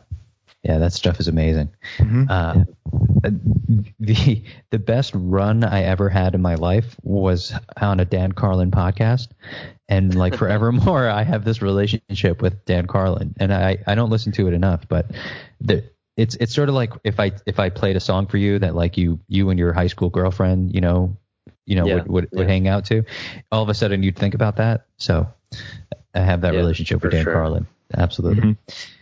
Yeah, 0.63 0.79
that 0.79 0.93
stuff 0.93 1.19
is 1.19 1.27
amazing. 1.27 1.69
Mhm. 1.97 2.29
Uh, 2.29 2.65
the 3.99 4.43
the 4.71 4.79
best 4.79 5.11
run 5.15 5.63
I 5.63 5.83
ever 5.83 6.09
had 6.09 6.35
in 6.35 6.41
my 6.41 6.55
life 6.55 6.95
was 7.03 7.53
on 7.79 7.99
a 7.99 8.05
Dan 8.05 8.31
Carlin 8.31 8.71
podcast, 8.71 9.29
and 9.87 10.13
like 10.15 10.35
forevermore, 10.37 11.07
I 11.07 11.23
have 11.23 11.45
this 11.45 11.61
relationship 11.61 12.41
with 12.41 12.65
Dan 12.65 12.87
Carlin, 12.87 13.35
and 13.39 13.53
I 13.53 13.77
I 13.87 13.95
don't 13.95 14.09
listen 14.09 14.31
to 14.33 14.47
it 14.47 14.53
enough, 14.53 14.87
but 14.87 15.11
the 15.61 15.83
it's 16.17 16.35
it's 16.35 16.53
sort 16.53 16.69
of 16.69 16.75
like 16.75 16.91
if 17.03 17.19
I 17.19 17.31
if 17.45 17.59
I 17.59 17.69
played 17.69 17.95
a 17.95 18.01
song 18.01 18.25
for 18.27 18.37
you 18.37 18.59
that 18.59 18.75
like 18.75 18.97
you 18.97 19.19
you 19.27 19.49
and 19.51 19.59
your 19.59 19.73
high 19.73 19.87
school 19.87 20.09
girlfriend 20.09 20.73
you 20.73 20.81
know 20.81 21.15
you 21.65 21.75
know 21.75 21.85
Yeah, 21.85 21.95
would 21.95 22.07
would, 22.07 22.29
would 22.33 22.47
hang 22.47 22.67
out 22.67 22.85
to, 22.85 23.03
all 23.51 23.61
of 23.63 23.69
a 23.69 23.73
sudden 23.73 24.01
you'd 24.03 24.15
think 24.17 24.33
about 24.33 24.55
that. 24.57 24.85
So 24.97 25.27
I 26.15 26.19
have 26.19 26.41
that 26.41 26.53
Yeah, 26.53 26.59
relationship 26.59 27.03
with 27.03 27.11
Dan 27.11 27.23
sure. 27.23 27.33
Carlin. 27.33 27.67
Absolutely. 27.93 28.55
Mhm. 28.55 28.57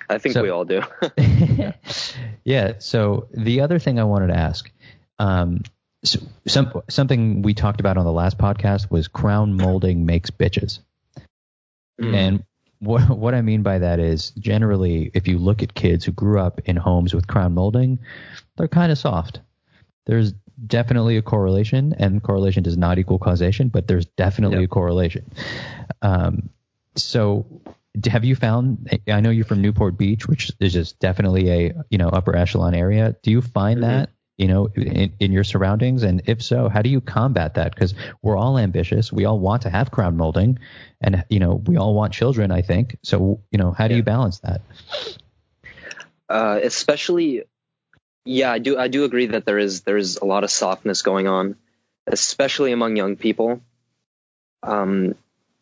I 0.10 0.18
think 0.18 0.34
So- 0.34 0.44
we 0.44 0.50
all 0.50 0.66
do. 0.66 0.82
yeah. 2.44 2.74
So 2.80 3.28
the 3.34 3.62
other 3.62 3.80
thing 3.80 4.00
I 4.00 4.04
wanted 4.04 4.28
to 4.28 4.38
ask, 4.38 4.70
um, 5.20 5.62
so, 6.04 6.20
some 6.46 6.72
something 6.90 7.42
we 7.42 7.54
talked 7.54 7.80
about 7.80 7.98
on 7.98 8.06
the 8.06 8.12
last 8.12 8.38
podcast 8.38 8.92
was 8.92 9.08
crown 9.08 9.56
molding 9.56 10.06
makes 10.06 10.30
bitches, 10.30 10.80
Mm. 12.00 12.14
and 12.14 12.44
what 12.80 13.10
what 13.10 13.34
I 13.34 13.42
mean 13.42 13.64
by 13.64 13.80
that 13.80 14.00
is 14.00 14.32
generally, 14.32 15.10
if 15.14 15.28
you 15.28 15.38
look 15.40 15.64
at 15.64 15.74
kids 15.74 16.04
who 16.06 16.12
grew 16.12 16.40
up 16.40 16.60
in 16.66 16.76
homes 16.76 17.14
with 17.16 17.26
crown 17.28 17.54
molding, 17.54 17.98
they're 18.58 18.68
kind 18.68 18.92
of 18.92 18.98
soft. 18.98 19.40
There's 20.06 20.34
definitely 20.68 21.18
a 21.18 21.22
correlation, 21.24 21.96
and 21.98 22.22
correlation 22.22 22.62
does 22.64 22.78
not 22.78 23.00
equal 23.00 23.18
causation, 23.18 23.70
but 23.70 23.88
there's 23.88 24.06
definitely 24.06 24.60
Yep. 24.60 24.66
a 24.66 24.68
correlation. 24.68 25.32
Um, 26.02 26.50
so 26.96 27.46
have 28.06 28.26
you 28.26 28.36
found 28.36 28.90
i 29.08 29.20
know 29.20 29.30
you're 29.30 29.46
from 29.46 29.62
newport 29.62 29.98
beach 29.98 30.28
which 30.28 30.52
is 30.60 30.74
just 30.74 31.00
definitely 31.00 31.50
a 31.50 31.74
you 31.90 31.98
know 31.98 32.10
upper 32.10 32.36
echelon 32.36 32.74
area. 32.76 33.16
Do 33.24 33.32
you 33.32 33.42
find 33.42 33.80
Mhm. 33.80 33.82
that 33.82 34.10
you 34.38 34.48
know 34.48 34.68
in, 34.76 35.14
in 35.20 35.32
your 35.32 35.44
surroundings? 35.44 36.04
And 36.04 36.22
if 36.26 36.42
so 36.44 36.68
how 36.70 36.82
do 36.82 36.90
you 36.90 37.02
combat 37.02 37.54
that? 37.56 37.74
Because 37.74 37.94
we're 38.22 38.38
all 38.38 38.58
ambitious. 38.58 39.12
We 39.14 39.26
all 39.26 39.40
want 39.40 39.62
to 39.64 39.70
have 39.70 39.92
crown 39.92 40.18
molding 40.18 40.60
and 41.02 41.24
you 41.30 41.40
know 41.40 41.56
we 41.56 41.78
all 41.78 41.94
want 41.94 42.14
children 42.14 42.52
i 42.52 42.62
think. 42.62 42.98
So 43.04 43.42
you 43.52 43.58
know 43.58 43.72
how 43.72 43.88
do 43.88 43.94
Yeah. 43.94 43.98
you 43.98 44.04
balance 44.04 44.40
that? 44.40 44.62
Uh, 46.28 46.60
especially 46.64 47.44
yeah 48.26 48.52
i 48.52 48.58
do 48.58 48.78
i 48.78 48.88
do 48.88 49.04
agree 49.04 49.28
that 49.28 49.46
there 49.46 49.60
is 49.60 49.82
there 49.82 49.98
is 49.98 50.18
a 50.18 50.26
lot 50.26 50.44
of 50.44 50.50
softness 50.50 51.04
going 51.04 51.28
on 51.28 51.56
especially 52.08 52.72
among 52.72 52.96
young 52.96 53.16
people. 53.16 53.62
Um, 54.64 55.16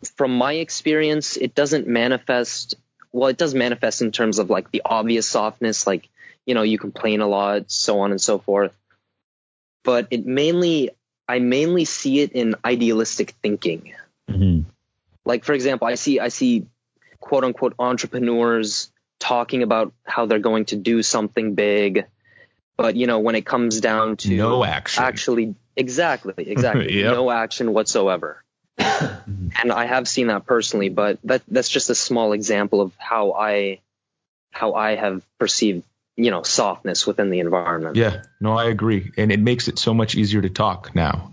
from 0.09 0.35
my 0.37 0.53
experience 0.53 1.37
it 1.37 1.55
doesn't 1.55 1.87
manifest 1.87 2.75
well 3.11 3.29
it 3.29 3.37
does 3.37 3.53
manifest 3.53 4.01
in 4.01 4.11
terms 4.11 4.39
of 4.39 4.49
like 4.49 4.71
the 4.71 4.81
obvious 4.85 5.27
softness 5.27 5.85
like 5.87 6.09
you 6.45 6.53
know 6.55 6.61
you 6.63 6.77
complain 6.77 7.21
a 7.21 7.27
lot 7.27 7.69
so 7.71 7.99
on 8.01 8.11
and 8.11 8.21
so 8.21 8.39
forth 8.39 8.73
but 9.83 10.07
it 10.11 10.25
mainly 10.25 10.89
i 11.27 11.39
mainly 11.39 11.85
see 11.85 12.19
it 12.19 12.31
in 12.33 12.55
idealistic 12.65 13.33
thinking 13.41 13.93
mm-hmm. 14.29 14.67
like 15.25 15.43
for 15.43 15.53
example 15.53 15.87
i 15.87 15.95
see 15.95 16.19
i 16.19 16.27
see 16.27 16.65
quote 17.19 17.43
unquote 17.43 17.73
entrepreneurs 17.79 18.91
talking 19.19 19.63
about 19.63 19.93
how 20.03 20.25
they're 20.25 20.39
going 20.39 20.65
to 20.65 20.75
do 20.75 21.01
something 21.01 21.55
big 21.55 22.05
but 22.75 22.95
you 22.95 23.07
know 23.07 23.19
when 23.19 23.35
it 23.35 23.45
comes 23.45 23.79
down 23.79 24.17
to 24.17 24.35
No 24.35 24.63
action. 24.65 25.03
actually 25.03 25.55
exactly 25.77 26.33
exactly 26.37 26.93
Yep. 26.99 27.13
no 27.13 27.31
action 27.31 27.71
whatsoever 27.73 28.42
and 29.61 29.71
i 29.71 29.85
have 29.85 30.07
seen 30.07 30.27
that 30.27 30.45
personally 30.45 30.89
but 30.89 31.19
that 31.23 31.41
that's 31.47 31.69
just 31.69 31.89
a 31.89 31.95
small 31.95 32.33
example 32.33 32.81
of 32.81 32.91
how 32.97 33.33
i 33.33 33.79
how 34.51 34.73
i 34.73 34.95
have 34.95 35.23
perceived 35.39 35.83
you 36.15 36.29
know 36.31 36.43
softness 36.43 37.07
within 37.07 37.29
the 37.31 37.39
environment 37.39 37.95
Yeah, 37.95 38.21
no, 38.39 38.55
I 38.57 38.65
agree, 38.65 39.11
and 39.17 39.31
it 39.31 39.39
makes 39.39 39.67
it 39.67 39.79
so 39.79 39.93
much 39.95 40.13
easier 40.15 40.41
to 40.43 40.49
talk 40.49 40.93
now. 40.93 41.31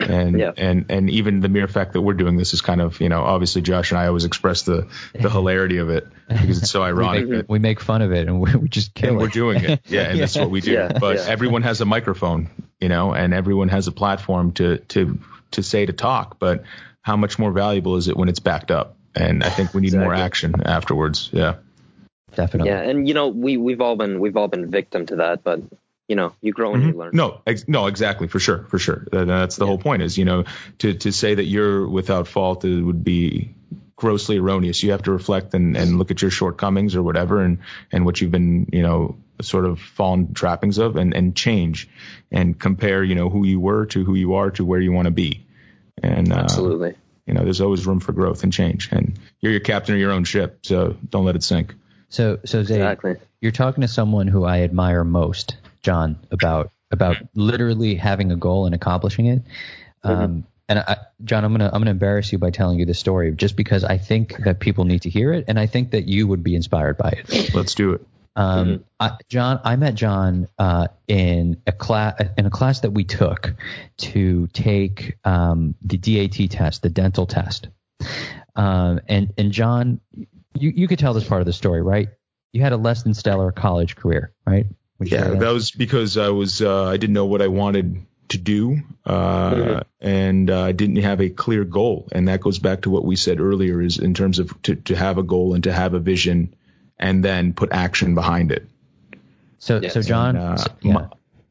And 0.00 0.38
Yeah. 0.38 0.52
and 0.56 0.86
and 0.88 1.10
even 1.10 1.40
the 1.40 1.50
mere 1.50 1.68
fact 1.68 1.92
that 1.92 2.00
we're 2.00 2.14
doing 2.14 2.36
this 2.38 2.54
is 2.54 2.62
kind 2.62 2.80
of 2.80 2.98
you 3.00 3.10
know 3.10 3.20
obviously 3.22 3.60
Josh 3.60 3.90
and 3.90 4.00
I 4.00 4.06
always 4.06 4.24
express 4.24 4.62
the 4.62 4.88
the 5.12 5.28
hilarity 5.28 5.76
of 5.78 5.90
it 5.90 6.08
because 6.28 6.58
it's 6.62 6.70
so 6.70 6.82
ironic. 6.90 7.24
we, 7.26 7.30
that 7.30 7.36
make, 7.36 7.48
we 7.50 7.58
make 7.58 7.80
fun 7.80 8.00
of 8.00 8.10
it 8.12 8.26
and 8.26 8.40
we, 8.40 8.54
we 8.56 8.68
just 8.70 8.94
kill 8.94 9.10
and 9.10 9.18
it. 9.18 9.22
we're 9.22 9.28
doing 9.28 9.62
it. 9.64 9.80
Yeah, 9.86 10.08
and 10.10 10.18
that's 10.18 10.34
what 10.34 10.50
we 10.50 10.62
do. 10.62 10.72
Yeah, 10.72 10.98
but 10.98 11.16
yeah. 11.18 11.26
everyone 11.28 11.62
has 11.62 11.82
a 11.82 11.84
microphone, 11.84 12.48
you 12.80 12.88
know, 12.88 13.12
and 13.12 13.34
everyone 13.34 13.68
has 13.68 13.86
a 13.86 13.92
platform 13.92 14.52
to 14.52 14.78
to 14.78 15.18
to 15.50 15.62
say 15.62 15.84
to 15.84 15.92
talk. 15.92 16.38
But 16.38 16.64
how 17.02 17.16
much 17.16 17.38
more 17.38 17.52
valuable 17.52 17.96
is 17.96 18.08
it 18.08 18.16
when 18.16 18.28
it's 18.28 18.40
backed 18.40 18.70
up? 18.70 18.96
And 19.14 19.44
I 19.44 19.50
think 19.50 19.74
we 19.74 19.82
need 19.82 19.92
more 19.92 20.14
action 20.14 20.62
afterwards. 20.64 21.28
Yeah. 21.32 21.56
Definitely. 22.34 22.70
Yeah, 22.70 22.80
and 22.80 23.06
you 23.06 23.12
know, 23.14 23.28
we 23.28 23.58
we've 23.58 23.80
all 23.80 23.96
been 23.96 24.18
we've 24.18 24.36
all 24.36 24.48
been 24.48 24.70
victim 24.70 25.04
to 25.06 25.16
that, 25.16 25.44
but 25.44 25.60
you 26.08 26.16
know, 26.16 26.34
you 26.40 26.52
grow 26.52 26.74
and 26.74 26.82
you 26.82 26.90
mm-hmm. 26.90 26.98
learn. 26.98 27.10
No, 27.12 27.40
ex- 27.46 27.68
no, 27.68 27.86
exactly, 27.86 28.28
for 28.28 28.38
sure, 28.38 28.64
for 28.64 28.78
sure. 28.78 29.06
That, 29.12 29.26
that's 29.26 29.56
the 29.56 29.66
whole 29.66 29.78
point. 29.78 30.02
Is 30.02 30.16
you 30.16 30.24
know 30.24 30.44
to 30.78 30.94
to 30.94 31.12
say 31.12 31.34
that 31.34 31.44
you're 31.44 31.86
without 31.86 32.28
fault 32.28 32.64
it 32.64 32.80
would 32.80 33.04
be 33.04 33.54
grossly 33.96 34.38
erroneous. 34.38 34.82
You 34.82 34.92
have 34.92 35.02
to 35.04 35.12
reflect 35.12 35.54
and, 35.54 35.76
and 35.76 35.98
look 35.98 36.10
at 36.10 36.22
your 36.22 36.30
shortcomings 36.30 36.96
or 36.96 37.02
whatever, 37.02 37.40
and 37.40 37.58
and 37.90 38.04
what 38.04 38.20
you've 38.20 38.30
been 38.30 38.68
you 38.72 38.82
know 38.82 39.16
sort 39.42 39.64
of 39.64 39.80
fallen 39.80 40.34
trappings 40.34 40.78
of, 40.78 40.96
and 40.96 41.14
and 41.14 41.36
change 41.36 41.88
and 42.30 42.58
compare 42.58 43.04
you 43.04 43.14
know 43.14 43.28
who 43.28 43.44
you 43.44 43.60
were 43.60 43.86
to 43.86 44.04
who 44.04 44.14
you 44.14 44.34
are 44.34 44.50
to 44.52 44.64
where 44.64 44.80
you 44.80 44.92
want 44.92 45.06
to 45.06 45.12
be. 45.12 45.46
And 46.02 46.32
uh, 46.32 46.36
Absolutely. 46.36 46.94
you 47.26 47.34
know, 47.34 47.44
there's 47.44 47.60
always 47.60 47.86
room 47.86 48.00
for 48.00 48.12
growth 48.12 48.42
and 48.42 48.52
change. 48.52 48.90
And 48.92 49.18
you're 49.40 49.52
your 49.52 49.60
captain 49.60 49.94
of 49.94 50.00
your 50.00 50.12
own 50.12 50.24
ship, 50.24 50.60
so 50.62 50.96
don't 51.08 51.24
let 51.24 51.36
it 51.36 51.42
sink. 51.42 51.74
So, 52.08 52.38
so 52.44 52.62
Zay, 52.62 52.74
Exactly. 52.74 53.16
you're 53.40 53.52
talking 53.52 53.82
to 53.82 53.88
someone 53.88 54.28
who 54.28 54.44
I 54.44 54.60
admire 54.60 55.04
most, 55.04 55.56
John, 55.82 56.18
about 56.30 56.72
about 56.90 57.16
literally 57.34 57.94
having 57.94 58.30
a 58.32 58.36
goal 58.36 58.66
and 58.66 58.74
accomplishing 58.74 59.26
it. 59.26 59.42
Um, 60.04 60.44
and 60.68 60.80
I, 60.80 60.96
John, 61.24 61.44
I'm 61.44 61.52
gonna 61.52 61.70
I'm 61.72 61.80
gonna 61.80 61.90
embarrass 61.90 62.32
you 62.32 62.38
by 62.38 62.50
telling 62.50 62.78
you 62.78 62.84
this 62.84 62.98
story, 62.98 63.32
just 63.32 63.56
because 63.56 63.84
I 63.84 63.98
think 63.98 64.36
that 64.44 64.60
people 64.60 64.84
need 64.84 65.02
to 65.02 65.10
hear 65.10 65.32
it, 65.32 65.46
and 65.48 65.58
I 65.58 65.66
think 65.66 65.92
that 65.92 66.06
you 66.06 66.26
would 66.26 66.42
be 66.42 66.54
inspired 66.54 66.98
by 66.98 67.10
it. 67.10 67.54
Let's 67.54 67.74
do 67.74 67.92
it. 67.92 68.06
Um, 68.34 68.84
I, 68.98 69.12
John, 69.28 69.60
I 69.62 69.76
met 69.76 69.94
John 69.94 70.48
uh, 70.58 70.88
in 71.06 71.60
a 71.66 71.72
class 71.72 72.20
in 72.38 72.46
a 72.46 72.50
class 72.50 72.80
that 72.80 72.90
we 72.90 73.04
took 73.04 73.54
to 73.98 74.46
take 74.48 75.18
um, 75.24 75.74
the 75.82 75.98
DAT 75.98 76.50
test, 76.50 76.82
the 76.82 76.88
dental 76.88 77.26
test. 77.26 77.68
Um, 78.56 79.00
and 79.08 79.32
and 79.36 79.52
John, 79.52 80.00
you 80.54 80.72
you 80.74 80.88
could 80.88 80.98
tell 80.98 81.14
this 81.14 81.28
part 81.28 81.42
of 81.42 81.46
the 81.46 81.52
story, 81.52 81.82
right? 81.82 82.08
You 82.52 82.62
had 82.62 82.72
a 82.72 82.76
less 82.76 83.02
than 83.02 83.14
stellar 83.14 83.52
college 83.52 83.96
career, 83.96 84.32
right? 84.46 84.66
Would 84.98 85.10
Yeah, 85.10 85.28
that? 85.28 85.40
that 85.40 85.52
was 85.52 85.70
because 85.70 86.16
I 86.16 86.28
was 86.28 86.62
uh, 86.62 86.86
I 86.86 86.96
didn't 86.96 87.14
know 87.14 87.26
what 87.26 87.42
I 87.42 87.48
wanted 87.48 88.06
to 88.28 88.38
do, 88.38 88.78
uh, 89.04 89.82
and 90.00 90.50
uh, 90.50 90.62
I 90.62 90.72
didn't 90.72 90.96
have 90.96 91.20
a 91.20 91.28
clear 91.28 91.64
goal. 91.64 92.08
And 92.12 92.28
that 92.28 92.40
goes 92.40 92.58
back 92.58 92.82
to 92.82 92.90
what 92.90 93.04
we 93.04 93.16
said 93.16 93.40
earlier: 93.40 93.80
is 93.80 93.98
in 93.98 94.14
terms 94.14 94.38
of 94.38 94.60
to, 94.62 94.76
to 94.76 94.96
have 94.96 95.18
a 95.18 95.22
goal 95.22 95.54
and 95.54 95.64
to 95.64 95.72
have 95.72 95.94
a 95.94 95.98
vision, 95.98 96.54
and 97.02 97.22
then 97.22 97.52
put 97.52 97.70
action 97.72 98.14
behind 98.14 98.50
it. 98.52 98.66
so 99.58 99.80
Yes. 99.82 99.92
so 99.94 100.00
John, 100.02 100.36
And, 100.36 100.38
uh, 100.38 100.56
so- 100.56 100.72
yeah. 100.80 100.92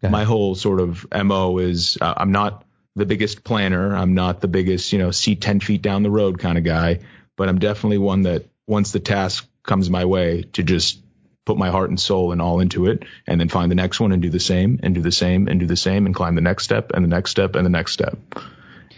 my, 0.02 0.10
my 0.10 0.24
whole 0.24 0.56
sort 0.56 0.80
of 0.80 1.06
mo 1.14 1.60
is 1.60 1.98
uh, 2.02 2.14
I'm 2.18 2.32
not 2.32 2.66
the 2.96 3.06
biggest 3.06 3.44
planner. 3.44 3.96
I'm 3.96 4.16
not 4.16 4.42
the 4.42 4.48
biggest, 4.48 4.92
you 4.94 5.00
know, 5.00 5.12
see 5.12 5.36
10 5.36 5.60
feet 5.60 5.82
down 5.82 6.04
the 6.04 6.10
road 6.10 6.40
kind 6.40 6.58
of 6.58 6.64
guy, 6.64 7.00
but 7.38 7.48
I'm 7.50 7.60
definitely 7.60 8.00
one 8.00 8.24
that 8.24 8.46
once 8.68 8.92
the 8.92 9.00
task 9.00 9.48
comes 9.64 9.90
my 9.90 10.06
way 10.06 10.44
to 10.54 10.64
just 10.64 11.00
put 11.46 11.58
my 11.58 11.70
heart 11.70 11.90
and 11.90 12.00
soul 12.00 12.32
and 12.32 12.42
all 12.42 12.60
into 12.60 12.88
it 12.88 13.04
and 13.28 13.40
then 13.40 13.50
find 13.50 13.70
the 13.72 13.76
next 13.76 14.00
one 14.00 14.12
and 14.12 14.22
do 14.22 14.30
the 14.30 14.40
same 14.40 14.80
and 14.84 14.94
do 14.96 15.02
the 15.02 15.12
same 15.12 15.48
and 15.48 15.60
do 15.60 15.66
the 15.68 15.76
same 15.78 16.06
and 16.06 16.14
climb 16.16 16.36
the 16.36 16.42
next 16.42 16.64
step 16.64 16.92
and 16.94 17.04
the 17.06 17.10
next 17.10 17.32
step 17.32 17.56
and 17.56 17.66
the 17.66 17.70
next 17.70 17.94
step. 17.94 18.18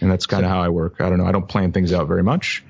And 0.01 0.11
that's 0.11 0.25
kind 0.25 0.43
of 0.45 0.51
how 0.51 0.61
I 0.61 0.69
work. 0.69 0.95
I 0.99 1.09
don't 1.09 1.17
know. 1.19 1.25
I 1.25 1.31
don't 1.31 1.47
plan 1.47 1.71
things 1.71 1.93
out 1.93 2.07
very 2.07 2.23
much, 2.23 2.63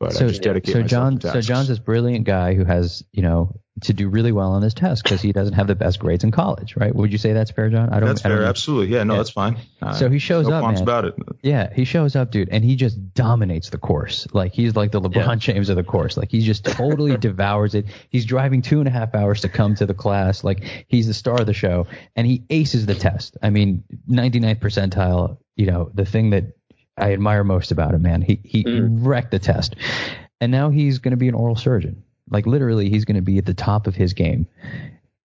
but 0.00 0.14
I 0.16 0.18
just 0.28 0.42
dedicate 0.42 0.72
so 0.74 0.82
John, 0.82 1.20
so. 1.20 1.40
John's 1.40 1.68
this 1.68 1.78
brilliant 1.78 2.24
guy 2.24 2.54
who 2.54 2.64
has, 2.64 3.02
you 3.12 3.22
know, 3.22 3.56
to 3.82 3.92
do 3.92 4.08
really 4.08 4.32
well 4.32 4.50
on 4.54 4.60
this 4.60 4.74
test 4.74 5.04
because 5.04 5.20
he 5.22 5.30
doesn't 5.30 5.54
have 5.54 5.68
the 5.68 5.74
best 5.76 6.00
grades 6.00 6.24
in 6.24 6.32
college, 6.32 6.76
right? 6.76 6.92
Would 6.92 7.12
you 7.12 7.18
say 7.18 7.32
that's 7.32 7.52
fair, 7.52 7.70
John? 7.70 7.90
I 7.90 8.00
don't. 8.00 8.08
that's 8.08 8.24
I 8.24 8.28
don't 8.28 8.38
fair. 8.38 8.42
know. 8.44 8.48
Absolutely. 8.50 8.92
Yeah, 8.94 9.04
no, 9.04 9.14
Yeah. 9.14 9.18
that's 9.18 9.30
fine. 9.30 9.56
Uh, 9.80 9.92
So 9.92 10.10
he 10.10 10.18
shows 10.18 10.48
no 10.48 10.54
up, 10.56 10.64
man. 10.74 10.82
about 10.82 11.04
it. 11.04 11.14
Yeah, 11.44 11.72
he 11.72 11.84
shows 11.84 12.16
up, 12.16 12.32
dude, 12.32 12.48
and 12.50 12.64
he 12.64 12.74
just 12.74 13.14
dominates 13.14 13.70
the 13.70 13.78
course. 13.78 14.26
Like 14.32 14.52
he's 14.52 14.74
like 14.74 14.90
the 14.90 15.00
LeBron 15.00 15.14
Yeah. 15.14 15.34
James 15.36 15.68
of 15.68 15.76
the 15.76 15.84
course. 15.84 16.16
Like 16.16 16.28
he 16.32 16.40
just 16.40 16.64
totally 16.64 17.16
devours 17.28 17.76
it. 17.76 17.86
He's 18.10 18.24
driving 18.24 18.62
two 18.62 18.80
and 18.80 18.88
a 18.88 18.92
half 18.92 19.14
hours 19.14 19.42
to 19.42 19.48
come 19.48 19.76
to 19.76 19.86
the 19.86 19.94
class. 19.94 20.42
Like 20.42 20.64
he's 20.88 21.06
the 21.06 21.14
star 21.14 21.40
of 21.40 21.46
the 21.46 21.54
show, 21.54 21.86
and 22.16 22.26
he 22.26 22.42
aces 22.50 22.86
the 22.86 22.96
test. 22.96 23.36
I 23.44 23.50
mean, 23.50 23.84
99th 24.10 24.58
percentile. 24.60 25.38
You 25.54 25.66
know, 25.66 25.90
the 25.94 26.04
thing 26.04 26.30
that 26.30 26.56
I 26.98 27.12
admire 27.12 27.44
most 27.44 27.70
about 27.70 27.94
him, 27.94 28.02
man. 28.02 28.22
He 28.22 28.40
he 28.44 28.64
wrecked 28.66 29.30
the 29.30 29.38
test, 29.38 29.76
and 30.40 30.52
now 30.52 30.70
he's 30.70 30.98
going 30.98 31.12
to 31.12 31.16
be 31.16 31.28
an 31.28 31.34
oral 31.34 31.56
surgeon. 31.56 32.02
Like 32.30 32.46
literally, 32.46 32.90
he's 32.90 33.04
going 33.04 33.16
to 33.16 33.22
be 33.22 33.38
at 33.38 33.46
the 33.46 33.54
top 33.54 33.86
of 33.86 33.94
his 33.94 34.12
game, 34.12 34.46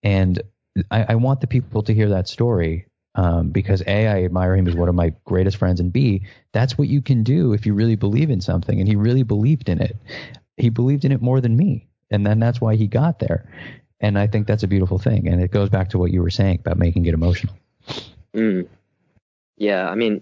and 0.04 0.42
I, 0.90 1.06
I 1.10 1.16
want 1.16 1.42
the 1.42 1.48
people 1.48 1.84
to 1.84 1.94
hear 1.94 2.10
that 2.10 2.28
story 2.28 2.88
um, 3.16 3.50
because 3.50 3.84
a 3.86 4.08
I 4.08 4.24
admire 4.24 4.56
him 4.56 4.68
as 4.68 4.76
one 4.76 4.90
of 4.90 4.96
my 4.96 5.14
greatest 5.26 5.58
friends, 5.58 5.80
and 5.80 5.92
b 5.92 6.24
that's 6.52 6.78
what 6.78 6.88
you 6.88 7.02
can 7.02 7.24
do 7.24 7.54
if 7.54 7.66
you 7.66 7.74
really 7.74 7.96
believe 7.96 8.30
in 8.30 8.42
something, 8.42 8.80
and 8.80 8.88
he 8.88 8.96
really 8.96 9.24
believed 9.24 9.70
in 9.70 9.82
it. 9.82 9.98
He 10.58 10.70
believed 10.70 11.06
in 11.06 11.12
it 11.12 11.22
more 11.22 11.42
than 11.42 11.56
me, 11.56 11.88
and 12.12 12.26
then 12.26 12.40
that's 12.40 12.62
why 12.62 12.76
he 12.76 12.88
got 12.88 13.20
there. 13.20 13.50
And 14.00 14.20
I 14.20 14.28
think 14.28 14.48
that's 14.48 14.64
a 14.64 14.68
beautiful 14.68 15.00
thing, 15.00 15.28
and 15.28 15.42
it 15.42 15.52
goes 15.52 15.70
back 15.70 15.90
to 15.90 15.98
what 15.98 16.12
you 16.12 16.22
were 16.22 16.30
saying 16.30 16.60
about 16.60 16.78
making 16.78 17.06
it 17.06 17.14
emotional. 17.14 17.56
Mm. 18.36 18.68
Yeah, 19.58 19.88
I 19.90 19.96
mean, 19.96 20.22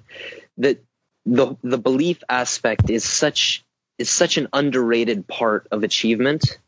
the 0.58 0.78
the 1.26 1.56
the 1.64 1.78
belief 1.78 2.24
aspect 2.28 2.90
is 2.90 3.04
such 3.04 3.64
is 3.98 4.10
such 4.10 4.38
an 4.38 4.48
underrated 4.54 5.28
part 5.28 5.68
of 5.72 5.84
achievement. 5.84 6.60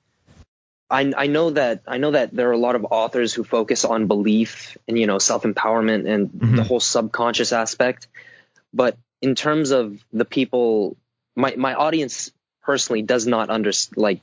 I 0.89 1.11
I 1.15 1.27
know 1.27 1.51
that 1.51 1.81
I 1.87 1.97
know 1.97 2.11
that 2.11 2.33
there 2.33 2.49
are 2.49 2.53
a 2.53 2.57
lot 2.57 2.75
of 2.75 2.85
authors 2.91 3.33
who 3.33 3.43
focus 3.43 3.85
on 3.85 4.07
belief 4.07 4.77
and 4.87 4.97
you 4.97 5.07
know 5.07 5.19
self 5.19 5.43
empowerment 5.43 6.07
and 6.07 6.29
the 6.57 6.63
whole 6.63 6.79
subconscious 6.79 7.51
aspect, 7.51 8.07
but 8.73 8.97
in 9.21 9.35
terms 9.35 9.71
of 9.71 10.03
the 10.11 10.25
people, 10.25 10.97
my 11.35 11.55
my 11.57 11.73
audience 11.73 12.31
personally 12.61 13.01
does 13.01 13.25
not 13.25 13.49
understand. 13.49 13.97
Like 13.97 14.21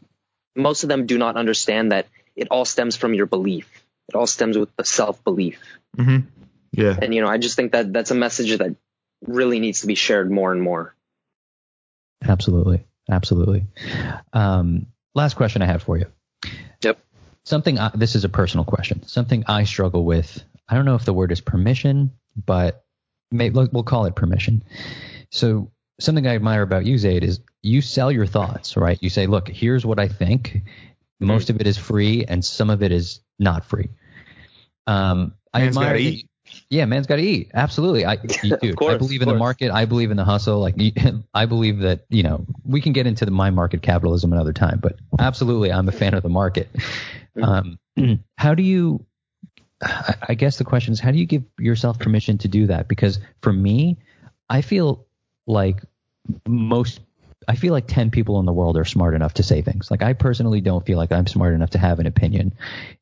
most 0.55 0.83
of 0.85 0.89
them 0.89 1.07
do 1.07 1.19
not 1.19 1.37
understand 1.37 1.93
that 1.93 2.07
it 2.37 2.49
all 2.51 2.65
stems 2.65 2.97
from 2.97 3.15
your 3.15 3.27
belief. 3.27 3.69
It 4.09 4.15
all 4.15 4.27
stems 4.27 4.59
with 4.59 4.75
the 4.77 4.85
self 4.85 5.23
belief 5.25 5.59
Mm-hmm. 5.97 6.19
Yeah. 6.73 6.97
and 7.03 7.13
you 7.13 7.21
know 7.21 7.27
i 7.27 7.37
just 7.37 7.57
think 7.57 7.73
that 7.73 7.93
that's 7.93 8.13
a 8.13 8.15
message 8.15 8.57
that 8.57 8.77
really 9.27 9.59
needs 9.61 9.81
to 9.83 9.87
be 9.87 9.95
shared 9.95 10.31
more 10.31 10.53
and 10.53 10.63
more 10.63 10.95
Absolutely, 12.23 12.85
absolutely. 13.11 13.65
Um, 14.33 14.87
last 15.15 15.35
question 15.37 15.63
I 15.63 15.67
have 15.67 15.83
for 15.83 15.97
you. 15.97 16.07
Yep. 16.83 16.99
Something. 17.45 17.79
I, 17.79 17.91
this 17.95 18.15
is 18.15 18.25
a 18.25 18.29
personal 18.29 18.65
question. 18.65 19.07
Something 19.07 19.45
I 19.47 19.65
struggle 19.65 20.05
with. 20.05 20.43
I 20.69 20.75
don't 20.75 20.85
know 20.85 20.97
if 20.97 21.05
the 21.07 21.15
word 21.15 21.33
is 21.33 21.41
permission, 21.41 22.13
but 22.37 22.85
may, 23.31 23.49
we'll 23.51 23.69
we'll 23.73 23.85
call 23.85 24.05
it 24.05 24.15
permission. 24.15 24.63
So 25.31 25.71
something 25.99 26.27
I 26.27 26.35
admire 26.35 26.63
about 26.63 26.85
you, 26.85 26.99
Zaid, 26.99 27.25
is 27.25 27.41
you 27.63 27.81
sell 27.81 28.13
your 28.13 28.27
thoughts, 28.27 28.77
right? 28.77 28.99
You 29.01 29.09
say, 29.09 29.27
look, 29.27 29.49
here's 29.49 29.87
what 29.87 29.99
I 29.99 30.09
think. 30.09 30.59
Most 31.19 31.51
of 31.51 31.61
it 31.61 31.67
is 31.67 31.77
free, 31.79 32.25
and 32.27 32.45
some 32.45 32.71
of 32.71 32.83
it 32.83 32.93
is 32.93 33.21
not 33.39 33.65
free. 33.65 33.89
Um, 34.87 35.35
I 35.53 35.61
Man's 35.61 35.77
admire 35.77 35.89
gotta 35.91 35.99
that 35.99 36.05
eat. 36.11 36.19
you- 36.19 36.29
yeah, 36.71 36.85
man's 36.85 37.09
got 37.09 37.17
to 37.17 37.23
eat. 37.23 37.51
Absolutely. 37.53 38.07
I, 38.07 38.17
you, 38.43 38.57
dude, 38.63 38.77
course, 38.77 38.95
I 38.95 38.99
believe 38.99 39.23
in 39.23 39.29
the 39.29 39.35
market. 39.35 39.73
I 39.73 39.85
believe 39.85 40.13
in 40.13 40.17
the 40.17 40.25
hustle. 40.25 40.61
Like, 40.61 40.77
I 41.35 41.47
believe 41.47 41.81
that, 41.81 42.07
you 42.09 42.23
know, 42.23 42.47
we 42.65 42.81
can 42.81 42.93
get 42.93 43.09
into 43.09 43.25
the 43.25 43.33
my 43.33 43.51
market 43.51 43.83
capitalism 43.83 44.33
another 44.33 44.53
time, 44.53 44.79
but 44.81 44.97
absolutely, 45.19 45.73
I'm 45.73 45.89
a 45.89 45.93
fan 45.93 46.15
of 46.15 46.23
the 46.23 46.29
market. 46.29 46.71
Um, 47.43 47.79
how 48.37 48.55
do 48.55 48.63
you, 48.63 49.05
I 49.83 50.15
I 50.29 50.35
guess 50.35 50.59
the 50.59 50.65
question 50.65 50.93
is, 50.93 51.01
how 51.01 51.11
do 51.11 51.19
you 51.19 51.27
give 51.27 51.43
yourself 51.59 51.99
permission 51.99 52.39
to 52.39 52.49
do 52.49 52.69
that? 52.69 52.87
Because 52.87 53.19
for 53.43 53.53
me, 53.53 53.99
I 54.49 54.63
feel 54.63 55.07
like 55.47 55.83
most 56.47 57.01
I 57.49 57.57
feel 57.57 57.73
like 57.73 57.87
10 57.87 58.11
people 58.11 58.39
in 58.39 58.47
the 58.47 58.53
world 58.53 58.77
are 58.77 58.85
smart 58.85 59.15
enough 59.15 59.35
to 59.35 59.43
say 59.43 59.63
things. 59.63 59.91
Like 59.91 60.03
I 60.03 60.13
personally 60.13 60.61
don't 60.61 60.85
feel 60.85 60.99
like 60.99 61.11
I'm 61.11 61.27
smart 61.27 61.55
enough 61.55 61.71
to 61.71 61.79
have 61.79 61.99
an 61.99 62.07
opinion. 62.07 62.53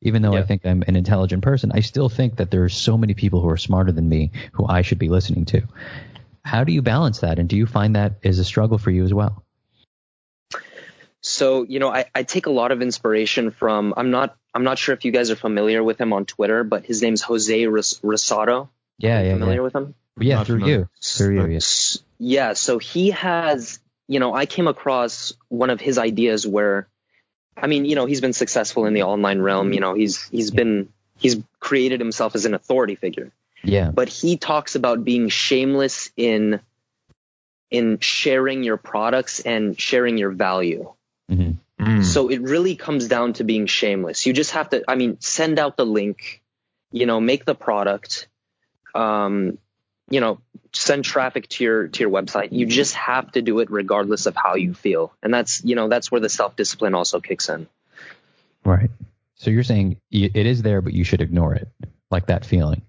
Even 0.01 0.21
though 0.21 0.33
I 0.33 0.43
think 0.43 0.65
I'm 0.65 0.83
an 0.87 0.95
intelligent 0.95 1.43
person, 1.43 1.71
I 1.73 1.81
still 1.81 2.09
think 2.09 2.37
that 2.37 2.49
there 2.49 2.63
are 2.63 2.69
so 2.69 2.97
many 2.97 3.13
people 3.13 3.41
who 3.41 3.49
are 3.49 3.57
smarter 3.57 3.91
than 3.91 4.07
me 4.07 4.31
who 4.53 4.65
I 4.65 4.81
should 4.81 4.97
be 4.99 5.09
listening 5.09 5.45
to. 5.45 5.63
How 6.43 6.63
do 6.63 6.71
you 6.71 6.81
balance 6.81 7.19
that? 7.19 7.37
And 7.37 7.49
do 7.49 7.57
you 7.57 7.65
find 7.65 7.95
that 7.95 8.13
is 8.23 8.39
a 8.39 8.45
struggle 8.45 8.77
for 8.77 8.91
you 8.91 9.03
as 9.03 9.13
well? 9.13 9.43
so 11.21 11.63
you 11.63 11.79
know 11.79 11.89
I, 11.89 12.05
I 12.15 12.23
take 12.23 12.45
a 12.45 12.49
lot 12.49 12.71
of 12.71 12.81
inspiration 12.81 13.51
from 13.51 13.93
i'm 13.97 14.09
not 14.09 14.37
i'm 14.53 14.63
not 14.63 14.77
sure 14.77 14.95
if 14.95 15.03
you 15.03 15.11
guys 15.11 15.31
are 15.31 15.35
familiar 15.35 15.83
with 15.83 15.99
him 15.99 16.13
on 16.13 16.25
twitter 16.25 16.63
but 16.63 16.85
his 16.85 17.01
name's 17.01 17.21
jose 17.21 17.65
Ros- 17.65 17.99
rosado 17.99 18.69
Yeah, 18.97 19.21
yeah, 19.21 19.33
familiar 19.33 19.55
yeah. 19.55 19.61
with 19.61 19.75
him 19.75 19.95
Yeah, 20.17 20.43
through 20.45 20.65
you. 20.65 20.89
Through 21.03 21.47
you. 21.47 21.47
yes. 21.55 21.63
S- 21.97 22.03
yeah 22.19 22.53
so 22.53 22.77
he 22.79 23.09
has 23.11 23.79
you 24.09 24.19
know 24.19 24.33
i 24.33 24.45
came 24.45 24.67
across 24.67 25.33
one 25.47 25.69
of 25.69 25.79
his 25.79 25.97
ideas 25.97 26.45
where 26.45 26.87
i 27.55 27.67
mean 27.67 27.85
you 27.85 27.95
know 27.95 28.05
he's 28.05 28.19
been 28.19 28.33
successful 28.33 28.85
in 28.85 28.93
the 28.93 29.03
online 29.03 29.39
realm 29.39 29.71
you 29.71 29.79
know 29.79 29.93
he's 29.93 30.27
he's 30.29 30.51
been 30.51 30.89
he's 31.17 31.37
created 31.59 32.01
himself 32.01 32.35
as 32.35 32.45
an 32.45 32.53
authority 32.53 32.95
figure 32.95 33.31
Yeah. 33.63 33.91
but 33.91 34.09
he 34.09 34.35
talks 34.35 34.75
about 34.75 35.05
being 35.05 35.29
shameless 35.29 36.11
in 36.17 36.59
in 37.71 37.99
sharing 37.99 38.63
your 38.63 38.77
products 38.77 39.39
and 39.41 39.79
sharing 39.79 40.17
your 40.17 40.31
value. 40.31 40.91
hmm 41.29 41.51
Mm. 41.79 42.03
So 42.03 42.27
it 42.27 42.41
really 42.41 42.75
comes 42.75 43.07
down 43.07 43.33
to 43.33 43.45
being 43.45 43.65
shameless. 43.65 44.25
You 44.25 44.33
just 44.33 44.51
have 44.51 44.69
to, 44.71 44.83
I 44.85 44.95
mean, 44.95 45.17
send 45.21 45.59
out 45.59 45.77
the 45.77 45.85
link, 45.85 46.41
you 46.91 47.05
know, 47.05 47.21
make 47.21 47.45
the 47.45 47.55
product, 47.55 48.27
um, 48.93 49.57
you 50.09 50.19
know, 50.21 50.39
send 50.73 51.05
traffic 51.05 51.47
to 51.49 51.63
your 51.63 51.87
to 51.87 51.99
your 52.01 52.09
website. 52.09 52.49
You 52.51 52.65
just 52.65 52.93
have 52.95 53.31
to 53.33 53.41
do 53.41 53.59
it 53.59 53.71
regardless 53.71 54.25
of 54.25 54.35
how 54.35 54.55
you 54.55 54.73
feel, 54.73 55.13
and 55.21 55.33
that's 55.33 55.63
you 55.63 55.75
know 55.75 55.87
that's 55.87 56.11
where 56.11 56.21
the 56.21 56.29
self 56.29 56.55
discipline 56.55 56.95
also 56.95 57.19
kicks 57.19 57.49
in. 57.49 57.67
Right. 58.63 58.89
So 59.35 59.49
you're 59.49 59.63
saying 59.63 59.97
it 60.11 60.35
is 60.35 60.61
there, 60.61 60.81
but 60.81 60.93
you 60.93 61.03
should 61.03 61.21
ignore 61.21 61.55
it, 61.55 61.69
like 62.11 62.27
that 62.27 62.45
feeling. 62.45 62.81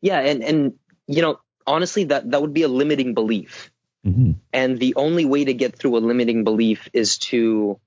Yeah, 0.00 0.18
and 0.18 0.42
and 0.42 0.72
you 1.06 1.22
know, 1.22 1.38
honestly, 1.66 2.04
that 2.04 2.30
that 2.30 2.40
would 2.40 2.54
be 2.54 2.62
a 2.62 2.68
limiting 2.68 3.14
belief. 3.14 3.70
hmm 4.04 4.32
And 4.52 4.78
the 4.78 4.94
only 4.96 5.24
way 5.24 5.44
to 5.44 5.54
get 5.54 5.76
through 5.76 5.96
a 5.96 6.00
limiting 6.00 6.42
belief 6.44 6.88
is 6.92 7.18
to, 7.30 7.78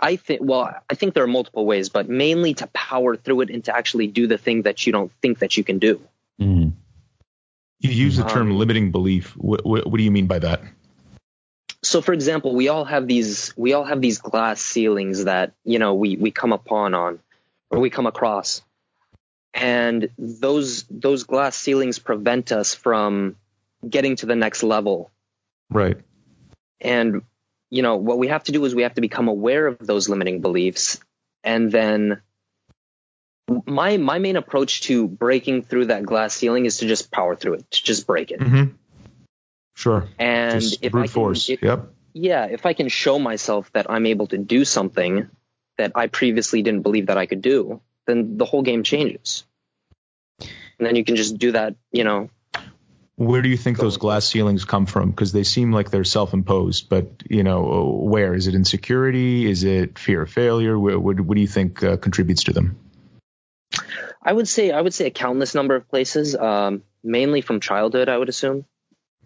I 0.00 0.16
think, 0.16 0.40
well, 0.42 0.74
I 0.88 0.94
think 0.94 1.12
there 1.14 1.24
are 1.24 1.34
multiple 1.38 1.66
ways, 1.66 1.90
but 1.90 2.08
mainly 2.08 2.54
to 2.54 2.66
power 2.68 3.16
through 3.16 3.42
it 3.42 3.50
and 3.50 3.64
to 3.64 3.76
actually 3.76 4.06
do 4.06 4.26
the 4.26 4.38
thing 4.38 4.62
that 4.62 4.86
you 4.86 4.92
don't 4.92 5.12
think 5.20 5.40
that 5.40 5.56
you 5.56 5.64
can 5.64 5.78
do. 5.78 6.00
hmm 6.38 6.70
You 7.80 7.90
use 7.90 8.16
the 8.16 8.24
term 8.24 8.50
Um, 8.50 8.58
limiting 8.58 8.90
belief. 8.92 9.36
What, 9.36 9.64
what, 9.64 9.86
what 9.86 9.98
do 9.98 10.02
you 10.02 10.10
mean 10.10 10.26
by 10.26 10.38
that? 10.38 10.62
So, 11.82 12.00
for 12.00 12.12
example, 12.12 12.54
we 12.54 12.68
all 12.68 12.84
have 12.84 13.06
these, 13.06 13.52
we 13.56 13.74
all 13.74 13.84
have 13.84 14.00
these 14.00 14.18
glass 14.18 14.60
ceilings 14.60 15.24
that, 15.24 15.52
you 15.64 15.78
know, 15.78 15.94
we, 15.94 16.16
we 16.16 16.30
come 16.30 16.52
upon 16.52 16.94
on 16.94 17.20
or 17.70 17.78
we 17.80 17.90
come 17.90 18.06
across. 18.06 18.62
And 19.52 20.08
those, 20.18 20.84
those 20.90 21.24
glass 21.24 21.56
ceilings 21.56 21.98
prevent 21.98 22.52
us 22.52 22.74
from 22.74 23.36
getting 23.86 24.16
to 24.16 24.26
the 24.26 24.34
next 24.34 24.62
level 24.62 25.10
Right. 25.70 25.96
And, 26.80 27.22
you 27.70 27.82
know, 27.82 27.96
what 27.96 28.18
we 28.18 28.28
have 28.28 28.44
to 28.44 28.52
do 28.52 28.64
is 28.64 28.74
we 28.74 28.82
have 28.82 28.94
to 28.94 29.00
become 29.00 29.28
aware 29.28 29.66
of 29.66 29.78
those 29.78 30.08
limiting 30.08 30.40
beliefs. 30.40 31.00
And 31.42 31.70
then 31.70 32.22
my, 33.66 33.96
my 33.98 34.18
main 34.18 34.36
approach 34.36 34.82
to 34.82 35.06
breaking 35.06 35.62
through 35.62 35.86
that 35.86 36.04
glass 36.04 36.34
ceiling 36.34 36.64
is 36.66 36.78
to 36.78 36.86
just 36.86 37.10
power 37.10 37.36
through 37.36 37.54
it, 37.54 37.70
to 37.70 37.84
just 37.84 38.06
break 38.06 38.30
it. 38.30 38.40
Mm-hmm. 38.40 38.74
Sure. 39.74 40.08
And 40.18 40.60
Just 40.60 40.82
if 40.82 40.90
I 40.90 40.90
brute 40.90 41.02
can, 41.06 41.12
force. 41.12 41.48
if- 41.50 41.62
yep. 41.62 41.90
yeah, 42.12 42.46
if 42.46 42.64
I 42.64 42.74
can 42.74 42.88
show 42.88 43.18
myself 43.18 43.70
that 43.72 43.90
I'm 43.90 44.06
able 44.06 44.28
to 44.28 44.38
do 44.38 44.64
something 44.64 45.28
that 45.78 45.92
I 45.96 46.06
previously 46.06 46.62
didn't 46.62 46.82
believe 46.82 47.06
that 47.06 47.18
I 47.18 47.26
could 47.26 47.42
do, 47.42 47.80
then 48.06 48.38
the 48.38 48.44
whole 48.44 48.62
game 48.62 48.84
changes. 48.84 49.44
And 50.40 50.86
then 50.86 50.96
you 50.96 51.04
can 51.04 51.16
just 51.16 51.38
do 51.38 51.52
that, 51.52 51.74
you 51.92 52.04
know, 52.04 52.30
Where 53.16 53.42
do 53.42 53.48
you 53.48 53.56
think 53.56 53.78
those 53.78 53.96
glass 53.96 54.26
ceilings 54.26 54.64
come 54.64 54.86
from? 54.86 55.10
Because 55.10 55.32
they 55.32 55.44
seem 55.44 55.72
like 55.72 55.90
they're 55.90 56.04
self-imposed, 56.04 56.88
but 56.88 57.22
you 57.28 57.42
know, 57.44 58.00
where 58.02 58.34
is 58.34 58.46
it? 58.46 58.54
Insecurity? 58.54 59.48
Is 59.50 59.62
it 59.64 59.98
fear 59.98 60.22
of 60.22 60.30
failure? 60.30 60.78
Where, 60.78 60.98
what, 60.98 61.20
what 61.20 61.34
do 61.34 61.40
you 61.40 61.46
think 61.46 61.82
uh, 61.82 61.96
contributes 61.96 62.44
to 62.44 62.52
them? 62.52 62.76
I 64.24 64.32
would 64.32 64.48
say 64.48 64.70
I 64.70 64.80
would 64.80 64.94
say 64.94 65.06
a 65.06 65.10
countless 65.10 65.54
number 65.54 65.74
of 65.76 65.88
places, 65.88 66.34
um, 66.34 66.82
mainly 67.02 67.40
from 67.42 67.60
childhood, 67.60 68.08
I 68.08 68.16
would 68.16 68.28
assume. 68.28 68.64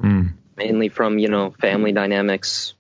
Mm. 0.01 0.35
mainly 0.57 0.89
from 0.89 1.19
you 1.19 1.29
know 1.29 1.51
family 1.61 1.91
dynamics 1.91 2.75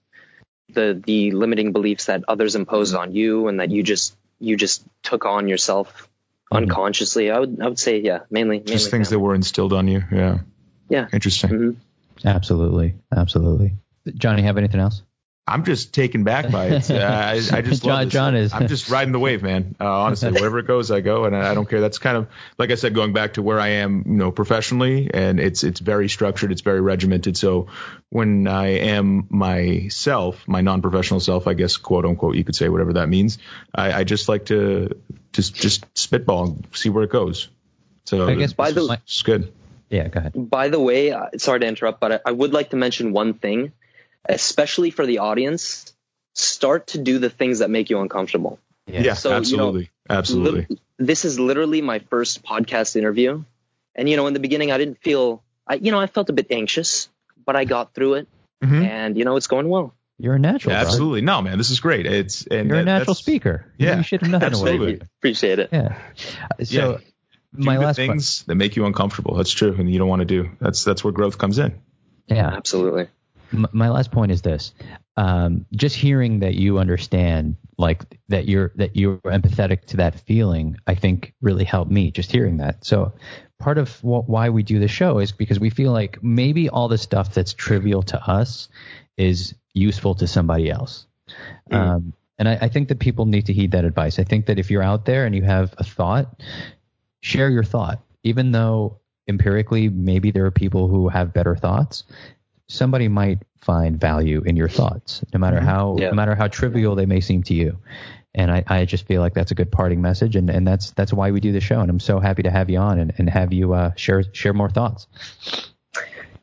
the 0.72 1.00
the 1.04 1.32
limiting 1.32 1.72
beliefs 1.72 2.06
that 2.06 2.22
others 2.28 2.54
impose 2.54 2.94
on 2.94 3.12
you 3.12 3.48
and 3.48 3.58
that 3.58 3.72
you 3.72 3.82
just 3.82 4.16
you 4.38 4.56
just 4.56 4.84
took 5.02 5.24
on 5.24 5.48
yourself 5.48 6.08
unconsciously 6.52 7.30
i 7.32 7.38
would 7.40 7.58
i 7.60 7.66
would 7.66 7.78
say 7.78 7.98
yeah 8.00 8.20
mainly, 8.30 8.58
mainly 8.58 8.58
Mm-hmm. 8.60 8.72
Just 8.72 8.90
things 8.90 9.10
that 9.10 9.18
were 9.18 9.34
instilled 9.34 9.72
on 9.72 9.88
you. 9.88 10.04
Yeah. 10.12 10.38
Yeah. 10.88 11.08
Interesting. 11.12 11.50
Mhm. 11.50 11.76
Absolutely. 12.24 12.94
Absolutely. 13.14 13.74
Johnny, 14.14 14.42
have 14.42 14.58
anything 14.58 14.80
else? 14.80 15.02
I'm 15.48 15.64
just 15.64 15.92
taken 15.94 16.24
back 16.24 16.50
by 16.50 16.66
it. 16.66 16.90
Uh, 16.90 16.94
I, 16.96 17.32
I 17.52 17.62
just 17.62 17.82
John- 17.82 17.90
love 17.92 18.04
this. 18.04 18.12
John 18.12 18.34
is- 18.36 18.52
I'm 18.52 18.68
just 18.68 18.88
riding 18.90 19.12
the 19.12 19.18
wave, 19.18 19.42
man. 19.42 19.76
Uh, 19.80 19.86
honestly, 19.86 20.30
wherever 20.32 20.58
it 20.58 20.66
goes, 20.66 20.90
I 20.90 21.00
go, 21.00 21.24
and 21.24 21.34
I, 21.36 21.50
I 21.50 21.54
don't 21.54 21.68
care. 21.68 21.80
That's 21.80 21.98
kind 21.98 22.16
of 22.16 22.28
like 22.58 22.70
I 22.70 22.74
said, 22.74 22.94
going 22.94 23.12
back 23.12 23.34
to 23.34 23.42
where 23.42 23.58
I 23.60 23.68
am, 23.68 24.04
you 24.06 24.14
know, 24.14 24.30
professionally, 24.30 25.10
and 25.12 25.40
it's 25.40 25.64
it's 25.64 25.80
very 25.80 26.08
structured, 26.08 26.52
it's 26.52 26.60
very 26.62 26.80
regimented. 26.80 27.36
So 27.36 27.68
when 28.10 28.46
I 28.46 28.78
am 28.78 29.26
myself, 29.30 30.46
my 30.46 30.60
non-professional 30.60 31.20
self, 31.20 31.46
I 31.46 31.54
guess, 31.54 31.76
quote 31.76 32.04
unquote, 32.04 32.36
you 32.36 32.44
could 32.44 32.56
say 32.56 32.68
whatever 32.68 32.94
that 32.94 33.08
means. 33.08 33.38
I, 33.74 33.92
I 34.00 34.04
just 34.04 34.28
like 34.28 34.46
to 34.46 34.90
just 35.32 35.54
just 35.54 35.84
spitball 35.94 36.44
and 36.44 36.66
see 36.72 36.88
where 36.90 37.04
it 37.04 37.10
goes. 37.10 37.48
So 38.04 38.26
I 38.28 38.34
guess 38.34 38.52
by 38.52 38.72
the- 38.72 38.86
my- 38.86 38.94
it's 39.04 39.22
good. 39.22 39.52
yeah, 39.90 40.08
go 40.08 40.20
ahead. 40.20 40.32
by 40.34 40.68
the 40.68 40.80
way 40.80 41.12
uh, 41.12 41.26
sorry 41.38 41.60
to 41.60 41.66
interrupt 41.66 41.98
but 42.00 42.12
I, 42.12 42.20
I 42.26 42.32
would 42.32 42.52
like 42.52 42.70
to 42.70 42.76
mention 42.76 43.12
one 43.12 43.34
thing 43.34 43.72
especially 44.28 44.90
for 44.90 45.06
the 45.06 45.18
audience 45.18 45.92
start 46.34 46.88
to 46.88 46.98
do 46.98 47.18
the 47.18 47.30
things 47.30 47.58
that 47.60 47.70
make 47.70 47.90
you 47.90 47.98
uncomfortable 48.00 48.58
Yeah, 48.86 49.14
So, 49.14 49.30
you 49.30 49.34
know, 49.34 49.38
absolutely, 49.38 49.90
absolutely. 50.08 50.78
This 50.98 51.24
is 51.24 51.38
literally 51.40 51.82
my 51.82 51.98
first 52.00 52.42
podcast 52.42 52.96
interview 52.96 53.42
and 53.94 54.08
you 54.08 54.16
know 54.16 54.26
in 54.26 54.34
the 54.34 54.40
beginning 54.40 54.70
i 54.70 54.78
didn't 54.78 54.98
feel 55.02 55.42
i 55.66 55.74
you 55.74 55.90
know 55.90 55.98
i 56.00 56.06
felt 56.06 56.28
a 56.30 56.32
bit 56.32 56.46
anxious 56.50 57.08
but 57.44 57.56
i 57.56 57.64
got 57.64 57.94
through 57.94 58.14
it 58.14 58.28
Mhm. 58.62 58.84
and 58.86 59.16
you 59.16 59.24
know 59.24 59.36
it's 59.36 59.46
going 59.46 59.68
well 59.68 59.94
You're 60.18 60.34
a 60.34 60.38
natural. 60.38 60.74
Yeah, 60.74 60.80
absolutely. 60.80 61.20
No, 61.22 61.40
man, 61.42 61.58
this 61.58 61.70
is 61.70 61.78
great. 61.78 62.04
It's 62.06 62.44
and 62.50 62.68
You're 62.68 62.78
a 62.78 62.84
natural 62.84 63.14
speaker. 63.14 63.66
Yeah, 63.78 63.98
You 63.98 64.02
should 64.02 64.20
have 64.22 64.30
known 64.32 64.42
absolutely. 64.42 64.94
it. 64.94 65.02
appreciate 65.20 65.60
it 65.60 65.68
Yeah. 65.72 65.96
So 66.64 66.98
Yeah. 66.98 66.98
my 67.52 67.76
the 67.76 67.82
last 67.86 67.96
que- 67.96 68.06
things 68.08 68.42
that 68.48 68.56
make 68.56 68.74
you 68.74 68.84
uncomfortable. 68.84 69.36
That's 69.36 69.52
true, 69.52 69.74
and 69.78 69.88
you 69.88 69.98
don't 70.00 70.08
want 70.08 70.20
to 70.26 70.30
do. 70.36 70.50
That's 70.60 70.82
that's 70.82 71.04
where 71.04 71.12
growth 71.12 71.38
comes 71.38 71.58
in. 71.60 71.70
yeah. 72.26 72.48
absolutely 72.48 73.02
M- 73.04 73.08
my 73.52 73.88
last 73.88 74.10
point 74.10 74.32
is 74.32 74.42
this: 74.42 74.72
um, 75.16 75.66
just 75.72 75.96
hearing 75.96 76.40
that 76.40 76.54
you 76.54 76.78
understand, 76.78 77.56
like 77.76 78.04
that 78.28 78.48
you're 78.48 78.72
that 78.76 78.96
you're 78.96 79.18
empathetic 79.18 79.86
to 79.86 79.98
that 79.98 80.20
feeling, 80.20 80.76
I 80.86 80.94
think 80.94 81.34
really 81.40 81.64
helped 81.64 81.90
me. 81.90 82.10
Just 82.10 82.30
hearing 82.30 82.58
that. 82.58 82.84
So 82.84 83.12
part 83.58 83.78
of 83.78 83.98
wh- 84.00 84.28
why 84.28 84.50
we 84.50 84.62
do 84.62 84.78
the 84.78 84.88
show 84.88 85.18
is 85.18 85.32
because 85.32 85.58
we 85.58 85.70
feel 85.70 85.92
like 85.92 86.22
maybe 86.22 86.68
all 86.68 86.88
the 86.88 86.98
stuff 86.98 87.34
that's 87.34 87.52
trivial 87.52 88.02
to 88.04 88.22
us 88.22 88.68
is 89.16 89.54
useful 89.74 90.14
to 90.16 90.26
somebody 90.26 90.70
else. 90.70 91.06
Um, 91.70 92.12
and 92.38 92.48
I, 92.48 92.58
I 92.62 92.68
think 92.68 92.88
that 92.88 93.00
people 93.00 93.26
need 93.26 93.46
to 93.46 93.52
heed 93.52 93.72
that 93.72 93.84
advice. 93.84 94.18
I 94.18 94.24
think 94.24 94.46
that 94.46 94.58
if 94.58 94.70
you're 94.70 94.82
out 94.82 95.04
there 95.04 95.26
and 95.26 95.34
you 95.34 95.42
have 95.42 95.74
a 95.78 95.84
thought, 95.84 96.40
share 97.20 97.50
your 97.50 97.64
thought, 97.64 98.00
even 98.22 98.52
though 98.52 99.00
empirically 99.28 99.88
maybe 99.88 100.30
there 100.30 100.46
are 100.46 100.50
people 100.50 100.88
who 100.88 101.08
have 101.08 101.34
better 101.34 101.54
thoughts 101.54 102.04
somebody 102.68 103.08
might 103.08 103.38
find 103.60 104.00
value 104.00 104.42
in 104.44 104.56
your 104.56 104.68
thoughts, 104.68 105.22
no 105.34 105.40
matter 105.40 105.60
how 105.60 105.96
Yeah. 105.98 106.10
no 106.10 106.14
matter 106.14 106.34
how 106.34 106.48
trivial 106.48 106.94
they 106.94 107.06
may 107.06 107.20
seem 107.20 107.42
to 107.44 107.54
you. 107.54 107.78
And 108.34 108.50
I, 108.52 108.62
I 108.66 108.84
just 108.84 109.06
feel 109.06 109.20
like 109.20 109.34
that's 109.34 109.50
a 109.50 109.54
good 109.54 109.72
parting 109.72 110.00
message, 110.00 110.36
and, 110.36 110.48
and 110.50 110.66
that's 110.66 110.92
that's 110.92 111.12
why 111.12 111.30
we 111.32 111.40
do 111.40 111.50
the 111.52 111.60
show. 111.60 111.80
And 111.80 111.90
I'm 111.90 111.98
so 111.98 112.20
happy 112.20 112.42
to 112.44 112.50
have 112.50 112.70
you 112.70 112.78
on 112.78 112.98
and, 112.98 113.12
and 113.18 113.28
have 113.28 113.52
you 113.52 113.72
uh, 113.72 113.92
share 113.96 114.22
share 114.32 114.52
more 114.52 114.70
thoughts. 114.70 115.06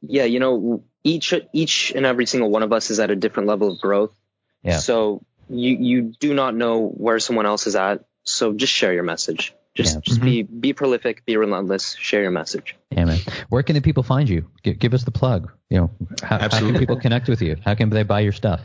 yeah 0.01 0.25
you 0.25 0.39
know 0.39 0.83
each 1.03 1.33
each 1.53 1.91
and 1.95 2.05
every 2.05 2.25
single 2.25 2.49
one 2.51 2.63
of 2.63 2.73
us 2.73 2.89
is 2.91 2.99
at 2.99 3.09
a 3.11 3.15
different 3.15 3.47
level 3.47 3.71
of 3.71 3.79
growth 3.79 4.11
Yeah. 4.63 4.77
so 4.79 5.23
you 5.49 5.77
you 5.79 6.01
do 6.19 6.33
not 6.33 6.53
know 6.55 6.87
where 6.87 7.19
someone 7.19 7.45
else 7.45 7.65
is 7.67 7.75
at 7.75 8.03
so 8.23 8.53
just 8.53 8.73
share 8.73 8.93
your 8.93 9.03
message 9.03 9.54
just 9.75 9.95
Yeah. 9.95 10.01
just 10.01 10.21
be 10.21 10.43
be 10.43 10.73
prolific 10.73 11.25
be 11.25 11.37
relentless 11.37 11.95
share 11.99 12.21
your 12.21 12.31
message 12.31 12.75
Yeah, 12.91 13.05
man. 13.05 13.19
Where 13.49 13.61
can 13.61 13.75
the 13.75 13.81
people 13.81 14.03
find 14.03 14.27
you? 14.29 14.49
Give, 14.63 14.79
give 14.79 14.93
us 14.93 15.03
the 15.03 15.11
plug. 15.11 15.51
You 15.69 15.77
know, 15.79 15.91
how, 16.23 16.39
how 16.39 16.47
can 16.47 16.77
people 16.79 16.95
connect 16.95 17.27
with 17.27 17.41
you? 17.41 17.57
How 17.63 17.75
can 17.75 17.89
they 17.89 18.03
buy 18.03 18.21
your 18.21 18.31
stuff? 18.31 18.61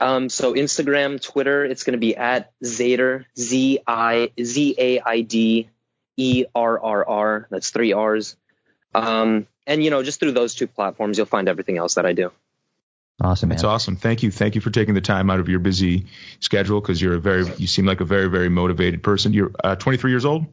um 0.00 0.30
so 0.30 0.54
instagram 0.54 1.20
twitter 1.20 1.66
it's 1.66 1.84
going 1.84 1.92
to 1.92 1.98
be 1.98 2.16
at 2.16 2.50
zader 2.64 3.26
z 3.38 3.78
i 3.86 4.30
z 4.42 4.74
a 4.78 5.00
i 5.00 5.20
d 5.20 5.68
e 6.16 6.44
r 6.54 6.82
r 6.82 7.06
r 7.06 7.46
that's 7.50 7.68
three 7.70 7.92
r's 7.92 8.36
um 8.94 9.46
and 9.66 9.84
you 9.84 9.90
know 9.90 10.02
just 10.02 10.18
through 10.18 10.32
those 10.32 10.54
two 10.54 10.66
platforms 10.66 11.18
you'll 11.18 11.26
find 11.26 11.46
everything 11.46 11.76
else 11.76 11.94
that 11.96 12.06
i 12.06 12.14
do 12.14 12.32
Awesome, 13.22 13.48
man. 13.48 13.56
That's 13.56 13.64
awesome. 13.64 13.94
Thank 13.96 14.24
you. 14.24 14.32
Thank 14.32 14.56
you 14.56 14.60
for 14.60 14.70
taking 14.70 14.94
the 14.94 15.00
time 15.00 15.30
out 15.30 15.38
of 15.38 15.48
your 15.48 15.60
busy 15.60 16.06
schedule 16.40 16.80
because 16.80 17.00
you're 17.00 17.14
a 17.14 17.20
very 17.20 17.46
you 17.56 17.68
seem 17.68 17.86
like 17.86 18.00
a 18.00 18.04
very 18.04 18.28
very 18.28 18.48
motivated 18.48 19.02
person. 19.02 19.32
You're 19.32 19.52
uh, 19.62 19.76
23 19.76 20.10
years 20.10 20.24
old. 20.24 20.46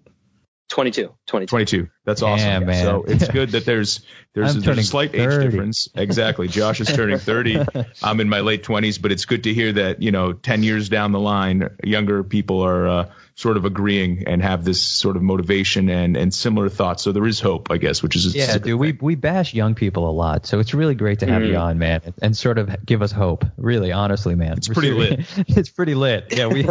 22 0.69 1.13
22 1.25 1.47
22. 1.49 1.89
That's 2.05 2.21
awesome. 2.21 2.47
Yeah, 2.47 2.59
man. 2.59 2.83
So 2.85 3.03
it's 3.07 3.27
good 3.31 3.49
that 3.51 3.65
there's 3.65 4.05
there's, 4.33 4.55
there's 4.55 4.77
a 4.77 4.83
slight 4.83 5.11
30. 5.11 5.23
age 5.23 5.51
difference. 5.51 5.89
Exactly. 5.95 6.47
Josh 6.47 6.79
is 6.79 6.87
turning 6.87 7.17
30. 7.17 7.65
I'm 8.03 8.19
in 8.19 8.29
my 8.29 8.41
late 8.41 8.63
20s, 8.63 9.01
but 9.01 9.11
it's 9.11 9.25
good 9.25 9.43
to 9.45 9.53
hear 9.53 9.73
that 9.73 10.01
you 10.03 10.11
know 10.11 10.33
10 10.33 10.61
years 10.63 10.87
down 10.89 11.11
the 11.11 11.19
line, 11.19 11.69
younger 11.83 12.23
people 12.23 12.61
are 12.61 12.87
uh, 12.87 13.11
sort 13.33 13.57
of 13.57 13.65
agreeing 13.65 14.25
and 14.27 14.43
have 14.43 14.63
this 14.63 14.79
sort 14.81 15.15
of 15.17 15.23
motivation 15.23 15.89
and 15.89 16.15
and 16.15 16.31
similar 16.33 16.69
thoughts. 16.69 17.01
So 17.03 17.11
there 17.11 17.25
is 17.25 17.39
hope, 17.39 17.71
I 17.71 17.77
guess, 17.77 18.03
which 18.03 18.15
is 18.15 18.25
is 18.27 18.35
a 18.35 18.37
Yeah, 18.37 18.53
good 18.53 18.63
dude, 18.63 18.79
we 18.79 18.91
we 19.01 19.15
bash 19.15 19.53
young 19.55 19.73
people 19.73 20.07
a 20.07 20.11
lot, 20.13 20.45
so 20.45 20.59
it's 20.59 20.73
really 20.75 20.95
great 20.95 21.19
to 21.19 21.25
have 21.25 21.43
you 21.43 21.53
Mhm. 21.53 21.61
on, 21.61 21.79
man, 21.79 22.01
and, 22.05 22.13
and 22.21 22.37
sort 22.37 22.59
of 22.59 22.85
give 22.85 23.01
us 23.01 23.11
hope. 23.11 23.43
Really, 23.57 23.91
honestly, 23.91 24.35
man, 24.35 24.57
It's 24.57 24.67
pretty 24.67 24.91
lit. 24.93 25.21
it's 25.47 25.69
pretty 25.69 25.95
lit. 25.95 26.25
Yeah, 26.31 26.47
we. 26.47 26.63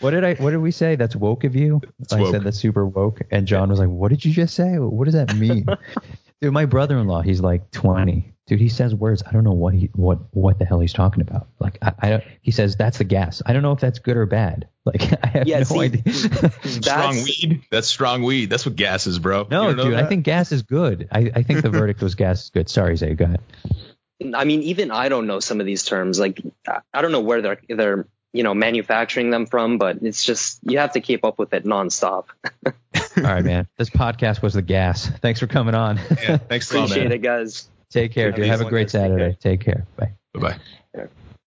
What 0.00 0.10
did 0.10 0.24
I? 0.24 0.34
What 0.34 0.50
did 0.50 0.58
we 0.58 0.70
say? 0.70 0.96
That's 0.96 1.16
woke 1.16 1.44
of 1.44 1.54
you. 1.56 1.80
I 2.12 2.20
woke. 2.20 2.32
said 2.32 2.44
that's 2.44 2.58
super 2.58 2.86
woke, 2.86 3.20
and 3.30 3.46
John 3.46 3.68
was 3.70 3.78
like, 3.78 3.88
"What 3.88 4.08
did 4.10 4.24
you 4.24 4.32
just 4.32 4.54
say? 4.54 4.78
What 4.78 5.04
does 5.06 5.14
that 5.14 5.34
mean?" 5.34 5.66
dude, 6.40 6.52
my 6.52 6.66
brother-in-law, 6.66 7.22
he's 7.22 7.40
like 7.40 7.70
20, 7.70 8.34
dude, 8.46 8.60
he 8.60 8.68
says 8.68 8.94
words. 8.94 9.22
I 9.26 9.32
don't 9.32 9.44
know 9.44 9.52
what 9.54 9.72
he 9.74 9.90
what 9.94 10.18
what 10.32 10.58
the 10.58 10.64
hell 10.64 10.80
he's 10.80 10.92
talking 10.92 11.22
about. 11.22 11.48
Like 11.58 11.78
I, 11.82 11.92
I 11.98 12.08
don't. 12.10 12.24
He 12.42 12.50
says 12.50 12.76
that's 12.76 12.98
the 12.98 13.04
gas. 13.04 13.42
I 13.46 13.52
don't 13.52 13.62
know 13.62 13.72
if 13.72 13.80
that's 13.80 13.98
good 13.98 14.16
or 14.16 14.26
bad. 14.26 14.68
Like 14.86 15.02
I 15.24 15.26
have 15.26 15.48
Yeah, 15.48 15.58
no 15.58 15.64
see, 15.64 15.80
idea. 15.80 16.12
strong 16.64 17.16
weed. 17.24 17.62
That's 17.72 17.88
strong 17.88 18.22
weed. 18.22 18.50
That's 18.50 18.64
what 18.64 18.76
gas 18.76 19.08
is, 19.08 19.18
bro. 19.18 19.48
no, 19.50 19.62
You 19.62 19.66
don't 19.68 19.76
know 19.78 19.84
dude, 19.90 19.94
I 19.94 20.06
think 20.06 20.24
gas 20.24 20.52
is 20.52 20.62
good. 20.62 21.08
I, 21.10 21.28
I 21.34 21.42
think 21.42 21.62
the 21.62 21.70
verdict 21.70 22.00
was 22.00 22.14
gas 22.14 22.44
is 22.44 22.50
good. 22.50 22.68
Sorry, 22.68 22.96
Zay, 22.96 23.14
go 23.14 23.24
ahead. 23.24 23.40
I 24.32 24.44
mean, 24.44 24.62
even 24.62 24.92
I 24.92 25.08
don't 25.08 25.26
know 25.26 25.40
some 25.40 25.58
of 25.58 25.66
these 25.66 25.82
terms. 25.82 26.20
Like, 26.20 26.40
I- 26.68 26.82
I 26.94 27.02
don't 27.02 27.10
know 27.10 27.20
where 27.20 27.42
they're 27.42 27.60
they're 27.68 28.06
you 28.36 28.42
know 28.42 28.54
manufacturing 28.54 29.30
them 29.30 29.46
from, 29.46 29.78
but 29.78 29.98
it's 30.02 30.22
just 30.24 30.60
you 30.62 30.78
have 30.78 30.92
to 30.92 31.00
keep 31.00 31.24
up 31.24 31.38
with 31.38 31.52
it 31.54 31.64
nonstop. 31.64 32.26
All 32.66 33.22
right, 33.22 33.44
man. 33.44 33.66
This 33.76 33.90
podcast 33.90 34.42
was 34.42 34.54
the 34.54 34.62
gas. 34.62 35.08
Thanks 35.20 35.40
for 35.40 35.46
coming 35.46 35.74
on. 35.74 35.98
Yeah, 36.22 36.36
thanks 36.36 36.70
a 36.70 36.76
lot, 36.78 36.84
Appreciate 36.84 37.04
man. 37.04 37.12
it, 37.12 37.22
guys. 37.22 37.68
Take 37.90 38.12
care, 38.12 38.26
Have 38.26 38.36
dude. 38.36 38.46
Have 38.46 38.60
a 38.60 38.64
great 38.64 38.72
one. 38.72 38.78
Take 38.84 38.90
Saturday. 38.90 39.36
Take 39.40 39.60
care. 39.60 39.86
Bye. 39.96 40.12
Bye 40.34 40.40
bye. 40.40 40.58